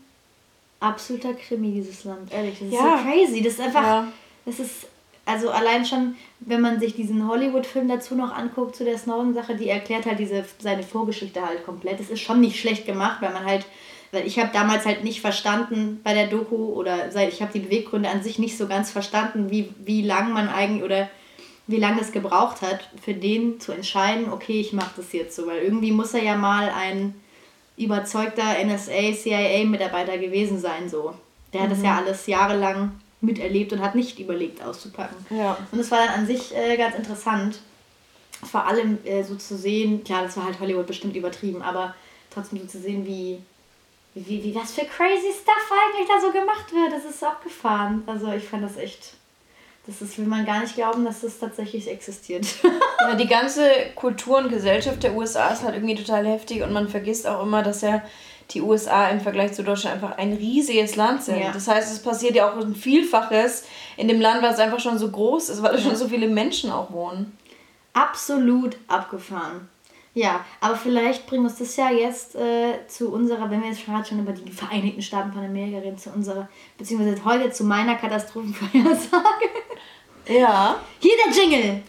absoluter 0.80 1.34
Krimi, 1.34 1.72
dieses 1.72 2.04
Land, 2.04 2.32
ehrlich. 2.32 2.58
Das 2.58 2.68
ist 2.68 2.74
ja. 2.74 2.98
so 2.98 3.04
crazy. 3.04 3.42
Das 3.42 3.54
ist 3.54 3.60
einfach, 3.60 3.82
ja. 3.82 4.08
das 4.44 4.60
ist, 4.60 4.86
also 5.24 5.50
allein 5.50 5.84
schon, 5.84 6.16
wenn 6.40 6.60
man 6.60 6.80
sich 6.80 6.94
diesen 6.94 7.28
Hollywood-Film 7.28 7.88
dazu 7.88 8.14
noch 8.14 8.34
anguckt, 8.34 8.76
zu 8.76 8.84
der 8.84 8.98
Snowden-Sache, 8.98 9.56
die 9.56 9.68
erklärt 9.68 10.06
halt 10.06 10.18
diese, 10.18 10.44
seine 10.58 10.82
Vorgeschichte 10.82 11.44
halt 11.44 11.64
komplett. 11.64 12.00
Das 12.00 12.10
ist 12.10 12.20
schon 12.20 12.40
nicht 12.40 12.60
schlecht 12.60 12.86
gemacht, 12.86 13.20
weil 13.20 13.32
man 13.32 13.44
halt 13.44 13.66
weil 14.12 14.26
ich 14.26 14.38
habe 14.38 14.50
damals 14.52 14.86
halt 14.86 15.04
nicht 15.04 15.20
verstanden 15.20 16.00
bei 16.02 16.14
der 16.14 16.28
Doku 16.28 16.56
oder 16.72 17.08
ich 17.28 17.42
habe 17.42 17.52
die 17.52 17.60
Beweggründe 17.60 18.08
an 18.08 18.22
sich 18.22 18.38
nicht 18.38 18.56
so 18.56 18.66
ganz 18.66 18.90
verstanden, 18.90 19.50
wie, 19.50 19.74
wie 19.84 20.02
lang 20.02 20.32
man 20.32 20.48
eigentlich 20.48 20.82
oder 20.82 21.10
wie 21.66 21.76
lange 21.76 22.00
es 22.00 22.12
gebraucht 22.12 22.62
hat, 22.62 22.88
für 23.02 23.12
den 23.12 23.60
zu 23.60 23.72
entscheiden, 23.72 24.32
okay, 24.32 24.60
ich 24.60 24.72
mache 24.72 24.92
das 24.96 25.12
jetzt 25.12 25.36
so. 25.36 25.46
Weil 25.46 25.58
irgendwie 25.58 25.92
muss 25.92 26.14
er 26.14 26.22
ja 26.22 26.36
mal 26.36 26.70
ein 26.70 27.14
überzeugter 27.78 28.62
NSA, 28.64 29.12
CIA-Mitarbeiter 29.14 30.18
gewesen 30.18 30.58
sein. 30.58 30.88
so. 30.88 31.14
Der 31.52 31.62
hat 31.62 31.70
das 31.70 31.82
ja 31.82 31.92
mhm. 31.92 31.98
alles 31.98 32.26
jahrelang 32.26 32.92
miterlebt 33.20 33.72
und 33.72 33.80
hat 33.80 33.94
nicht 33.94 34.18
überlegt 34.18 34.62
auszupacken. 34.62 35.16
Ja. 35.30 35.56
Und 35.72 35.78
es 35.78 35.90
war 35.90 35.98
dann 35.98 36.20
an 36.20 36.26
sich 36.26 36.54
äh, 36.54 36.76
ganz 36.76 36.94
interessant, 36.94 37.60
vor 38.44 38.66
allem 38.66 38.98
äh, 39.04 39.22
so 39.24 39.34
zu 39.34 39.56
sehen, 39.56 40.04
klar, 40.04 40.22
das 40.22 40.36
war 40.36 40.44
halt 40.44 40.60
Hollywood 40.60 40.86
bestimmt 40.86 41.16
übertrieben, 41.16 41.62
aber 41.62 41.94
trotzdem 42.30 42.60
so 42.60 42.66
zu 42.66 42.78
sehen, 42.78 43.06
wie, 43.06 43.40
wie, 44.14 44.44
wie 44.44 44.54
was 44.54 44.72
für 44.72 44.84
crazy 44.84 45.32
Stuff 45.32 45.72
eigentlich 45.72 46.06
da 46.06 46.20
so 46.20 46.30
gemacht 46.30 46.72
wird. 46.72 46.92
Das 46.92 47.04
ist 47.04 47.24
abgefahren. 47.24 48.02
Also 48.06 48.30
ich 48.32 48.44
fand 48.44 48.62
das 48.62 48.76
echt 48.76 49.14
das 49.88 50.02
ist, 50.02 50.18
will 50.18 50.26
man 50.26 50.44
gar 50.44 50.60
nicht 50.60 50.74
glauben, 50.74 51.06
dass 51.06 51.22
das 51.22 51.38
tatsächlich 51.38 51.88
existiert. 51.88 52.46
ja, 53.00 53.14
die 53.14 53.26
ganze 53.26 53.62
Kultur 53.94 54.36
und 54.36 54.50
Gesellschaft 54.50 55.02
der 55.02 55.14
USA 55.14 55.48
ist 55.48 55.62
halt 55.62 55.76
irgendwie 55.76 55.94
total 55.94 56.26
heftig 56.26 56.62
und 56.62 56.74
man 56.74 56.88
vergisst 56.88 57.26
auch 57.26 57.42
immer, 57.42 57.62
dass 57.62 57.80
ja 57.80 58.02
die 58.50 58.60
USA 58.60 59.08
im 59.08 59.22
Vergleich 59.22 59.54
zu 59.54 59.64
Deutschland 59.64 59.96
einfach 59.96 60.18
ein 60.18 60.34
riesiges 60.34 60.96
Land 60.96 61.22
sind. 61.22 61.40
Ja. 61.40 61.52
Das 61.52 61.68
heißt, 61.68 61.90
es 61.90 62.02
passiert 62.02 62.34
ja 62.34 62.50
auch 62.50 62.56
ein 62.58 62.74
Vielfaches 62.74 63.64
in 63.96 64.08
dem 64.08 64.20
Land, 64.20 64.42
was 64.42 64.58
einfach 64.58 64.80
schon 64.80 64.98
so 64.98 65.10
groß 65.10 65.48
ist, 65.48 65.62
weil 65.62 65.72
da 65.72 65.78
ja. 65.78 65.84
schon 65.84 65.96
so 65.96 66.08
viele 66.08 66.28
Menschen 66.28 66.70
auch 66.70 66.92
wohnen. 66.92 67.36
Absolut 67.94 68.76
abgefahren. 68.88 69.68
Ja, 70.18 70.44
aber 70.60 70.74
vielleicht 70.74 71.28
bringt 71.28 71.44
uns 71.44 71.58
das 71.58 71.76
ja 71.76 71.92
jetzt 71.92 72.34
äh, 72.34 72.84
zu 72.88 73.12
unserer, 73.12 73.48
wenn 73.52 73.62
wir 73.62 73.68
jetzt 73.68 73.86
gerade 73.86 74.04
schon 74.04 74.18
über 74.18 74.32
die 74.32 74.50
Vereinigten 74.50 75.00
Staaten 75.00 75.32
von 75.32 75.44
Amerika 75.44 75.78
reden, 75.78 75.96
zu 75.96 76.10
unserer, 76.10 76.48
beziehungsweise 76.76 77.24
heute 77.24 77.52
zu 77.52 77.62
meiner 77.62 77.94
Katastrophenvorhersage. 77.94 79.48
Ja. 80.28 80.76
Hier 80.98 81.12
der 81.24 81.32
Jingle. 81.32 81.82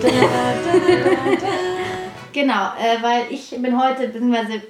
Da, 0.00 0.08
da, 0.08 1.36
da, 1.40 1.46
genau, 2.32 2.72
äh, 2.78 3.02
weil 3.02 3.22
ich 3.30 3.50
bin 3.50 3.82
heute, 3.82 4.06
beziehungsweise 4.06 4.62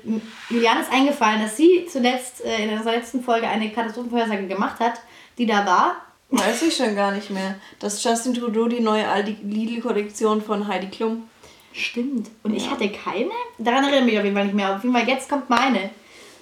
Julian 0.48 0.80
ist 0.80 0.90
eingefallen, 0.90 1.42
dass 1.42 1.58
sie 1.58 1.86
zuletzt 1.90 2.42
äh, 2.42 2.64
in 2.64 2.70
unserer 2.70 2.94
letzten 2.94 3.22
Folge 3.22 3.48
eine 3.48 3.70
Katastrophenvorhersage 3.70 4.46
gemacht 4.46 4.80
hat, 4.80 5.02
die 5.36 5.44
da 5.44 5.66
war. 5.66 5.96
Weiß 6.30 6.62
ich 6.62 6.76
schon 6.76 6.94
gar 6.94 7.12
nicht 7.12 7.30
mehr. 7.30 7.56
Dass 7.78 8.02
Justin 8.02 8.34
Trudeau 8.34 8.68
die 8.68 8.80
neue 8.80 9.04
Lidl-Kollektion 9.42 10.42
von 10.42 10.68
Heidi 10.68 10.88
Klum. 10.88 11.28
Stimmt. 11.72 12.30
Und 12.42 12.52
ja. 12.52 12.56
ich 12.58 12.70
hatte 12.70 12.88
keine? 12.90 13.30
Daran 13.58 13.84
erinnere 13.84 14.00
ich 14.00 14.06
mich 14.06 14.18
auf 14.18 14.24
jeden 14.24 14.36
Fall 14.36 14.44
nicht 14.46 14.54
mehr. 14.54 14.76
Auf 14.76 14.82
jeden 14.82 14.94
Fall, 14.94 15.08
jetzt 15.08 15.28
kommt 15.28 15.50
meine. 15.50 15.90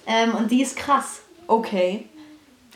Ähm, 0.05 0.35
und 0.35 0.51
die 0.51 0.61
ist 0.61 0.75
krass. 0.75 1.21
Okay. 1.47 2.05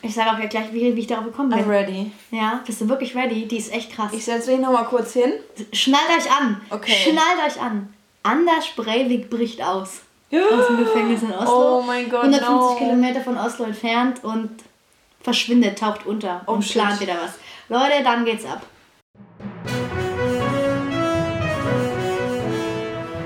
Ich 0.02 0.14
sage 0.14 0.32
auch 0.32 0.38
ja 0.38 0.46
gleich, 0.46 0.72
wie, 0.72 0.94
wie 0.94 1.00
ich 1.00 1.06
darauf 1.06 1.24
gekommen 1.24 1.50
bin. 1.50 1.60
I'm 1.60 1.68
ready. 1.68 2.12
Ja, 2.30 2.60
bist 2.66 2.80
du 2.80 2.88
wirklich 2.88 3.16
ready? 3.16 3.46
Die 3.46 3.56
ist 3.56 3.72
echt 3.72 3.92
krass. 3.92 4.12
Ich 4.12 4.24
setze 4.24 4.50
mich 4.50 4.60
nochmal 4.60 4.84
kurz 4.84 5.14
hin. 5.14 5.32
Schnallt 5.72 6.08
euch 6.18 6.30
an. 6.30 6.60
Okay. 6.70 6.92
Schnallt 6.92 7.38
euch 7.46 7.60
an. 7.60 7.92
Anders 8.22 8.68
Breivik 8.76 9.30
bricht 9.30 9.62
aus. 9.62 10.02
Ja. 10.30 10.40
Aus 10.58 10.66
dem 10.66 10.78
Gefängnis 10.78 11.22
in 11.22 11.32
Oslo. 11.32 11.78
Oh 11.78 11.82
mein 11.82 12.10
Gott, 12.10 12.24
150 12.24 12.50
no. 12.50 12.74
Kilometer 12.76 13.20
von 13.20 13.38
Oslo 13.38 13.64
entfernt 13.64 14.22
und 14.24 14.50
verschwindet, 15.24 15.78
taucht 15.78 16.06
unter 16.06 16.42
oh, 16.46 16.52
und 16.52 16.62
shit. 16.62 16.74
plant 16.74 17.00
wieder 17.00 17.16
was. 17.20 17.34
Leute, 17.68 18.04
dann 18.04 18.24
geht's 18.24 18.44
ab. 18.44 18.64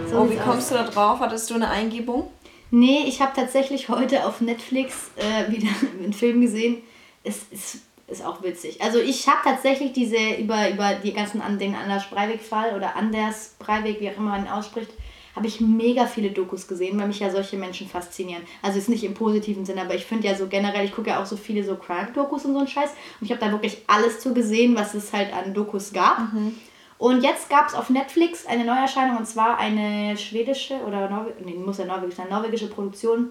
So 0.08 0.20
oh, 0.20 0.30
wie 0.30 0.37
kommst 0.37 0.72
aus. 0.72 0.78
du 0.78 0.84
da 0.84 0.84
drauf? 0.84 1.20
Hattest 1.20 1.50
du 1.50 1.54
eine 1.54 1.68
Eingebung? 1.68 2.30
Nee, 2.70 3.04
ich 3.06 3.20
habe 3.20 3.32
tatsächlich 3.34 3.88
heute 3.88 4.24
auf 4.24 4.40
Netflix 4.40 5.11
äh, 5.16 5.50
wieder 5.52 5.68
einen 6.00 6.12
Film 6.12 6.40
gesehen. 6.40 6.82
Es 7.24 7.42
ist, 7.50 7.78
ist 8.06 8.24
auch 8.24 8.42
witzig. 8.42 8.80
Also 8.80 9.00
ich 9.00 9.26
habe 9.26 9.40
tatsächlich 9.42 9.92
diese 9.92 10.34
über, 10.38 10.70
über 10.70 10.94
die 10.94 11.12
ganzen 11.12 11.42
an 11.42 11.58
den 11.58 11.74
Anders 11.74 12.08
Breivik-Fall 12.08 12.76
oder 12.76 12.94
Anders 12.94 13.56
Breivik, 13.58 14.00
wie 14.00 14.11
auch 14.11 14.16
immer 14.16 14.30
man 14.30 14.46
ihn 14.46 14.50
ausspricht, 14.50 14.90
habe 15.38 15.46
ich 15.46 15.61
mega 15.61 16.07
viele 16.07 16.31
Dokus 16.31 16.66
gesehen, 16.66 16.98
weil 16.98 17.07
mich 17.07 17.20
ja 17.20 17.31
solche 17.31 17.57
Menschen 17.57 17.87
faszinieren. 17.87 18.42
Also 18.61 18.77
ist 18.77 18.88
nicht 18.88 19.05
im 19.05 19.14
positiven 19.14 19.64
Sinne, 19.64 19.83
aber 19.83 19.94
ich 19.94 20.05
finde 20.05 20.27
ja 20.27 20.35
so 20.35 20.48
generell, 20.48 20.85
ich 20.85 20.92
gucke 20.92 21.11
ja 21.11 21.22
auch 21.22 21.27
so 21.27 21.37
viele 21.37 21.62
so 21.62 21.77
Crime-Dokus 21.77 22.44
und 22.44 22.55
so 22.55 22.59
einen 22.59 22.66
Scheiß. 22.66 22.90
Und 23.20 23.24
ich 23.24 23.31
habe 23.31 23.40
da 23.40 23.53
wirklich 23.53 23.79
alles 23.87 24.18
zu 24.18 24.35
gesehen, 24.35 24.74
was 24.74 24.94
es 24.94 25.12
halt 25.12 25.33
an 25.33 25.55
Dokus 25.55 25.92
gab. 25.92 26.33
Mhm. 26.33 26.57
Und 26.98 27.22
jetzt 27.22 27.48
gab 27.48 27.68
es 27.68 27.74
auf 27.77 27.88
Netflix 27.88 28.46
eine 28.46 28.64
Neuerscheinung 28.64 29.16
und 29.16 29.27
zwar 29.27 29.59
eine 29.59 30.16
schwedische 30.16 30.74
oder 30.85 31.09
Norwe 31.09 31.33
nee, 31.44 31.55
muss 31.55 31.79
ja 31.79 31.85
norwegisch 31.85 32.16
sein, 32.16 32.29
norwegische 32.29 32.66
Produktion, 32.66 33.29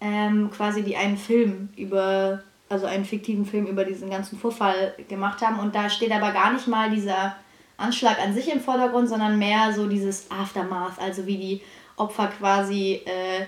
ähm, 0.00 0.52
quasi 0.52 0.84
die 0.84 0.96
einen 0.96 1.16
Film 1.16 1.70
über, 1.76 2.44
also 2.68 2.86
einen 2.86 3.04
fiktiven 3.04 3.44
Film 3.44 3.66
über 3.66 3.84
diesen 3.84 4.08
ganzen 4.08 4.38
Vorfall 4.38 4.94
gemacht 5.08 5.42
haben. 5.42 5.58
Und 5.58 5.74
da 5.74 5.90
steht 5.90 6.12
aber 6.12 6.30
gar 6.30 6.52
nicht 6.52 6.68
mal 6.68 6.90
dieser 6.90 7.34
Anschlag 7.76 8.18
an 8.20 8.34
sich 8.34 8.52
im 8.52 8.60
Vordergrund, 8.60 9.08
sondern 9.08 9.38
mehr 9.38 9.72
so 9.74 9.86
dieses 9.86 10.30
Aftermath, 10.30 10.98
also 10.98 11.26
wie 11.26 11.36
die 11.36 11.62
Opfer 11.96 12.28
quasi 12.28 13.02
äh, 13.04 13.46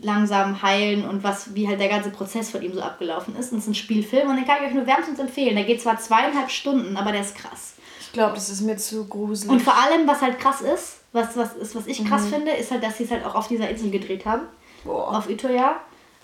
langsam 0.00 0.60
heilen 0.62 1.08
und 1.08 1.24
was, 1.24 1.54
wie 1.54 1.66
halt 1.66 1.80
der 1.80 1.88
ganze 1.88 2.10
Prozess 2.10 2.50
von 2.50 2.62
ihm 2.62 2.74
so 2.74 2.82
abgelaufen 2.82 3.36
ist. 3.36 3.52
Und 3.52 3.58
es 3.58 3.64
ist 3.64 3.70
ein 3.70 3.74
Spielfilm 3.74 4.28
und 4.28 4.36
den 4.36 4.46
kann 4.46 4.58
ich 4.60 4.68
euch 4.68 4.74
nur 4.74 4.86
wärmstens 4.86 5.18
empfehlen. 5.18 5.56
Der 5.56 5.64
geht 5.64 5.80
zwar 5.80 5.98
zweieinhalb 5.98 6.50
Stunden, 6.50 6.96
aber 6.96 7.12
der 7.12 7.22
ist 7.22 7.34
krass. 7.34 7.74
glaube, 8.12 8.34
das 8.34 8.50
ist 8.50 8.60
mir 8.60 8.76
zu 8.76 9.06
gruselig. 9.06 9.50
Und 9.50 9.62
vor 9.62 9.74
allem, 9.74 10.06
was 10.06 10.20
halt 10.20 10.38
krass 10.38 10.60
ist, 10.60 11.00
was, 11.12 11.36
was, 11.36 11.54
ist, 11.54 11.74
was 11.74 11.86
ich 11.86 12.04
krass 12.04 12.24
mhm. 12.24 12.34
finde, 12.34 12.50
ist 12.52 12.70
halt, 12.70 12.82
dass 12.82 12.98
sie 12.98 13.04
es 13.04 13.10
halt 13.10 13.24
auch 13.24 13.34
auf 13.34 13.48
dieser 13.48 13.68
Insel 13.70 13.90
gedreht 13.90 14.26
haben. 14.26 14.42
Boah. 14.84 15.16
Auf 15.16 15.28
Utøya. 15.28 15.76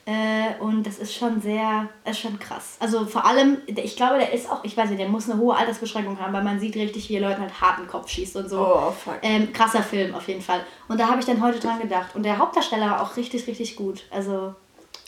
Äh, 0.05 0.61
und 0.61 0.85
das 0.85 0.99
ist 0.99 1.15
schon 1.15 1.41
sehr, 1.41 1.89
ist 2.05 2.19
schon 2.19 2.37
krass. 2.39 2.77
Also 2.81 3.07
vor 3.07 3.25
allem, 3.25 3.59
ich 3.67 3.95
glaube, 3.95 4.19
der 4.19 4.33
ist 4.33 4.51
auch, 4.51 4.65
ich 4.65 4.77
weiß 4.77 4.91
nicht, 4.91 5.01
der 5.01 5.09
muss 5.09 5.31
eine 5.31 5.41
hohe 5.41 5.55
Altersbeschränkung 5.55 6.19
haben, 6.19 6.33
weil 6.33 6.43
man 6.43 6.59
sieht 6.59 6.75
richtig, 6.75 7.09
wie 7.09 7.15
er 7.15 7.21
Leuten 7.21 7.41
halt 7.41 7.61
hart 7.61 7.79
den 7.79 7.87
Kopf 7.87 8.09
schießt 8.09 8.35
und 8.37 8.49
so. 8.49 8.59
Oh, 8.59 8.91
fuck. 8.91 9.19
Ähm, 9.23 9.53
krasser 9.53 9.83
Film 9.83 10.15
auf 10.15 10.27
jeden 10.27 10.43
Fall. 10.43 10.61
Und 10.89 10.99
da 10.99 11.09
habe 11.09 11.21
ich 11.21 11.27
dann 11.27 11.41
heute 11.41 11.61
dran 11.61 11.81
gedacht. 11.81 12.17
Und 12.17 12.25
der 12.25 12.39
Hauptdarsteller 12.39 12.91
war 12.91 13.03
auch 13.03 13.17
richtig, 13.17 13.47
richtig 13.47 13.77
gut. 13.77 14.03
Also. 14.11 14.55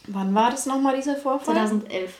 Wann 0.06 0.34
war 0.34 0.50
das 0.50 0.66
nochmal, 0.66 0.94
dieser 0.94 1.16
Vorfall? 1.16 1.54
2011. 1.54 2.12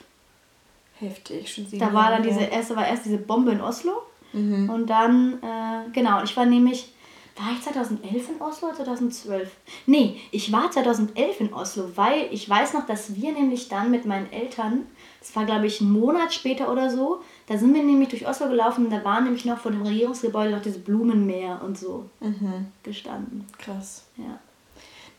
Heftig, 0.98 1.52
schon 1.52 1.66
sieben 1.66 1.84
Da 1.84 1.92
war 1.92 2.10
dann 2.10 2.22
diese 2.22 2.44
erste, 2.44 2.74
war 2.76 2.86
erst 2.86 3.04
diese 3.04 3.18
Bombe 3.18 3.52
in 3.52 3.60
Oslo. 3.60 3.92
Mhm. 4.32 4.68
Und 4.68 4.86
dann, 4.88 5.34
äh, 5.42 5.90
genau, 5.92 6.22
ich 6.24 6.36
war 6.36 6.46
nämlich 6.46 6.93
war 7.36 7.52
ich 7.52 7.62
2011 7.62 8.28
in 8.28 8.40
Oslo 8.40 8.68
oder 8.68 8.76
2012? 8.76 9.50
Nee, 9.86 10.20
ich 10.30 10.52
war 10.52 10.70
2011 10.70 11.40
in 11.40 11.52
Oslo, 11.52 11.90
weil 11.96 12.28
ich 12.30 12.48
weiß 12.48 12.74
noch, 12.74 12.86
dass 12.86 13.16
wir 13.16 13.32
nämlich 13.32 13.68
dann 13.68 13.90
mit 13.90 14.06
meinen 14.06 14.32
Eltern, 14.32 14.86
das 15.20 15.34
war 15.34 15.44
glaube 15.44 15.66
ich 15.66 15.80
einen 15.80 15.92
Monat 15.92 16.32
später 16.32 16.70
oder 16.70 16.90
so, 16.90 17.22
da 17.48 17.58
sind 17.58 17.74
wir 17.74 17.82
nämlich 17.82 18.10
durch 18.10 18.26
Oslo 18.26 18.48
gelaufen 18.48 18.86
und 18.86 18.90
da 18.90 19.04
war 19.04 19.20
nämlich 19.20 19.44
noch 19.44 19.58
vor 19.58 19.72
dem 19.72 19.82
Regierungsgebäude 19.82 20.52
noch 20.52 20.62
dieses 20.62 20.82
Blumenmeer 20.82 21.60
und 21.64 21.76
so 21.76 22.08
mhm. 22.20 22.66
gestanden. 22.82 23.46
Krass. 23.58 24.04
Ja. 24.16 24.38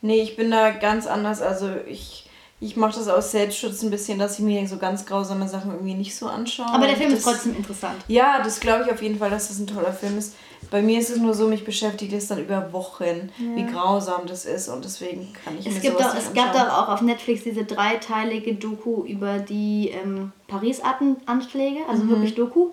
Nee, 0.02 0.22
ich 0.22 0.36
bin 0.36 0.50
da 0.50 0.70
ganz 0.70 1.06
anders. 1.06 1.42
Also 1.42 1.68
ich, 1.88 2.28
ich 2.60 2.76
mache 2.76 2.96
das 2.98 3.08
aus 3.08 3.32
Selbstschutz 3.32 3.82
ein 3.82 3.90
bisschen, 3.90 4.18
dass 4.18 4.38
ich 4.38 4.44
mir 4.44 4.66
so 4.68 4.78
ganz 4.78 5.04
grausame 5.04 5.48
Sachen 5.48 5.72
irgendwie 5.72 5.94
nicht 5.94 6.16
so 6.16 6.26
anschaue. 6.26 6.66
Aber 6.66 6.86
der 6.86 6.96
Film 6.96 7.10
das, 7.10 7.20
ist 7.20 7.24
trotzdem 7.24 7.56
interessant. 7.56 7.96
Ja, 8.08 8.42
das 8.42 8.60
glaube 8.60 8.84
ich 8.84 8.92
auf 8.92 9.02
jeden 9.02 9.18
Fall, 9.18 9.30
dass 9.30 9.48
das 9.48 9.58
ein 9.58 9.66
toller 9.66 9.92
Film 9.92 10.18
ist. 10.18 10.34
Bei 10.70 10.82
mir 10.82 10.98
ist 10.98 11.10
es 11.10 11.18
nur 11.18 11.34
so, 11.34 11.48
mich 11.48 11.64
beschäftigt 11.64 12.12
es 12.12 12.28
dann 12.28 12.38
über 12.38 12.72
Wochen, 12.72 13.30
ja. 13.38 13.56
wie 13.56 13.64
grausam 13.64 14.26
das 14.26 14.44
ist 14.44 14.68
und 14.68 14.84
deswegen 14.84 15.32
kann 15.44 15.58
ich 15.58 15.66
es 15.66 15.74
mir 15.74 15.80
gibt 15.80 15.98
sowas 15.98 16.12
auch, 16.12 16.18
Es 16.18 16.34
gab 16.34 16.52
doch 16.52 16.68
auch 16.68 16.88
auf 16.88 17.02
Netflix 17.02 17.44
diese 17.44 17.64
dreiteilige 17.64 18.54
Doku 18.54 19.04
über 19.04 19.38
die 19.38 19.90
ähm, 19.90 20.32
Paris-Anschläge, 20.48 21.80
also 21.88 22.04
mhm. 22.04 22.10
wirklich 22.10 22.34
Doku, 22.34 22.70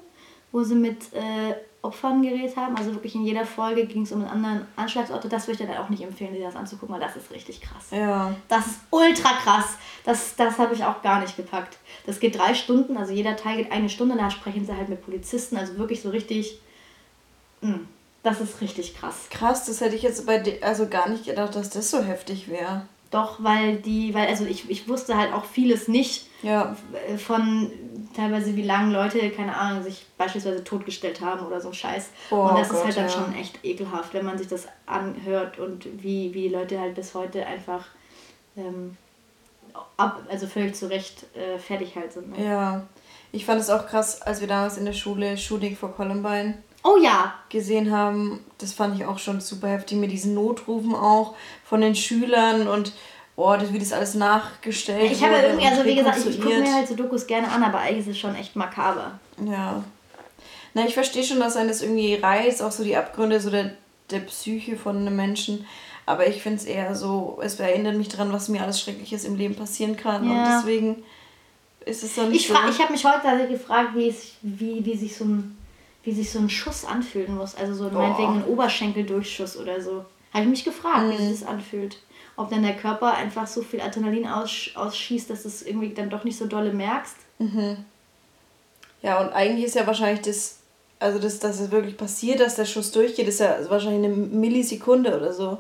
wo 0.52 0.64
sie 0.64 0.76
mit 0.76 1.14
äh, 1.14 1.54
Opfern 1.84 2.22
geredet 2.22 2.56
haben. 2.56 2.76
Also 2.78 2.94
wirklich 2.94 3.14
in 3.14 3.26
jeder 3.26 3.46
Folge 3.46 3.86
ging 3.86 4.04
es 4.04 4.12
um 4.12 4.22
einen 4.22 4.30
anderen 4.30 4.66
Anschlagsort. 4.76 5.26
Das 5.32 5.48
würde 5.48 5.52
ich 5.52 5.68
dir 5.68 5.74
dann 5.74 5.84
auch 5.84 5.90
nicht 5.90 6.02
empfehlen, 6.02 6.34
dir 6.34 6.46
das 6.46 6.56
anzugucken, 6.56 6.96
weil 6.96 7.02
das 7.02 7.16
ist 7.18 7.30
richtig 7.32 7.62
krass. 7.62 7.88
Ja. 7.92 8.34
Das 8.48 8.66
ist 8.66 8.80
ultra 8.90 9.34
krass. 9.44 9.76
Das, 10.06 10.36
das 10.36 10.58
habe 10.58 10.74
ich 10.74 10.84
auch 10.84 11.02
gar 11.02 11.20
nicht 11.20 11.36
gepackt. 11.36 11.78
Das 12.06 12.20
geht 12.20 12.38
drei 12.38 12.54
Stunden, 12.54 12.98
also 12.98 13.12
jeder 13.14 13.36
Teil 13.36 13.58
geht 13.58 13.72
eine 13.72 13.90
Stunde, 13.90 14.16
da 14.16 14.30
sprechen 14.30 14.66
sie 14.66 14.76
halt 14.76 14.90
mit 14.90 15.04
Polizisten, 15.04 15.58
also 15.58 15.78
wirklich 15.78 16.02
so 16.02 16.10
richtig 16.10 16.60
das 18.24 18.40
ist 18.40 18.62
richtig 18.62 18.96
krass. 18.96 19.28
Krass, 19.30 19.66
das 19.66 19.82
hätte 19.82 19.96
ich 19.96 20.02
jetzt 20.02 20.26
bei 20.26 20.40
dir 20.40 20.58
also 20.62 20.88
gar 20.88 21.10
nicht 21.10 21.26
gedacht, 21.26 21.56
dass 21.56 21.70
das 21.70 21.92
so 21.92 22.02
heftig 22.02 22.50
wäre. 22.50 22.88
Doch, 23.12 23.44
weil 23.44 23.78
die, 23.78 24.14
weil, 24.16 24.28
also 24.28 24.44
ich, 24.46 24.70
ich 24.72 24.88
wusste 24.88 25.16
halt 25.16 25.34
auch 25.34 25.46
vieles 25.46 25.88
nicht 25.88 26.26
ja. 26.42 26.76
von 27.18 27.70
teilweise 28.16 28.56
wie 28.56 28.64
lange 28.64 28.92
Leute, 28.92 29.30
keine 29.30 29.56
Ahnung, 29.56 29.84
sich 29.84 30.08
beispielsweise 30.18 30.64
totgestellt 30.64 31.22
haben 31.22 31.46
oder 31.46 31.62
so 31.62 31.72
Scheiß. 31.72 32.10
Oh, 32.32 32.38
und 32.38 32.58
das 32.58 32.70
Gott, 32.70 32.80
ist 32.80 32.86
halt 32.86 32.98
dann 32.98 33.06
ja. 33.06 33.10
schon 33.12 33.36
echt 33.36 33.64
ekelhaft, 33.64 34.16
wenn 34.16 34.26
man 34.26 34.40
sich 34.40 34.48
das 34.48 34.68
anhört 34.88 35.60
und 35.60 35.86
wie, 36.02 36.34
wie 36.34 36.48
Leute 36.48 36.80
halt 36.80 36.96
bis 36.96 37.14
heute 37.14 37.46
einfach 37.46 37.86
ähm, 38.58 38.98
ab, 39.98 40.24
also 40.30 40.48
völlig 40.48 40.74
zu 40.76 40.90
Recht 40.90 41.26
äh, 41.36 41.60
fertig 41.60 41.96
halt 41.96 42.14
sind. 42.14 42.36
Ne? 42.36 42.44
Ja. 42.44 42.88
Ich 43.32 43.46
fand 43.46 43.62
es 43.62 43.70
auch 43.70 43.88
krass, 43.88 44.22
als 44.22 44.42
wir 44.42 44.48
damals 44.48 44.78
in 44.78 44.86
der 44.86 44.94
Schule 44.94 45.38
Shooting 45.38 45.76
for 45.76 45.94
Columbine 45.94 46.56
Oh 46.84 46.98
ja. 46.98 47.34
Gesehen 47.50 47.92
haben. 47.92 48.44
Das 48.58 48.74
fand 48.74 48.96
ich 48.96 49.06
auch 49.06 49.18
schon 49.18 49.42
super 49.42 49.70
heftig 49.70 49.98
mit 49.98 50.12
diesen 50.12 50.34
Notrufen 50.34 50.94
auch 50.94 51.36
von 51.64 51.82
den 51.82 51.96
Schülern 51.96 52.68
und 52.68 52.94
oh, 53.36 53.56
das, 53.60 53.74
wie 53.74 53.80
das 53.80 53.94
alles 53.94 54.16
nachgestellt 54.16 55.12
Ich 55.12 55.24
habe 55.24 55.36
irgendwie, 55.36 55.66
also 55.66 55.86
wie 55.86 55.96
gesagt, 55.96 56.20
ich, 56.26 56.40
gucke 56.40 56.60
mir 56.60 56.74
halt 56.74 56.88
so 56.88 56.96
Dokus 56.96 57.26
gerne 57.26 57.50
an, 57.50 57.64
aber 57.64 57.80
eigentlich 57.80 58.08
ist 58.08 58.16
es 58.16 58.20
schon 58.20 58.36
echt 58.36 58.56
makaber. 58.56 59.20
Ja. 59.44 59.84
Na, 60.74 60.86
ich 60.86 60.94
verstehe 60.94 61.24
schon, 61.24 61.40
dass 61.40 61.56
einen 61.56 61.70
das 61.70 61.82
irgendwie 61.82 62.16
reizt, 62.16 62.62
auch 62.62 62.72
so 62.72 62.84
die 62.84 62.98
Abgründe 62.98 63.40
so 63.40 63.50
der, 63.50 63.72
der 64.12 64.20
Psyche 64.20 64.76
von 64.76 64.98
einem 64.98 65.16
Menschen. 65.16 65.66
Aber 66.06 66.28
ich 66.28 66.42
finde 66.42 66.58
es 66.58 66.66
eher 66.66 66.96
so, 66.96 67.40
es 67.42 67.60
erinnert 67.60 67.96
mich 67.96 68.10
daran, 68.10 68.34
was 68.34 68.50
mir 68.50 68.62
alles 68.62 68.82
Schreckliches 68.82 69.24
im 69.24 69.38
Leben 69.38 69.56
passieren 69.56 69.96
kann. 69.96 70.28
Ja. 70.28 70.32
Und 70.32 70.58
deswegen 70.58 71.04
ist 71.86 72.04
es 72.04 72.16
dann 72.16 72.30
nicht 72.30 72.42
ich 72.42 72.48
so. 72.48 72.56
Ich 72.70 72.80
habe 72.82 72.92
mich 72.92 73.06
heute 73.06 73.48
gefragt, 73.48 73.92
wie, 73.96 74.10
es, 74.10 74.34
wie, 74.42 74.84
wie 74.84 74.98
sich 74.98 75.16
so 75.16 75.26
ein 75.26 75.58
wie 76.04 76.12
sich 76.12 76.32
so 76.32 76.40
ein 76.40 76.50
Schuss 76.50 76.86
anfühlen 76.86 77.36
muss. 77.36 77.56
Also 77.56 77.74
so 77.74 77.90
meinetwegen 77.90 78.36
ein 78.36 78.46
Oberschenkeldurchschuss 78.46 79.58
oder 79.58 79.82
so. 79.82 80.06
Habe 80.34 80.44
ich 80.44 80.50
mich 80.50 80.64
gefragt, 80.66 81.06
mhm. 81.06 81.12
wie 81.12 81.18
sich 81.18 81.40
das 81.40 81.48
anfühlt. 81.48 81.98
Ob 82.36 82.50
dann 82.50 82.64
der 82.64 82.76
Körper 82.76 83.14
einfach 83.14 83.48
so 83.48 83.62
viel 83.62 83.80
Adrenalin 83.80 84.28
aus, 84.28 84.72
ausschießt, 84.76 85.30
dass 85.30 85.44
du 85.44 85.48
es 85.48 85.62
irgendwie 85.62 85.94
dann 85.94 86.10
doch 86.10 86.24
nicht 86.24 86.38
so 86.38 86.48
dolle 86.48 86.74
merkst. 86.74 87.16
Mhm. 87.40 87.78
Ja, 89.02 89.20
und 89.22 89.32
eigentlich 89.34 89.66
ist 89.66 89.76
ja 89.76 89.86
wahrscheinlich 89.86 90.22
das, 90.22 90.60
also 91.00 91.20
das, 91.20 91.40
dass 91.40 91.60
es 91.60 91.72
wirklich 91.72 91.98
passiert, 91.98 92.40
dass 92.40 92.56
der 92.56 92.66
Schuss 92.66 92.92
durchgeht, 92.92 93.28
ist 93.28 93.40
ja 93.40 93.58
wahrscheinlich 93.70 94.06
eine 94.06 94.16
Millisekunde 94.16 95.16
oder 95.16 95.34
so. 95.34 95.60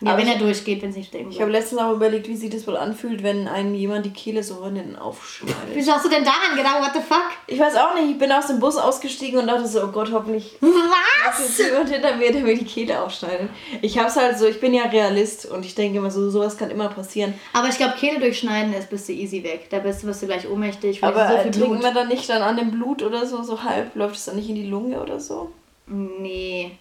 Ja, 0.00 0.12
Aber 0.12 0.20
wenn 0.20 0.28
er 0.28 0.38
durchgeht, 0.38 0.82
wenn 0.82 0.90
es 0.90 0.96
nicht 0.96 1.12
denken 1.14 1.30
Ich 1.30 1.40
habe 1.40 1.50
letztens 1.50 1.80
auch 1.80 1.92
überlegt, 1.92 2.28
wie 2.28 2.36
sich 2.36 2.50
das 2.50 2.66
wohl 2.66 2.76
anfühlt, 2.76 3.22
wenn 3.22 3.48
einem 3.48 3.74
jemand 3.74 4.04
die 4.04 4.12
Kehle 4.12 4.42
so 4.42 4.56
von 4.56 4.76
hinten 4.76 4.96
aufschneidet. 4.96 5.56
Wieso 5.72 5.92
hast 5.92 6.04
du 6.04 6.10
denn 6.10 6.24
daran 6.24 6.56
gedacht? 6.56 6.80
What 6.80 6.90
the 6.94 7.00
fuck? 7.00 7.30
Ich 7.46 7.58
weiß 7.58 7.76
auch 7.76 7.94
nicht. 7.94 8.10
Ich 8.10 8.18
bin 8.18 8.30
aus 8.30 8.48
dem 8.48 8.60
Bus 8.60 8.76
ausgestiegen 8.76 9.40
und 9.40 9.46
dachte 9.46 9.66
so, 9.66 9.82
oh 9.82 9.88
Gott, 9.88 10.10
hoffentlich. 10.12 10.56
Was? 10.60 11.40
Ist 11.40 11.58
jemand 11.58 11.88
hinter 11.88 12.16
mir, 12.16 12.30
der 12.30 12.42
mir 12.42 12.56
die 12.56 12.64
Kehle 12.64 13.02
aufschneidet. 13.02 13.48
Ich 13.80 13.98
hab's 13.98 14.16
halt 14.16 14.38
so, 14.38 14.46
ich 14.46 14.60
bin 14.60 14.74
ja 14.74 14.84
Realist 14.84 15.46
und 15.46 15.64
ich 15.64 15.74
denke 15.74 15.98
immer 15.98 16.10
so, 16.10 16.30
sowas 16.30 16.56
kann 16.56 16.70
immer 16.70 16.88
passieren. 16.88 17.34
Aber 17.52 17.68
ich 17.68 17.76
glaube, 17.76 17.94
Kehle 17.98 18.20
durchschneiden 18.20 18.74
ist 18.74 18.90
bist 18.90 19.08
du 19.08 19.12
easy 19.12 19.42
weg. 19.42 19.68
Da 19.70 19.78
bist, 19.78 20.04
wirst 20.06 20.22
du 20.22 20.26
gleich 20.26 20.48
ohnmächtig. 20.48 21.02
Aber 21.02 21.28
so 21.28 21.38
viel 21.38 21.50
trinken 21.50 21.82
wir 21.82 21.92
dann 21.92 22.08
nicht 22.08 22.28
dann 22.28 22.42
an 22.42 22.56
dem 22.56 22.70
Blut 22.70 23.02
oder 23.02 23.26
so, 23.26 23.42
so 23.42 23.62
halb? 23.62 23.94
Läuft 23.96 24.16
es 24.16 24.26
dann 24.26 24.36
nicht 24.36 24.48
in 24.48 24.56
die 24.56 24.66
Lunge 24.66 25.00
oder 25.00 25.18
so? 25.20 25.50
Nee. 25.86 26.72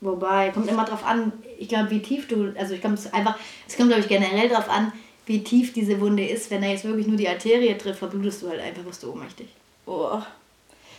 Wobei, 0.00 0.50
kommt 0.50 0.68
immer 0.70 0.84
drauf 0.84 1.04
an, 1.04 1.32
ich 1.58 1.68
glaube, 1.68 1.90
wie 1.90 2.00
tief 2.00 2.26
du, 2.26 2.54
also 2.58 2.74
ich 2.74 2.80
glaube, 2.80 2.94
es 2.94 3.12
einfach, 3.12 3.38
es 3.68 3.76
kommt, 3.76 3.90
glaube 3.90 4.02
ich, 4.02 4.08
generell 4.08 4.48
drauf 4.48 4.68
an, 4.68 4.92
wie 5.26 5.44
tief 5.44 5.72
diese 5.72 6.00
Wunde 6.00 6.26
ist. 6.26 6.50
Wenn 6.50 6.62
er 6.62 6.70
jetzt 6.70 6.84
wirklich 6.84 7.06
nur 7.06 7.16
die 7.16 7.28
Arterie 7.28 7.76
trifft, 7.76 7.98
verblutest 7.98 8.42
du 8.42 8.48
halt 8.48 8.60
einfach, 8.60 8.84
wirst 8.84 9.02
du 9.02 9.12
ohnmächtig. 9.12 9.48
Oh. 9.86 10.20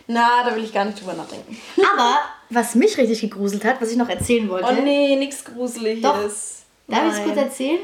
Na, 0.06 0.44
da 0.44 0.54
will 0.54 0.64
ich 0.64 0.72
gar 0.72 0.84
nicht 0.84 1.00
drüber 1.00 1.14
nachdenken. 1.14 1.56
Aber, 1.92 2.18
was 2.50 2.74
mich 2.74 2.96
richtig 2.96 3.20
gegruselt 3.20 3.64
hat, 3.64 3.80
was 3.80 3.90
ich 3.90 3.96
noch 3.96 4.08
erzählen 4.08 4.48
wollte. 4.48 4.66
Oh 4.68 4.82
nee, 4.82 5.16
nichts 5.16 5.44
Gruseliges. 5.44 6.02
Doch. 6.02 6.16
Darf 6.88 7.06
ich 7.06 7.18
es 7.18 7.24
kurz 7.24 7.36
erzählen? 7.36 7.78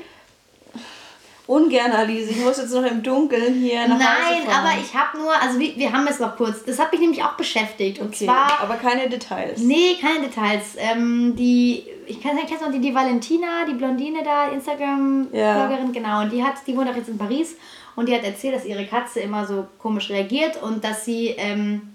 Ungern, 1.49 1.93
Alice. 1.93 2.29
Ich 2.29 2.45
muss 2.45 2.59
jetzt 2.59 2.75
noch 2.75 2.85
im 2.85 3.03
Dunkeln 3.03 3.55
hier 3.55 3.89
nach 3.89 3.99
Nein, 3.99 4.47
Hause 4.47 4.55
aber 4.55 4.69
ich 4.79 4.95
habe 4.95 5.17
nur, 5.17 5.33
also 5.33 5.59
wir, 5.59 5.75
wir 5.77 5.91
haben 5.91 6.07
es 6.07 6.19
noch 6.19 6.37
kurz. 6.37 6.63
Das 6.63 6.79
hat 6.79 6.93
mich 6.93 7.01
nämlich 7.01 7.25
auch 7.25 7.33
beschäftigt. 7.33 8.01
Und 8.01 8.09
okay, 8.09 8.27
zwar. 8.27 8.61
Aber 8.61 8.75
keine 8.75 9.09
Details. 9.09 9.59
Nee, 9.61 9.97
keine 9.99 10.27
Details. 10.27 10.77
Ähm, 10.77 11.35
die, 11.37 11.85
ich 12.07 12.23
kann 12.23 12.37
kennst 12.37 12.63
noch 12.63 12.71
die, 12.71 12.81
die 12.81 12.95
Valentina, 12.95 13.65
die 13.67 13.73
Blondine 13.73 14.23
da, 14.23 14.49
Instagram-Bloggerin, 14.49 15.87
ja. 15.87 15.91
genau. 15.93 16.21
Und 16.21 16.33
die 16.33 16.45
hat, 16.45 16.57
die 16.67 16.77
wohnt 16.77 16.91
auch 16.91 16.97
jetzt 16.97 17.09
in 17.09 17.17
Paris 17.17 17.57
und 17.97 18.11
die 18.11 18.15
hat 18.15 18.25
erzählt, 18.25 18.55
dass 18.55 18.67
ihre 18.67 18.85
Katze 18.85 19.21
immer 19.21 19.47
so 19.47 19.67
komisch 19.79 20.11
reagiert 20.11 20.63
und 20.63 20.85
dass 20.85 21.07
sie, 21.07 21.29
ähm, 21.29 21.95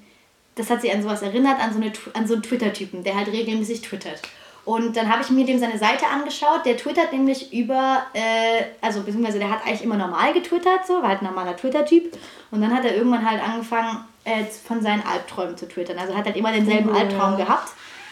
das 0.55 0.71
hat 0.71 0.81
sie 0.81 0.91
an 0.91 1.03
sowas 1.03 1.21
erinnert, 1.21 1.59
an 1.59 1.71
so, 1.71 1.79
eine, 1.79 1.93
an 2.15 2.25
so 2.25 2.33
einen 2.33 2.41
Twitter-Typen, 2.41 3.03
der 3.03 3.15
halt 3.15 3.27
regelmäßig 3.27 3.81
twittert. 3.81 4.19
Und 4.65 4.95
dann 4.95 5.11
habe 5.11 5.21
ich 5.21 5.29
mir 5.29 5.45
dem 5.45 5.59
seine 5.59 5.77
Seite 5.77 6.07
angeschaut. 6.07 6.65
Der 6.65 6.77
twittert 6.77 7.11
nämlich 7.11 7.51
über, 7.51 8.03
äh, 8.13 8.63
also 8.81 9.01
beziehungsweise 9.01 9.39
der 9.39 9.49
hat 9.49 9.65
eigentlich 9.65 9.83
immer 9.83 9.97
normal 9.97 10.33
getwittert, 10.33 10.87
so, 10.87 11.01
war 11.01 11.09
halt 11.09 11.21
ein 11.21 11.25
normaler 11.25 11.55
Twitter-Typ. 11.57 12.17
Und 12.51 12.61
dann 12.61 12.73
hat 12.73 12.85
er 12.85 12.95
irgendwann 12.95 13.29
halt 13.29 13.43
angefangen, 13.43 14.05
äh, 14.23 14.45
von 14.45 14.81
seinen 14.81 15.05
Albträumen 15.05 15.57
zu 15.57 15.67
twittern. 15.67 15.97
Also 15.99 16.15
hat 16.15 16.25
halt 16.25 16.37
immer 16.37 16.53
denselben 16.53 16.89
oh, 16.89 16.97
Albtraum 16.97 17.35
gehabt. 17.35 17.69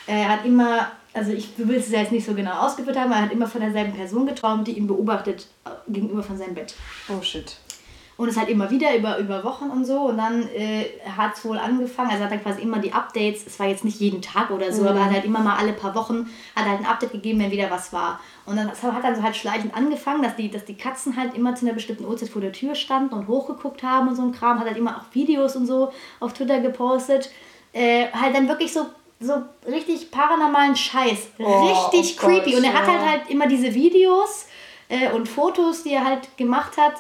Er 0.08 0.28
hat 0.28 0.46
immer, 0.46 0.92
also 1.14 1.32
ich 1.32 1.50
will 1.58 1.78
es 1.78 1.90
jetzt 1.90 2.12
nicht 2.12 2.26
so 2.26 2.34
genau 2.34 2.52
ausgeführt 2.52 2.98
haben, 2.98 3.12
aber 3.12 3.22
er 3.22 3.26
hat 3.26 3.32
immer 3.32 3.48
von 3.48 3.62
derselben 3.62 3.94
Person 3.94 4.26
geträumt, 4.26 4.68
die 4.68 4.78
ihn 4.78 4.88
beobachtet 4.88 5.48
äh, 5.66 5.70
gegenüber 5.88 6.24
von 6.24 6.38
seinem 6.38 6.54
Bett. 6.54 6.76
Oh 7.08 7.22
shit. 7.22 7.56
Und 8.22 8.30
es 8.30 8.38
halt 8.38 8.50
immer 8.50 8.70
wieder 8.70 8.96
über, 8.96 9.18
über 9.18 9.44
Wochen 9.44 9.72
und 9.72 9.84
so. 9.84 10.02
Und 10.02 10.18
dann 10.18 10.48
äh, 10.50 10.86
hat 11.18 11.36
es 11.36 11.44
wohl 11.44 11.58
angefangen, 11.58 12.12
also 12.12 12.24
hat 12.24 12.32
er 12.32 12.38
quasi 12.38 12.62
immer 12.62 12.78
die 12.78 12.94
Updates, 12.94 13.48
es 13.48 13.60
war 13.60 13.68
jetzt 13.68 13.84
nicht 13.84 14.00
jeden 14.00 14.22
Tag 14.22 14.52
oder 14.52 14.72
so, 14.72 14.84
mhm. 14.84 14.90
aber 14.90 15.06
hat 15.06 15.12
halt 15.12 15.26
immer 15.26 15.40
mal 15.40 15.56
alle 15.56 15.74
paar 15.74 15.96
Wochen, 15.96 16.30
hat 16.56 16.66
halt 16.66 16.80
ein 16.80 16.86
Update 16.86 17.12
gegeben, 17.12 17.40
wenn 17.40 17.50
wieder 17.50 17.72
was 17.72 17.92
war. 17.92 18.20
Und 18.46 18.58
dann 18.58 18.70
das 18.70 18.84
hat 18.84 19.04
dann 19.04 19.16
so 19.16 19.24
halt 19.24 19.36
schleichend 19.36 19.76
angefangen, 19.76 20.22
dass 20.22 20.36
die, 20.36 20.52
dass 20.52 20.66
die 20.66 20.78
Katzen 20.78 21.18
halt 21.18 21.34
immer 21.36 21.56
zu 21.56 21.66
einer 21.66 21.74
bestimmten 21.74 22.06
Uhrzeit 22.06 22.30
vor 22.30 22.42
der 22.42 22.52
Tür 22.52 22.76
standen 22.76 23.16
und 23.16 23.28
hochgeguckt 23.28 23.82
haben 23.82 24.08
und 24.08 24.16
so 24.16 24.22
ein 24.22 24.32
Kram, 24.32 24.60
hat 24.60 24.68
halt 24.68 24.78
immer 24.78 24.98
auch 24.98 25.16
Videos 25.16 25.56
und 25.56 25.66
so 25.66 25.92
auf 26.20 26.34
Twitter 26.34 26.60
gepostet. 26.60 27.32
Äh, 27.74 28.08
halt 28.14 28.36
dann 28.36 28.48
wirklich 28.48 28.72
so 28.72 28.86
so 29.22 29.34
richtig 29.68 30.12
paranormalen 30.12 30.76
Scheiß. 30.76 31.30
Oh, 31.40 31.68
richtig 31.68 32.18
oh 32.18 32.26
creepy. 32.26 32.52
Gott, 32.52 32.60
und 32.60 32.64
er 32.66 32.74
hat 32.74 32.88
halt 32.88 33.02
halt 33.08 33.30
immer 33.30 33.48
diese 33.48 33.74
Videos 33.74 34.48
äh, 34.90 35.12
und 35.12 35.30
Fotos, 35.30 35.84
die 35.84 35.94
er 35.94 36.04
halt 36.04 36.36
gemacht 36.38 36.78
hat, 36.78 36.94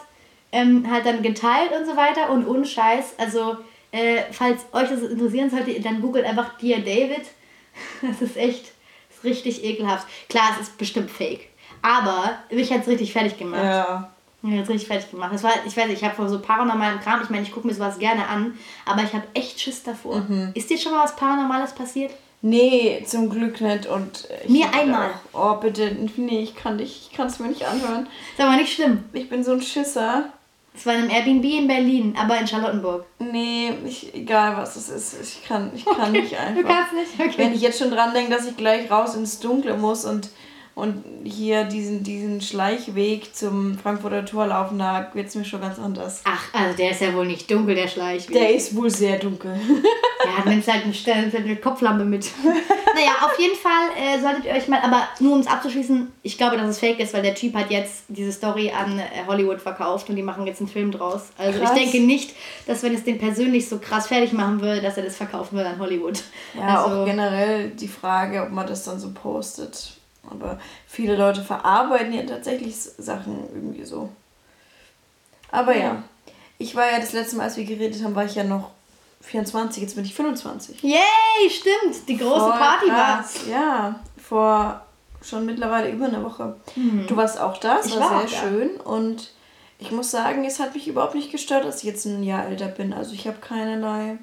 ähm, 0.51 0.87
halt 0.89 1.05
dann 1.05 1.21
geteilt 1.21 1.71
und 1.77 1.85
so 1.85 1.95
weiter 1.95 2.29
und 2.31 2.45
unscheiß. 2.45 3.15
Also 3.17 3.57
Äh, 3.93 4.23
falls 4.31 4.61
euch 4.71 4.89
das 4.89 5.01
interessieren 5.01 5.49
sollte, 5.49 5.77
dann 5.81 6.01
googelt 6.01 6.25
einfach 6.25 6.57
Dear 6.57 6.79
David. 6.79 7.25
Das 8.01 8.21
ist 8.21 8.37
echt 8.37 8.71
das 9.09 9.17
ist 9.17 9.23
richtig 9.25 9.63
ekelhaft. 9.65 10.07
Klar, 10.29 10.51
es 10.55 10.67
ist 10.67 10.77
bestimmt 10.77 11.11
fake. 11.11 11.49
Aber 11.81 12.37
mich 12.49 12.71
hat 12.71 12.81
es 12.81 12.87
richtig 12.87 13.11
fertig 13.11 13.37
gemacht. 13.37 13.63
Ja. 13.63 14.11
Mich 14.41 14.55
hat 14.57 14.63
es 14.63 14.69
richtig 14.69 14.87
fertig 14.87 15.11
gemacht. 15.11 15.33
Das 15.33 15.43
war, 15.43 15.51
ich 15.65 15.75
weiß 15.75 15.87
nicht, 15.87 15.97
ich 16.01 16.03
habe 16.05 16.15
vor 16.15 16.29
so 16.29 16.39
paranormalem 16.39 17.01
Kram, 17.01 17.21
ich 17.21 17.29
meine, 17.29 17.43
ich 17.43 17.51
gucke 17.51 17.67
mir 17.67 17.73
sowas 17.73 17.99
gerne 17.99 18.27
an, 18.27 18.57
aber 18.85 19.03
ich 19.03 19.13
habe 19.13 19.25
echt 19.33 19.59
Schiss 19.59 19.83
davor. 19.83 20.21
Mhm. 20.21 20.51
Ist 20.53 20.69
dir 20.69 20.77
schon 20.77 20.93
mal 20.93 21.03
was 21.03 21.15
Paranormales 21.17 21.73
passiert? 21.73 22.11
Nee, 22.41 23.03
zum 23.05 23.29
Glück 23.29 23.61
nicht. 23.61 23.85
Und 23.87 24.27
mir 24.47 24.73
einmal. 24.73 25.11
Auch, 25.33 25.57
oh, 25.57 25.59
bitte, 25.59 25.95
nee, 26.15 26.41
ich 26.41 26.55
kann 26.55 26.77
dich, 26.77 27.09
ich 27.09 27.15
kann 27.15 27.27
es 27.27 27.39
mir 27.39 27.49
nicht 27.49 27.65
anhören. 27.67 28.07
Ist 28.35 28.41
aber 28.43 28.55
nicht 28.55 28.73
schlimm. 28.73 29.03
Ich 29.13 29.29
bin 29.29 29.43
so 29.43 29.51
ein 29.51 29.61
Schisser. 29.61 30.31
Es 30.73 30.85
war 30.85 30.93
in 30.93 31.01
einem 31.01 31.09
Airbnb 31.09 31.43
in 31.43 31.67
Berlin, 31.67 32.15
aber 32.17 32.39
in 32.39 32.47
Charlottenburg. 32.47 33.05
Nee, 33.19 33.73
ich, 33.85 34.13
egal 34.15 34.55
was 34.55 34.77
es 34.77 34.89
ist, 34.89 35.21
ich 35.21 35.43
kann, 35.45 35.71
ich 35.75 35.83
kann 35.83 36.09
okay. 36.09 36.21
nicht 36.21 36.37
einfach. 36.37 36.61
Du 36.61 36.67
kannst 36.67 36.93
nicht, 36.93 37.19
okay. 37.19 37.33
Wenn 37.37 37.53
ich 37.53 37.61
jetzt 37.61 37.79
schon 37.79 37.91
dran 37.91 38.13
denke, 38.13 38.31
dass 38.31 38.47
ich 38.47 38.55
gleich 38.55 38.89
raus 38.89 39.15
ins 39.15 39.39
Dunkle 39.39 39.75
muss 39.75 40.05
und 40.05 40.29
und 40.81 41.03
hier 41.23 41.65
diesen, 41.65 42.01
diesen 42.01 42.41
Schleichweg 42.41 43.35
zum 43.35 43.77
Frankfurter 43.77 44.25
Tor 44.25 44.47
laufen, 44.47 44.79
da 44.79 45.11
wird 45.13 45.27
es 45.27 45.35
mir 45.35 45.45
schon 45.45 45.61
ganz 45.61 45.77
anders. 45.77 46.21
Ach, 46.23 46.43
also 46.53 46.75
der 46.75 46.89
ist 46.89 47.01
ja 47.01 47.13
wohl 47.13 47.27
nicht 47.27 47.51
dunkel, 47.51 47.75
der 47.75 47.87
Schleichweg. 47.87 48.35
Der 48.35 48.55
ist 48.55 48.75
wohl 48.75 48.89
sehr 48.89 49.19
dunkel. 49.19 49.51
ja, 50.25 50.49
nimmst 50.49 50.67
halt 50.67 50.83
eine, 50.83 51.31
eine 51.37 51.55
Kopflampe 51.57 52.03
mit. 52.03 52.31
naja, 52.95 53.11
auf 53.21 53.37
jeden 53.37 53.55
Fall 53.55 53.89
äh, 53.95 54.19
solltet 54.19 54.45
ihr 54.45 54.53
euch 54.53 54.67
mal, 54.67 54.79
aber 54.81 55.07
nur 55.19 55.35
um 55.35 55.41
es 55.41 55.45
abzuschließen, 55.45 56.11
ich 56.23 56.35
glaube, 56.39 56.57
dass 56.57 56.67
es 56.67 56.79
fake 56.79 56.99
ist, 56.99 57.13
weil 57.13 57.21
der 57.21 57.35
Typ 57.35 57.53
hat 57.53 57.69
jetzt 57.69 58.05
diese 58.07 58.31
Story 58.31 58.71
an 58.71 58.97
äh, 58.97 59.03
Hollywood 59.27 59.61
verkauft 59.61 60.09
und 60.09 60.15
die 60.15 60.23
machen 60.23 60.47
jetzt 60.47 60.61
einen 60.61 60.67
Film 60.67 60.89
draus. 60.89 61.27
Also 61.37 61.59
krass. 61.59 61.73
ich 61.75 61.79
denke 61.79 62.07
nicht, 62.07 62.33
dass 62.65 62.81
wenn 62.81 62.95
es 62.95 63.03
den 63.03 63.19
persönlich 63.19 63.69
so 63.69 63.77
krass 63.77 64.07
fertig 64.07 64.33
machen 64.33 64.61
würde, 64.61 64.81
dass 64.81 64.97
er 64.97 65.03
das 65.03 65.15
verkaufen 65.15 65.57
würde 65.57 65.69
an 65.69 65.77
Hollywood. 65.77 66.23
Ja, 66.55 66.81
also, 66.81 67.01
auch 67.01 67.05
generell 67.05 67.69
die 67.69 67.87
Frage, 67.87 68.41
ob 68.41 68.49
man 68.49 68.65
das 68.65 68.83
dann 68.83 68.99
so 68.99 69.11
postet 69.11 70.00
aber 70.31 70.59
viele 70.87 71.15
Leute 71.15 71.43
verarbeiten 71.43 72.13
ja 72.13 72.23
tatsächlich 72.23 72.75
Sachen 72.75 73.43
irgendwie 73.53 73.83
so. 73.83 74.09
Aber 75.51 75.75
ja. 75.75 75.83
ja. 75.83 76.03
Ich 76.57 76.75
war 76.75 76.91
ja 76.91 76.99
das 76.99 77.13
letzte 77.13 77.37
Mal, 77.37 77.43
als 77.43 77.57
wir 77.57 77.65
geredet 77.65 78.03
haben, 78.03 78.15
war 78.15 78.25
ich 78.25 78.35
ja 78.35 78.43
noch 78.43 78.69
24, 79.21 79.81
jetzt 79.83 79.95
bin 79.95 80.05
ich 80.05 80.13
25. 80.13 80.81
Yay, 80.83 80.99
stimmt. 81.49 82.07
Die 82.07 82.17
große 82.17 82.39
vor, 82.39 82.51
Party 82.51 82.87
war. 82.87 83.25
Ja, 83.49 83.99
vor 84.21 84.81
schon 85.23 85.45
mittlerweile 85.45 85.89
über 85.89 86.05
einer 86.05 86.23
Woche. 86.23 86.55
Mhm. 86.75 87.05
Du 87.07 87.15
warst 87.15 87.39
auch 87.39 87.57
da, 87.57 87.77
es 87.79 87.87
ich 87.87 87.99
war, 87.99 88.11
war 88.11 88.27
sehr 88.27 88.39
schön 88.39 88.77
und 88.77 89.31
ich 89.79 89.91
muss 89.91 90.11
sagen, 90.11 90.45
es 90.45 90.59
hat 90.59 90.73
mich 90.73 90.87
überhaupt 90.87 91.15
nicht 91.15 91.31
gestört, 91.31 91.65
dass 91.65 91.77
ich 91.77 91.83
jetzt 91.83 92.05
ein 92.05 92.23
Jahr 92.23 92.45
älter 92.47 92.67
bin. 92.67 92.93
Also 92.93 93.13
ich 93.13 93.27
habe 93.27 93.37
keinerlei 93.39 94.17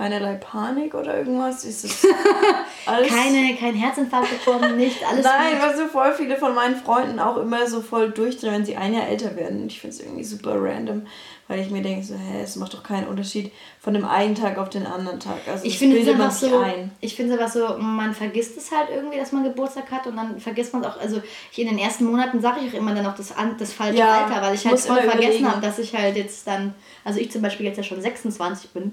keinerlei 0.00 0.36
Panik 0.36 0.94
oder 0.94 1.18
irgendwas? 1.18 1.64
Ist 1.64 1.84
es 1.84 2.06
alles 2.86 3.08
Keine, 3.08 3.54
kein 3.56 3.74
Herzinfarkt 3.74 4.30
bekommen, 4.30 4.78
nicht 4.78 5.06
alles 5.06 5.26
Nein, 5.26 5.60
weil 5.60 5.76
so 5.76 5.86
voll 5.88 6.14
viele 6.14 6.38
von 6.38 6.54
meinen 6.54 6.74
Freunden 6.74 7.18
auch 7.18 7.36
immer 7.36 7.66
so 7.66 7.82
voll 7.82 8.10
durchdrehen, 8.10 8.52
wenn 8.54 8.64
sie 8.64 8.76
ein 8.76 8.94
Jahr 8.94 9.06
älter 9.08 9.36
werden. 9.36 9.66
Ich 9.66 9.78
finde 9.78 9.96
es 9.96 10.02
irgendwie 10.02 10.24
super 10.24 10.54
random, 10.56 11.02
weil 11.48 11.60
ich 11.60 11.70
mir 11.70 11.82
denke 11.82 12.02
so, 12.02 12.14
hä, 12.14 12.40
es 12.42 12.56
macht 12.56 12.72
doch 12.72 12.82
keinen 12.82 13.08
Unterschied 13.08 13.52
von 13.78 13.92
dem 13.92 14.06
einen 14.06 14.34
Tag 14.34 14.56
auf 14.56 14.70
den 14.70 14.86
anderen 14.86 15.20
Tag. 15.20 15.40
Also 15.46 15.66
ich 15.66 15.78
finde 15.78 15.98
es 15.98 16.40
so, 16.40 16.58
ein. 16.58 16.92
ich 17.02 17.14
finde 17.14 17.34
es 17.34 17.38
aber 17.38 17.50
so, 17.50 17.76
man 17.76 18.14
vergisst 18.14 18.56
es 18.56 18.72
halt 18.72 18.88
irgendwie, 18.90 19.18
dass 19.18 19.32
man 19.32 19.44
Geburtstag 19.44 19.90
hat 19.90 20.06
und 20.06 20.16
dann 20.16 20.40
vergisst 20.40 20.72
man 20.72 20.82
es 20.82 20.88
auch, 20.88 20.98
also 20.98 21.20
ich 21.52 21.58
in 21.58 21.68
den 21.68 21.78
ersten 21.78 22.06
Monaten 22.06 22.40
sage 22.40 22.60
ich 22.64 22.72
auch 22.72 22.78
immer 22.78 22.94
dann 22.94 23.04
auch 23.04 23.16
das, 23.16 23.34
das 23.58 23.72
falsche 23.74 23.98
ja, 23.98 24.24
Alter, 24.24 24.40
weil 24.40 24.54
ich 24.54 24.66
halt 24.66 24.80
voll 24.80 25.02
vergessen 25.02 25.46
habe, 25.46 25.60
dass 25.60 25.78
ich 25.78 25.94
halt 25.94 26.16
jetzt 26.16 26.46
dann, 26.46 26.72
also 27.04 27.20
ich 27.20 27.30
zum 27.30 27.42
Beispiel 27.42 27.66
jetzt 27.66 27.76
ja 27.76 27.82
schon 27.82 28.00
26 28.00 28.70
bin 28.70 28.92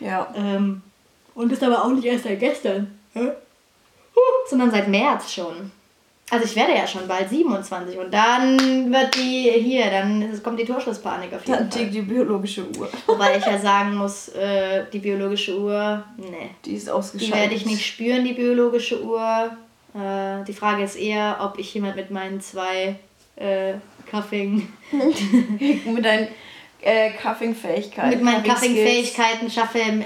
ja. 0.00 0.32
Ähm, 0.36 0.82
und 1.34 1.52
ist 1.52 1.62
aber 1.62 1.84
auch 1.84 1.90
nicht 1.90 2.04
erst 2.04 2.24
seit 2.24 2.40
gestern. 2.40 2.98
Hä? 3.12 3.30
Sondern 4.48 4.70
seit 4.70 4.88
März 4.88 5.32
schon. 5.32 5.70
Also 6.30 6.44
ich 6.44 6.56
werde 6.56 6.74
ja 6.74 6.86
schon 6.86 7.08
bald 7.08 7.30
27 7.30 7.98
und 7.98 8.12
dann 8.12 8.92
wird 8.92 9.14
die 9.14 9.50
hier, 9.50 9.90
dann 9.90 10.42
kommt 10.42 10.60
die 10.60 10.64
Torschlusspanik 10.66 11.32
auf 11.32 11.46
jeden 11.46 11.58
dann 11.58 11.70
Fall. 11.70 11.84
Dann 11.84 11.90
die 11.90 12.02
biologische 12.02 12.66
Uhr. 12.76 12.90
Wobei 13.06 13.38
ich 13.38 13.46
ja 13.46 13.58
sagen 13.58 13.96
muss, 13.96 14.28
äh, 14.30 14.84
die 14.92 14.98
biologische 14.98 15.58
Uhr, 15.58 16.04
ne. 16.18 16.50
Die 16.66 16.74
ist 16.74 16.90
ausgeschaltet. 16.90 17.34
Die 17.34 17.40
werde 17.40 17.54
ich 17.54 17.64
nicht 17.64 17.86
spüren, 17.86 18.24
die 18.24 18.34
biologische 18.34 19.02
Uhr. 19.02 19.56
Äh, 19.94 20.44
die 20.44 20.52
Frage 20.52 20.82
ist 20.82 20.96
eher, 20.96 21.38
ob 21.40 21.58
ich 21.58 21.72
jemand 21.72 21.96
mit 21.96 22.10
meinen 22.10 22.40
zwei 22.40 22.96
äh, 23.36 23.74
Kaffing... 24.10 24.68
mit 24.90 26.04
deinen 26.04 26.28
äh, 26.82 27.10
Cuffing-Fähigkeiten. 27.10 28.10
Mit 28.10 28.22
meinen 28.22 28.42
Cuffing-Fähigkeiten 28.42 29.50
schaffe 29.50 29.78
ich 29.78 30.04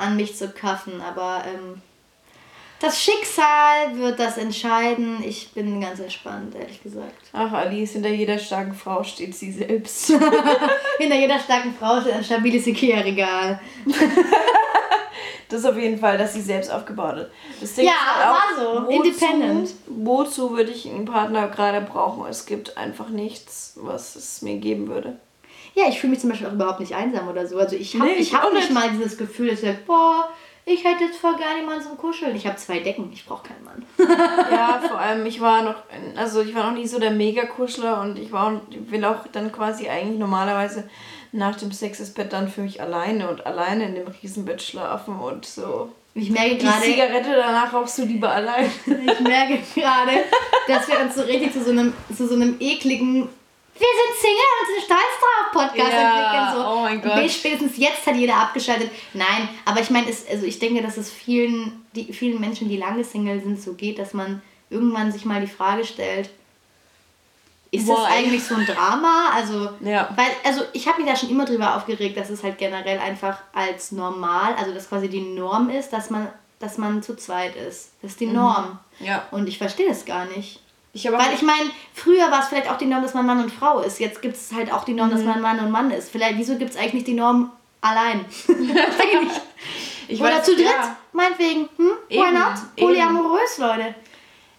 an 0.00 0.16
mich 0.16 0.36
zu 0.36 0.48
kaffen, 0.50 1.00
aber 1.00 1.44
ähm, 1.46 1.80
das 2.82 3.00
Schicksal 3.00 3.96
wird 3.96 4.18
das 4.18 4.38
entscheiden. 4.38 5.22
Ich 5.24 5.52
bin 5.52 5.80
ganz 5.80 6.00
entspannt, 6.00 6.56
ehrlich 6.56 6.82
gesagt. 6.82 7.14
Ach, 7.32 7.52
Alice, 7.52 7.92
hinter 7.92 8.08
jeder 8.08 8.38
starken 8.38 8.74
Frau 8.74 9.04
steht 9.04 9.36
sie 9.36 9.52
selbst. 9.52 10.08
hinter 10.98 11.16
jeder 11.16 11.38
starken 11.38 11.74
Frau 11.78 12.00
steht 12.00 12.14
ein 12.14 12.24
stabiles 12.24 12.66
Ikea-Regal. 12.66 13.60
das 15.48 15.64
auf 15.64 15.76
jeden 15.76 15.98
Fall, 15.98 16.18
dass 16.18 16.34
sie 16.34 16.40
selbst 16.40 16.72
aufgebaut 16.72 17.14
hat. 17.14 17.30
Das 17.60 17.74
Ding 17.76 17.86
ja, 17.86 17.92
halt 17.92 18.26
auch, 18.26 18.58
war 18.58 18.82
so. 18.82 18.86
Wozu, 18.88 18.90
Independent. 18.90 19.70
Wozu 19.86 20.56
würde 20.56 20.72
ich 20.72 20.88
einen 20.88 21.04
Partner 21.04 21.46
gerade 21.46 21.82
brauchen? 21.82 22.26
Es 22.26 22.46
gibt 22.46 22.76
einfach 22.76 23.10
nichts, 23.10 23.74
was 23.76 24.16
es 24.16 24.42
mir 24.42 24.56
geben 24.56 24.88
würde. 24.88 25.18
Ja, 25.74 25.88
ich 25.88 26.00
fühle 26.00 26.12
mich 26.12 26.20
zum 26.20 26.30
Beispiel 26.30 26.48
auch 26.48 26.52
überhaupt 26.52 26.80
nicht 26.80 26.94
einsam 26.94 27.28
oder 27.28 27.46
so. 27.46 27.58
Also 27.58 27.76
ich 27.76 27.94
habe 27.94 28.06
nee, 28.06 28.14
ich 28.14 28.34
hab 28.34 28.52
nicht 28.52 28.70
mal 28.70 28.90
dieses 28.90 29.16
Gefühl, 29.16 29.48
dass 29.50 29.62
ich 29.62 29.78
boah, 29.86 30.28
ich 30.64 30.84
hätte 30.84 31.04
jetzt 31.04 31.18
voll 31.18 31.36
gerne 31.36 31.60
jemanden 31.60 31.82
zum 31.82 31.96
Kuscheln. 31.96 32.36
Ich 32.36 32.46
habe 32.46 32.56
zwei 32.56 32.78
Decken, 32.78 33.10
ich 33.12 33.26
brauche 33.26 33.48
keinen 33.48 33.64
Mann. 33.64 33.84
ja, 34.50 34.80
vor 34.86 34.98
allem, 34.98 35.26
ich 35.26 35.40
war 35.40 35.62
noch, 35.62 35.74
also 36.16 36.42
ich 36.42 36.54
war 36.54 36.70
noch 36.70 36.78
nie 36.78 36.86
so 36.86 37.00
der 37.00 37.10
Mega-Kuschler 37.10 38.00
und 38.00 38.18
ich 38.18 38.30
war 38.30 38.60
will 38.70 39.04
auch 39.04 39.26
dann 39.32 39.50
quasi 39.50 39.88
eigentlich 39.88 40.18
normalerweise 40.18 40.88
nach 41.32 41.56
dem 41.56 41.72
Sex 41.72 41.98
das 41.98 42.14
Bett 42.14 42.32
dann 42.32 42.48
für 42.48 42.60
mich 42.60 42.80
alleine 42.80 43.28
und 43.28 43.44
alleine 43.46 43.86
in 43.86 43.94
dem 43.94 44.06
Riesenbett 44.06 44.62
schlafen 44.62 45.18
und 45.18 45.46
so. 45.46 45.90
Ich 46.14 46.30
merke 46.30 46.58
gerade. 46.58 46.84
Die 46.84 46.92
Zigarette 46.92 47.30
danach 47.34 47.72
rauchst 47.72 47.98
du 47.98 48.04
lieber 48.04 48.30
allein. 48.30 48.70
ich 48.86 49.20
merke 49.20 49.58
gerade, 49.74 50.12
dass 50.68 50.86
wir 50.86 51.00
uns 51.00 51.14
so 51.14 51.22
richtig 51.22 51.52
zu 51.52 51.64
so 51.64 51.70
einem, 51.70 51.92
zu 52.14 52.28
so 52.28 52.34
einem 52.34 52.56
ekligen 52.60 53.28
wir 53.74 53.88
sind 53.88 54.20
Single 54.20 54.52
und 54.60 54.66
sind 54.66 54.84
stolz 54.84 55.00
drauf 55.20 55.52
Podcast 55.52 55.92
ja, 55.92 56.08
entwickeln. 56.08 56.62
So. 56.62 56.70
Oh 56.70 56.80
mein 56.82 57.02
Gott. 57.02 57.30
Spätestens 57.30 57.76
jetzt 57.76 58.06
hat 58.06 58.16
jeder 58.16 58.36
abgeschaltet. 58.36 58.90
Nein, 59.14 59.48
aber 59.64 59.80
ich 59.80 59.90
meine, 59.90 60.06
also 60.06 60.46
ich 60.46 60.58
denke, 60.58 60.82
dass 60.82 60.96
es 60.96 61.10
vielen, 61.10 61.84
die, 61.94 62.12
vielen 62.12 62.40
Menschen, 62.40 62.68
die 62.68 62.76
lange 62.76 63.04
Single 63.04 63.40
sind, 63.42 63.60
so 63.60 63.74
geht, 63.74 63.98
dass 63.98 64.14
man 64.14 64.42
irgendwann 64.68 65.10
sich 65.12 65.24
mal 65.24 65.40
die 65.40 65.46
Frage 65.46 65.84
stellt, 65.84 66.30
ist 67.70 67.86
Boah, 67.86 67.96
das 67.96 68.12
eigentlich 68.12 68.44
so 68.44 68.54
ein 68.54 68.66
Drama? 68.66 69.30
Also, 69.34 69.70
ja. 69.80 70.10
weil, 70.14 70.28
also 70.44 70.62
ich 70.74 70.86
habe 70.86 71.00
mich 71.00 71.10
da 71.10 71.16
schon 71.16 71.30
immer 71.30 71.46
drüber 71.46 71.74
aufgeregt, 71.74 72.18
dass 72.18 72.28
es 72.28 72.42
halt 72.42 72.58
generell 72.58 72.98
einfach 72.98 73.38
als 73.54 73.92
normal, 73.92 74.54
also 74.58 74.74
dass 74.74 74.90
quasi 74.90 75.08
die 75.08 75.22
Norm 75.22 75.70
ist, 75.70 75.90
dass 75.90 76.10
man, 76.10 76.28
dass 76.58 76.76
man 76.76 77.02
zu 77.02 77.16
zweit 77.16 77.56
ist. 77.56 77.92
Das 78.02 78.12
ist 78.12 78.20
die 78.20 78.26
mhm. 78.26 78.34
Norm. 78.34 78.78
Mhm. 78.98 79.06
Ja. 79.06 79.26
Und 79.30 79.48
ich 79.48 79.56
verstehe 79.56 79.88
das 79.88 80.04
gar 80.04 80.26
nicht. 80.26 80.60
Ich 80.94 81.10
Weil 81.10 81.32
ich 81.34 81.42
meine, 81.42 81.70
früher 81.94 82.30
war 82.30 82.40
es 82.40 82.48
vielleicht 82.48 82.70
auch 82.70 82.76
die 82.76 82.84
Norm, 82.84 83.02
dass 83.02 83.14
man 83.14 83.24
Mann 83.24 83.42
und 83.42 83.50
Frau 83.50 83.80
ist. 83.80 83.98
Jetzt 83.98 84.20
gibt 84.20 84.36
es 84.36 84.52
halt 84.52 84.70
auch 84.70 84.84
die 84.84 84.92
Norm, 84.92 85.08
mhm. 85.08 85.12
dass 85.12 85.22
man 85.22 85.40
Mann 85.40 85.58
und 85.60 85.70
Mann 85.70 85.90
ist. 85.90 86.10
Vielleicht, 86.10 86.36
wieso 86.36 86.56
gibt 86.56 86.72
es 86.72 86.76
eigentlich 86.76 86.94
nicht 86.94 87.06
die 87.06 87.14
Norm 87.14 87.50
allein? 87.80 88.26
ich 90.08 90.20
Oder 90.20 90.36
weiß, 90.36 90.44
zu 90.44 90.54
dritt, 90.54 90.66
ja. 90.66 90.96
meinetwegen. 91.12 91.68
Hm? 91.76 91.92
Why 92.08 92.16
Eben. 92.16 92.34
not? 92.34 92.76
Polyamorös, 92.76 93.58
Eben. 93.58 93.66
Leute. 93.66 93.94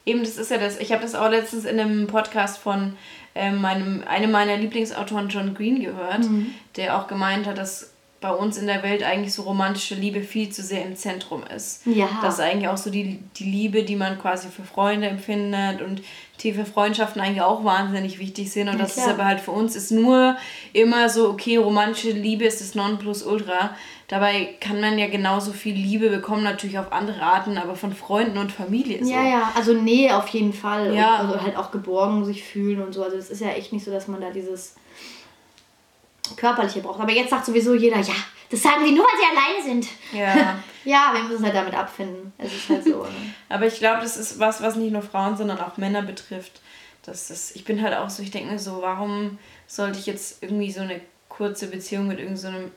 Eben, 0.06 0.20
das 0.22 0.38
ist 0.38 0.50
ja 0.50 0.58
das. 0.58 0.80
Ich 0.80 0.92
habe 0.92 1.04
das 1.04 1.14
auch 1.14 1.30
letztens 1.30 1.66
in 1.66 1.80
einem 1.80 2.08
Podcast 2.08 2.58
von 2.58 2.98
ähm, 3.36 3.62
meinem, 3.62 4.04
einem 4.08 4.32
meiner 4.32 4.58
Lieblingsautoren, 4.58 5.30
John 5.30 5.54
Green, 5.54 5.82
gehört, 5.82 6.24
mhm. 6.24 6.54
der 6.78 6.98
auch 6.98 7.08
gemeint 7.08 7.46
hat, 7.46 7.60
dass 7.60 7.93
bei 8.24 8.32
uns 8.32 8.58
in 8.58 8.68
der 8.68 8.82
Welt 8.84 9.04
eigentlich 9.04 9.34
so 9.34 9.42
romantische 9.42 9.96
Liebe 9.96 10.22
viel 10.22 10.50
zu 10.50 10.64
sehr 10.64 10.86
im 10.86 10.96
Zentrum 10.96 11.44
ist. 11.54 11.86
Ja. 11.86 12.08
Das 12.22 12.36
ist 12.36 12.40
eigentlich 12.40 12.70
auch 12.70 12.78
so 12.78 12.90
die, 12.90 13.20
die 13.36 13.44
Liebe, 13.44 13.84
die 13.84 13.98
man 13.98 14.18
quasi 14.18 14.48
für 14.48 14.64
Freunde 14.64 15.08
empfindet 15.08 15.82
und 15.82 16.02
tiefe 16.38 16.64
Freundschaften 16.64 17.22
eigentlich 17.22 17.42
auch 17.42 17.66
wahnsinnig 17.66 18.20
wichtig 18.20 18.50
sind. 18.50 18.70
Und 18.70 18.76
ja, 18.76 18.84
das 18.84 18.94
klar. 18.94 19.08
ist 19.08 19.14
aber 19.14 19.26
halt 19.26 19.42
für 19.42 19.52
uns 19.52 19.76
ist 19.76 19.92
nur 19.92 20.38
immer 20.72 21.10
so, 21.10 21.30
okay, 21.32 21.58
romantische 21.58 22.12
Liebe 22.12 22.46
ist 22.46 22.62
das 22.62 22.76
Nonplusultra. 22.76 23.76
Dabei 24.08 24.56
kann 24.62 24.80
man 24.80 24.98
ja 24.98 25.08
genauso 25.08 25.52
viel 25.52 25.76
Liebe 25.76 26.10
bekommen, 26.10 26.44
natürlich 26.44 26.80
auf 26.80 26.94
andere 26.94 27.22
Arten, 27.22 27.58
aber 27.58 27.76
von 27.76 27.94
Freunden 27.94 28.38
und 28.38 28.54
Familie. 28.54 29.04
So. 29.04 29.12
Ja, 29.12 29.28
ja, 29.28 29.52
also 29.54 29.74
Nähe 29.74 30.16
auf 30.16 30.30
jeden 30.30 30.54
Fall. 30.54 30.96
Ja. 30.96 31.20
Und, 31.20 31.28
also 31.28 31.42
halt 31.42 31.58
auch 31.58 31.72
geborgen 31.72 32.24
sich 32.24 32.42
fühlen 32.46 32.82
und 32.82 32.94
so. 32.94 33.04
Also 33.04 33.18
es 33.18 33.30
ist 33.30 33.42
ja 33.42 33.50
echt 33.50 33.74
nicht 33.74 33.84
so, 33.84 33.92
dass 33.92 34.08
man 34.08 34.22
da 34.22 34.30
dieses 34.30 34.76
körperliche 36.36 36.82
braucht. 36.82 37.00
Aber 37.00 37.12
jetzt 37.12 37.30
sagt 37.30 37.46
sowieso 37.46 37.74
jeder, 37.74 38.00
ja, 38.00 38.14
das 38.50 38.62
sagen 38.62 38.86
die 38.86 38.92
nur, 38.92 39.06
weil 39.06 39.20
sie 39.20 39.38
alleine 39.38 39.64
sind. 39.64 39.88
Ja. 40.12 40.60
ja, 40.84 41.12
wir 41.14 41.24
müssen 41.24 41.44
halt 41.44 41.56
damit 41.56 41.74
abfinden. 41.74 42.34
Es 42.38 42.54
ist 42.54 42.70
halt 42.70 42.84
so. 42.84 43.04
Ne? 43.04 43.10
Aber 43.50 43.66
ich 43.66 43.80
glaube, 43.80 44.02
das 44.02 44.18
ist 44.18 44.40
was, 44.40 44.62
was 44.62 44.76
nicht 44.76 44.92
nur 44.92 45.02
Frauen, 45.02 45.38
sondern 45.38 45.60
auch 45.60 45.78
Männer 45.78 46.02
betrifft. 46.02 46.62
Das, 47.04 47.52
ich 47.56 47.66
bin 47.66 47.82
halt 47.82 47.96
auch 47.96 48.10
so, 48.10 48.24
ich 48.24 48.32
denke 48.32 48.52
mir 48.52 48.60
so, 48.60 48.82
warum 48.82 49.38
sollte 49.68 50.00
ich 50.00 50.06
jetzt 50.06 50.42
irgendwie 50.42 50.72
so 50.72 50.82
eine 50.82 51.02
kurze 51.30 51.68
Beziehung 51.68 52.08
mit 52.08 52.20
irgendeinem 52.20 52.66
so 52.66 52.72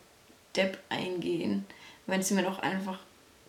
Depp 0.56 0.78
eingehen, 0.88 1.66
wenn 2.06 2.20
es 2.20 2.30
mir 2.30 2.42
doch 2.42 2.58
einfach 2.58 2.98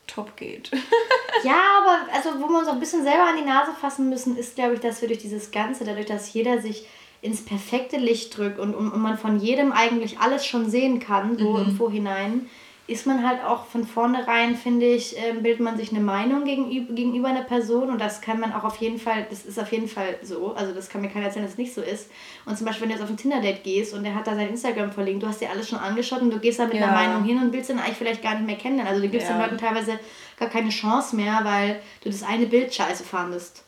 top 0.06 0.36
geht. 0.36 0.72
ja, 1.44 1.60
aber 1.82 2.14
also 2.14 2.40
wo 2.42 2.48
wir 2.50 2.60
uns 2.60 2.68
auch 2.68 2.74
ein 2.74 2.80
bisschen 2.80 3.04
selber 3.04 3.24
an 3.24 3.38
die 3.38 3.46
Nase 3.46 3.72
fassen 3.80 4.10
müssen, 4.10 4.38
ist, 4.38 4.56
glaube 4.56 4.76
ich, 4.76 4.80
dass 4.80 5.02
wir 5.02 5.08
durch 5.08 5.20
dieses 5.20 5.52
Ganze, 5.52 5.86
dadurch, 5.86 6.06
dass 6.06 6.34
jeder 6.34 6.62
sich 6.62 6.88
ins 7.28 7.44
perfekte 7.44 7.98
Licht 7.98 8.38
drückt 8.38 8.58
und, 8.58 8.74
und, 8.74 8.90
und 8.90 9.02
man 9.02 9.18
von 9.18 9.40
jedem 9.40 9.72
eigentlich 9.72 10.20
alles 10.20 10.46
schon 10.46 10.70
sehen 10.70 11.00
kann, 11.00 11.38
so 11.38 11.58
mhm. 11.58 11.66
im 11.66 11.76
Vorhinein, 11.76 12.50
ist 12.88 13.06
man 13.06 13.28
halt 13.28 13.44
auch 13.44 13.66
von 13.66 13.86
vornherein, 13.86 14.56
finde 14.56 14.86
ich, 14.86 15.18
äh, 15.18 15.34
bildet 15.34 15.60
man 15.60 15.76
sich 15.76 15.92
eine 15.92 16.00
Meinung 16.00 16.46
gegenüber, 16.46 16.94
gegenüber 16.94 17.28
einer 17.28 17.42
Person 17.42 17.90
und 17.90 18.00
das 18.00 18.22
kann 18.22 18.40
man 18.40 18.54
auch 18.54 18.64
auf 18.64 18.78
jeden 18.78 18.98
Fall, 18.98 19.28
das 19.30 19.44
ist 19.44 19.60
auf 19.60 19.74
jeden 19.74 19.90
Fall 19.90 20.18
so, 20.24 20.54
also 20.54 20.74
das 20.74 20.88
kann 20.88 21.02
mir 21.02 21.10
keiner 21.10 21.26
erzählen, 21.26 21.44
dass 21.44 21.54
es 21.54 21.58
nicht 21.58 21.74
so 21.74 21.82
ist. 21.82 22.10
Und 22.46 22.58
zum 22.58 22.66
Beispiel, 22.66 22.84
wenn 22.84 22.90
du 22.90 22.96
jetzt 22.96 23.04
auf 23.04 23.10
ein 23.10 23.18
Tinder-Date 23.18 23.66
gehst 23.66 23.94
und 23.94 24.06
der 24.06 24.16
hat 24.16 24.26
da 24.26 24.36
sein 24.36 24.48
Instagram 24.48 24.94
verlinkt, 24.94 25.22
du 25.22 25.28
hast 25.28 25.42
dir 25.42 25.50
alles 25.50 25.68
schon 25.68 25.80
angeschaut 25.80 26.22
und 26.22 26.32
du 26.32 26.40
gehst 26.40 26.60
da 26.60 26.66
mit 26.66 26.76
ja. 26.76 26.86
einer 26.86 26.94
Meinung 26.94 27.26
hin 27.26 27.38
und 27.42 27.52
willst 27.52 27.70
dann 27.70 27.80
eigentlich 27.80 27.98
vielleicht 27.98 28.24
gar 28.24 28.36
nicht 28.36 28.46
mehr 28.46 28.56
kennenlernen. 28.56 28.94
Also 28.94 29.06
du 29.06 29.10
gibst 29.10 29.28
ja. 29.28 29.34
den 29.34 29.42
Leuten 29.42 29.58
teilweise 29.58 30.00
gar 30.40 30.48
keine 30.48 30.70
Chance 30.70 31.18
mehr, 31.18 31.42
weil 31.44 31.82
du 32.04 32.10
das 32.10 32.24
eine 32.24 32.46
Bild 32.46 32.74
scheiße 32.74 33.04
fandest. 33.04 33.67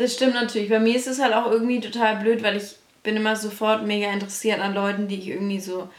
Das 0.00 0.14
stimmt 0.14 0.32
natürlich. 0.32 0.70
Bei 0.70 0.80
mir 0.80 0.96
ist 0.96 1.06
es 1.06 1.20
halt 1.20 1.34
auch 1.34 1.50
irgendwie 1.50 1.78
total 1.78 2.16
blöd, 2.16 2.42
weil 2.42 2.56
ich 2.56 2.76
bin 3.02 3.16
immer 3.16 3.36
sofort 3.36 3.86
mega 3.86 4.10
interessiert 4.10 4.58
an 4.58 4.72
Leuten, 4.72 5.08
die 5.08 5.16
ich 5.16 5.28
irgendwie 5.28 5.60
so 5.60 5.90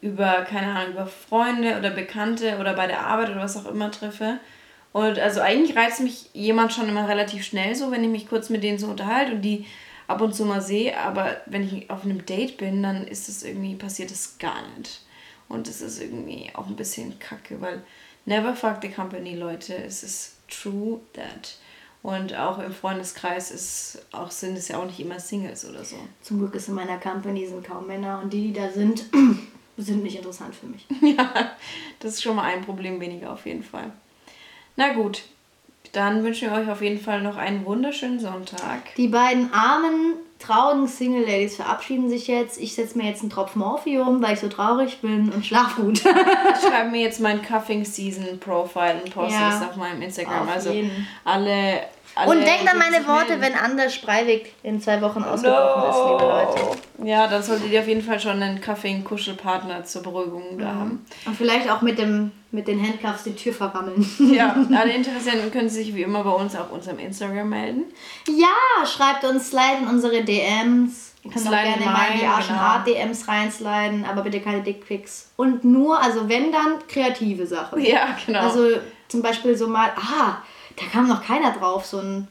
über, 0.00 0.42
keine 0.42 0.72
Ahnung, 0.72 0.92
über 0.92 1.06
Freunde 1.06 1.76
oder 1.76 1.90
Bekannte 1.90 2.58
oder 2.60 2.74
bei 2.74 2.86
der 2.86 3.04
Arbeit 3.04 3.30
oder 3.30 3.40
was 3.40 3.56
auch 3.56 3.66
immer 3.66 3.90
treffe. 3.90 4.38
Und 4.92 5.18
also 5.18 5.40
eigentlich 5.40 5.76
reizt 5.76 5.98
mich 5.98 6.30
jemand 6.34 6.72
schon 6.72 6.88
immer 6.88 7.08
relativ 7.08 7.42
schnell 7.42 7.74
so, 7.74 7.90
wenn 7.90 8.04
ich 8.04 8.10
mich 8.10 8.28
kurz 8.28 8.48
mit 8.48 8.62
denen 8.62 8.78
so 8.78 8.86
unterhalte 8.86 9.32
und 9.32 9.42
die 9.42 9.66
ab 10.06 10.20
und 10.20 10.36
zu 10.36 10.44
mal 10.44 10.62
sehe. 10.62 10.96
Aber 10.96 11.38
wenn 11.46 11.64
ich 11.64 11.90
auf 11.90 12.04
einem 12.04 12.24
Date 12.26 12.58
bin, 12.58 12.80
dann 12.80 13.08
ist 13.08 13.28
es 13.28 13.42
irgendwie, 13.42 13.74
passiert 13.74 14.12
es 14.12 14.38
gar 14.38 14.62
nicht. 14.76 15.00
Und 15.48 15.66
es 15.66 15.80
ist 15.80 16.00
irgendwie 16.00 16.48
auch 16.54 16.68
ein 16.68 16.76
bisschen 16.76 17.18
kacke, 17.18 17.60
weil 17.60 17.82
never 18.24 18.54
fuck 18.54 18.76
the 18.82 18.88
company, 18.88 19.34
Leute. 19.34 19.74
Es 19.74 20.04
ist 20.04 20.36
true 20.48 21.00
that. 21.14 21.56
Und 22.02 22.34
auch 22.36 22.58
im 22.58 22.72
Freundeskreis 22.72 23.50
ist 23.50 24.06
auch, 24.12 24.30
sind 24.30 24.56
es 24.56 24.68
ja 24.68 24.78
auch 24.78 24.84
nicht 24.84 25.00
immer 25.00 25.18
Singles 25.18 25.68
oder 25.68 25.84
so. 25.84 25.96
Zum 26.22 26.38
Glück 26.38 26.54
ist 26.54 26.68
in 26.68 26.74
meiner 26.74 26.98
Company 26.98 27.46
sind 27.46 27.64
kaum 27.64 27.86
Männer 27.86 28.20
und 28.22 28.32
die, 28.32 28.48
die 28.48 28.52
da 28.52 28.70
sind, 28.70 29.04
sind 29.76 30.02
nicht 30.02 30.16
interessant 30.16 30.54
für 30.54 30.66
mich. 30.66 30.86
ja, 31.16 31.52
das 32.00 32.14
ist 32.14 32.22
schon 32.22 32.36
mal 32.36 32.44
ein 32.44 32.64
Problem 32.64 33.00
weniger 33.00 33.32
auf 33.32 33.46
jeden 33.46 33.64
Fall. 33.64 33.90
Na 34.76 34.92
gut, 34.92 35.24
dann 35.92 36.22
wünschen 36.22 36.50
wir 36.50 36.56
euch 36.56 36.70
auf 36.70 36.82
jeden 36.82 37.00
Fall 37.00 37.20
noch 37.20 37.36
einen 37.36 37.64
wunderschönen 37.64 38.20
Sonntag. 38.20 38.94
Die 38.96 39.08
beiden 39.08 39.52
armen, 39.52 40.14
traurigen 40.38 40.86
Single-Ladies 40.86 41.56
verabschieden 41.56 42.08
sich 42.08 42.28
jetzt. 42.28 42.60
Ich 42.60 42.74
setze 42.74 42.96
mir 42.96 43.08
jetzt 43.08 43.22
einen 43.22 43.30
Tropfen 43.30 43.60
Morphium, 43.60 44.22
weil 44.22 44.34
ich 44.34 44.40
so 44.40 44.48
traurig 44.48 45.00
bin 45.00 45.30
und 45.30 45.44
schlaf 45.44 45.76
gut. 45.76 45.98
ich 46.04 46.68
schreibe 46.68 46.90
mir 46.90 47.02
jetzt 47.02 47.20
mein 47.20 47.42
Cuffing 47.42 47.84
Season 47.84 48.38
Profile 48.38 49.00
und 49.04 49.12
poste 49.12 49.38
ja, 49.38 49.56
es 49.56 49.68
auf 49.68 49.76
meinem 49.76 50.02
Instagram. 50.02 50.48
Auf 50.48 50.54
also 50.54 50.70
jeden. 50.70 51.06
alle 51.24 51.80
und 52.26 52.40
denkt 52.40 52.68
an 52.70 52.78
meine 52.78 53.06
Worte, 53.06 53.40
wenn 53.40 53.54
Anders 53.54 53.98
Breivik 53.98 54.54
in 54.62 54.80
zwei 54.80 55.00
Wochen 55.00 55.22
ausgebrochen 55.22 55.82
no. 55.82 55.90
ist, 55.90 56.10
liebe 56.10 56.32
Leute. 56.32 56.78
Ja, 57.04 57.26
dann 57.28 57.42
solltet 57.42 57.70
ihr 57.70 57.80
auf 57.80 57.88
jeden 57.88 58.02
Fall 58.02 58.18
schon 58.18 58.42
einen 58.42 58.60
Kaffee-Kuschelpartner 58.60 59.84
zur 59.84 60.02
Beruhigung 60.02 60.58
da 60.58 60.72
mhm. 60.72 60.78
haben. 60.78 61.06
Und 61.26 61.36
vielleicht 61.36 61.70
auch 61.70 61.82
mit, 61.82 61.98
dem, 61.98 62.32
mit 62.50 62.66
den 62.66 62.82
Handcuffs 62.82 63.24
die 63.24 63.34
Tür 63.34 63.52
verrammeln. 63.52 64.08
Ja, 64.32 64.56
alle 64.76 64.92
Interessenten 64.92 65.52
können 65.52 65.68
sich 65.68 65.94
wie 65.94 66.02
immer 66.02 66.24
bei 66.24 66.30
uns 66.30 66.56
auf 66.56 66.72
unserem 66.72 66.98
Instagram 66.98 67.48
melden. 67.48 67.84
Ja, 68.26 68.86
schreibt 68.86 69.24
uns, 69.24 69.50
slide 69.50 69.82
in 69.82 69.88
unsere 69.88 70.22
DMs. 70.22 71.14
Ihr 71.24 71.32
könnt 71.32 71.46
auch 71.46 71.50
gerne 71.50 71.84
mal 71.84 72.12
in 72.12 72.20
die 72.20 72.26
Arschen 72.26 72.54
genau. 72.54 72.62
Art 72.62 72.86
DMs 72.86 73.28
reinsliden, 73.28 74.04
aber 74.04 74.22
bitte 74.22 74.40
keine 74.40 74.62
Dickpics. 74.62 75.30
Und 75.36 75.64
nur, 75.64 76.00
also 76.00 76.28
wenn 76.28 76.52
dann, 76.52 76.86
kreative 76.88 77.46
Sachen. 77.46 77.80
Ja, 77.80 78.16
genau. 78.24 78.40
Also 78.40 78.68
zum 79.08 79.22
Beispiel 79.22 79.56
so 79.56 79.68
mal, 79.68 79.90
ah, 79.96 80.38
da 80.78 80.86
kam 80.86 81.08
noch 81.08 81.24
keiner 81.24 81.52
drauf, 81.52 81.84
so 81.84 81.98
ein. 81.98 82.28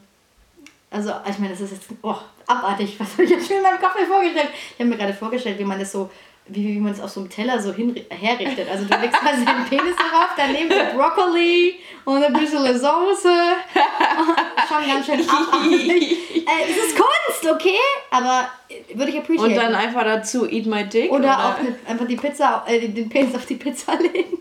Also, 0.90 1.12
ich 1.28 1.38
meine, 1.38 1.52
das 1.52 1.60
ist 1.60 1.72
jetzt 1.72 1.88
oh, 2.02 2.16
abartig. 2.46 2.96
Was 2.98 3.12
habe 3.12 3.24
ich 3.24 3.30
jetzt 3.30 3.46
schon 3.46 3.58
in 3.58 3.62
meinem 3.62 3.78
Kopf 3.78 3.96
vorgestellt? 4.06 4.48
Ich 4.74 4.80
habe 4.80 4.90
mir 4.90 4.96
gerade 4.96 5.14
vorgestellt, 5.14 5.58
wie 5.58 5.64
man 5.64 5.78
das 5.78 5.92
so, 5.92 6.10
wie, 6.46 6.66
wie 6.66 6.80
man 6.80 6.92
es 6.92 7.00
auf 7.00 7.10
so 7.10 7.20
einem 7.20 7.28
Teller 7.28 7.60
so 7.60 7.74
hin, 7.74 7.94
herrichtet. 8.08 8.68
Also, 8.70 8.86
du 8.86 8.96
legst 8.98 9.22
mal 9.22 9.34
seinen 9.34 9.66
Penis 9.66 9.96
drauf, 9.96 10.30
daneben 10.36 10.70
so 10.70 10.96
Brokkoli 10.96 11.74
und 12.06 12.24
ein 12.24 12.32
bisschen 12.32 12.64
Soße. 12.64 13.34
Schon 14.68 14.86
ganz 14.86 15.06
schön 15.06 15.20
abartig. 15.28 16.12
äh, 16.46 16.70
es 16.70 16.76
ist 16.76 16.96
Kunst, 16.96 17.54
okay? 17.54 17.78
Aber 18.10 18.48
äh, 18.70 18.96
würde 18.96 19.10
ich 19.10 19.18
appreciate. 19.18 19.50
Und 19.50 19.56
dann 19.56 19.74
einfach 19.74 20.04
dazu 20.04 20.48
Eat 20.48 20.66
My 20.66 20.88
Dick? 20.88 21.10
Oder, 21.10 21.18
oder? 21.18 21.38
auch 21.38 21.58
eine, 21.58 21.78
einfach 21.86 22.06
die 22.06 22.16
Pizza, 22.16 22.64
äh, 22.66 22.88
den 22.88 23.10
Penis 23.10 23.34
auf 23.34 23.44
die 23.44 23.56
Pizza 23.56 23.94
legen. 23.96 24.37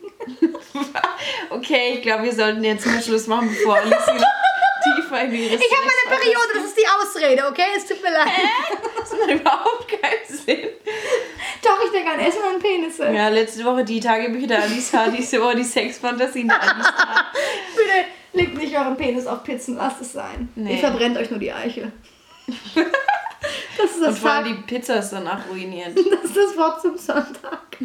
okay, 1.50 1.94
ich 1.96 2.02
glaube, 2.02 2.24
wir 2.24 2.34
sollten 2.34 2.64
jetzt 2.64 2.86
mal 2.86 3.02
Schluss 3.02 3.28
machen, 3.28 3.50
bevor 3.50 3.78
Alice 3.78 4.06
tiefer 4.96 5.22
in 5.22 5.32
die 5.32 5.46
Ich 5.46 5.54
habe 5.54 5.86
meine 5.86 6.18
Periode, 6.20 6.48
das 6.56 6.66
ist 6.66 6.78
die 6.78 6.88
Ausrede, 6.88 7.48
okay? 7.48 7.68
Es 7.76 7.86
tut 7.86 8.02
mir 8.02 8.12
leid. 8.12 8.28
Hä? 8.28 8.78
Das 9.00 9.12
macht 9.12 9.32
überhaupt 9.32 9.88
keinen 9.90 10.38
Sinn. 10.38 10.70
Doch, 11.64 11.80
ich 11.86 11.92
denke 11.92 12.12
an 12.12 12.20
Essen 12.20 12.42
und 12.54 12.62
Penisse. 12.62 13.12
Ja, 13.12 13.30
letzte 13.30 13.66
Woche 13.66 13.84
die 13.84 14.00
Tagebücher 14.00 14.48
der 14.48 14.64
Alisa, 14.64 15.08
diese 15.10 15.42
Woche 15.42 15.58
die 15.58 15.64
Sexfantasien 15.64 16.48
der 16.48 16.62
Alisa. 16.62 16.94
Bitte 17.76 18.08
legt 18.34 18.58
nicht 18.58 18.78
euren 18.78 18.96
Penis 18.96 19.26
auf 19.28 19.44
Pizzen, 19.44 19.76
lasst 19.76 20.02
es 20.02 20.14
sein. 20.14 20.50
Nee. 20.56 20.74
Ihr 20.74 20.78
verbrennt 20.80 21.18
euch 21.18 21.30
nur 21.30 21.40
die 21.40 21.52
Eiche. 21.52 21.92
das 23.78 23.92
ist 23.92 24.02
das 24.02 24.08
Und 24.10 24.20
vor 24.20 24.32
allem 24.32 24.46
die 24.46 24.54
Pizza 24.76 24.96
ist 24.96 25.10
danach 25.10 25.50
ruiniert. 25.50 25.98
Das 25.98 26.32
ist 26.32 26.38
das 26.38 26.58
Wort 26.58 26.82
zum 26.82 26.98
Sonntag. 26.98 27.78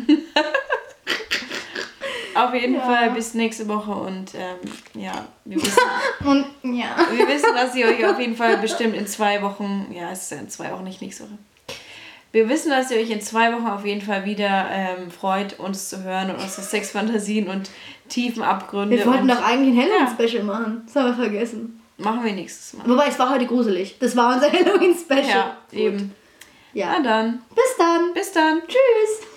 Auf 2.34 2.54
jeden 2.54 2.74
ja. 2.74 2.80
Fall 2.80 3.10
bis 3.10 3.34
nächste 3.34 3.68
Woche 3.68 3.90
und 3.90 4.34
ähm, 4.34 4.58
ja, 4.94 5.26
wir 5.44 5.56
wissen, 5.56 5.78
und, 6.24 6.46
ja. 6.62 6.96
wir 7.10 7.28
wissen, 7.28 7.54
dass 7.54 7.74
ihr 7.74 7.86
euch 7.86 8.04
auf 8.06 8.18
jeden 8.18 8.36
Fall 8.36 8.56
bestimmt 8.58 8.94
in 8.96 9.06
zwei 9.06 9.42
Wochen, 9.42 9.92
ja, 9.92 10.10
es 10.10 10.22
ist 10.22 10.30
ja 10.32 10.38
in 10.38 10.48
zwei 10.48 10.72
Wochen, 10.72 10.84
nicht 10.84 11.02
nächste 11.02 11.24
Woche. 11.24 11.38
Wir 12.32 12.48
wissen, 12.48 12.70
dass 12.70 12.90
ihr 12.90 12.96
euch 12.96 13.10
in 13.10 13.20
zwei 13.20 13.52
Wochen 13.52 13.66
auf 13.66 13.84
jeden 13.84 14.00
Fall 14.00 14.24
wieder 14.24 14.66
ähm, 14.70 15.10
freut, 15.10 15.58
uns 15.58 15.90
zu 15.90 16.02
hören 16.02 16.30
und 16.30 16.36
unsere 16.36 16.62
Sexfantasien 16.62 17.48
und 17.48 17.70
tiefen 18.08 18.42
Abgründe. 18.42 18.96
Wir 18.96 19.06
wollten 19.06 19.28
doch 19.28 19.42
eigentlich 19.42 19.78
ein 19.78 19.82
Halloween-Special 19.82 20.38
ja. 20.38 20.44
machen. 20.44 20.82
Das 20.86 20.96
haben 20.96 21.06
wir 21.08 21.14
vergessen. 21.14 21.82
Machen 21.98 22.24
wir 22.24 22.32
nächstes 22.32 22.72
Mal. 22.72 22.88
Wobei, 22.88 23.08
es 23.08 23.18
war 23.18 23.30
heute 23.30 23.46
gruselig. 23.46 23.96
Das 23.98 24.16
war 24.16 24.34
unser 24.34 24.50
Halloween-Special. 24.52 25.28
Ja, 25.28 25.56
Gut. 25.70 25.78
eben. 25.78 26.14
Ja. 26.72 26.94
Na 26.96 27.02
dann. 27.02 27.42
Bis 27.54 27.76
dann. 27.76 28.14
Bis 28.14 28.32
dann. 28.32 28.62
Tschüss. 28.66 29.28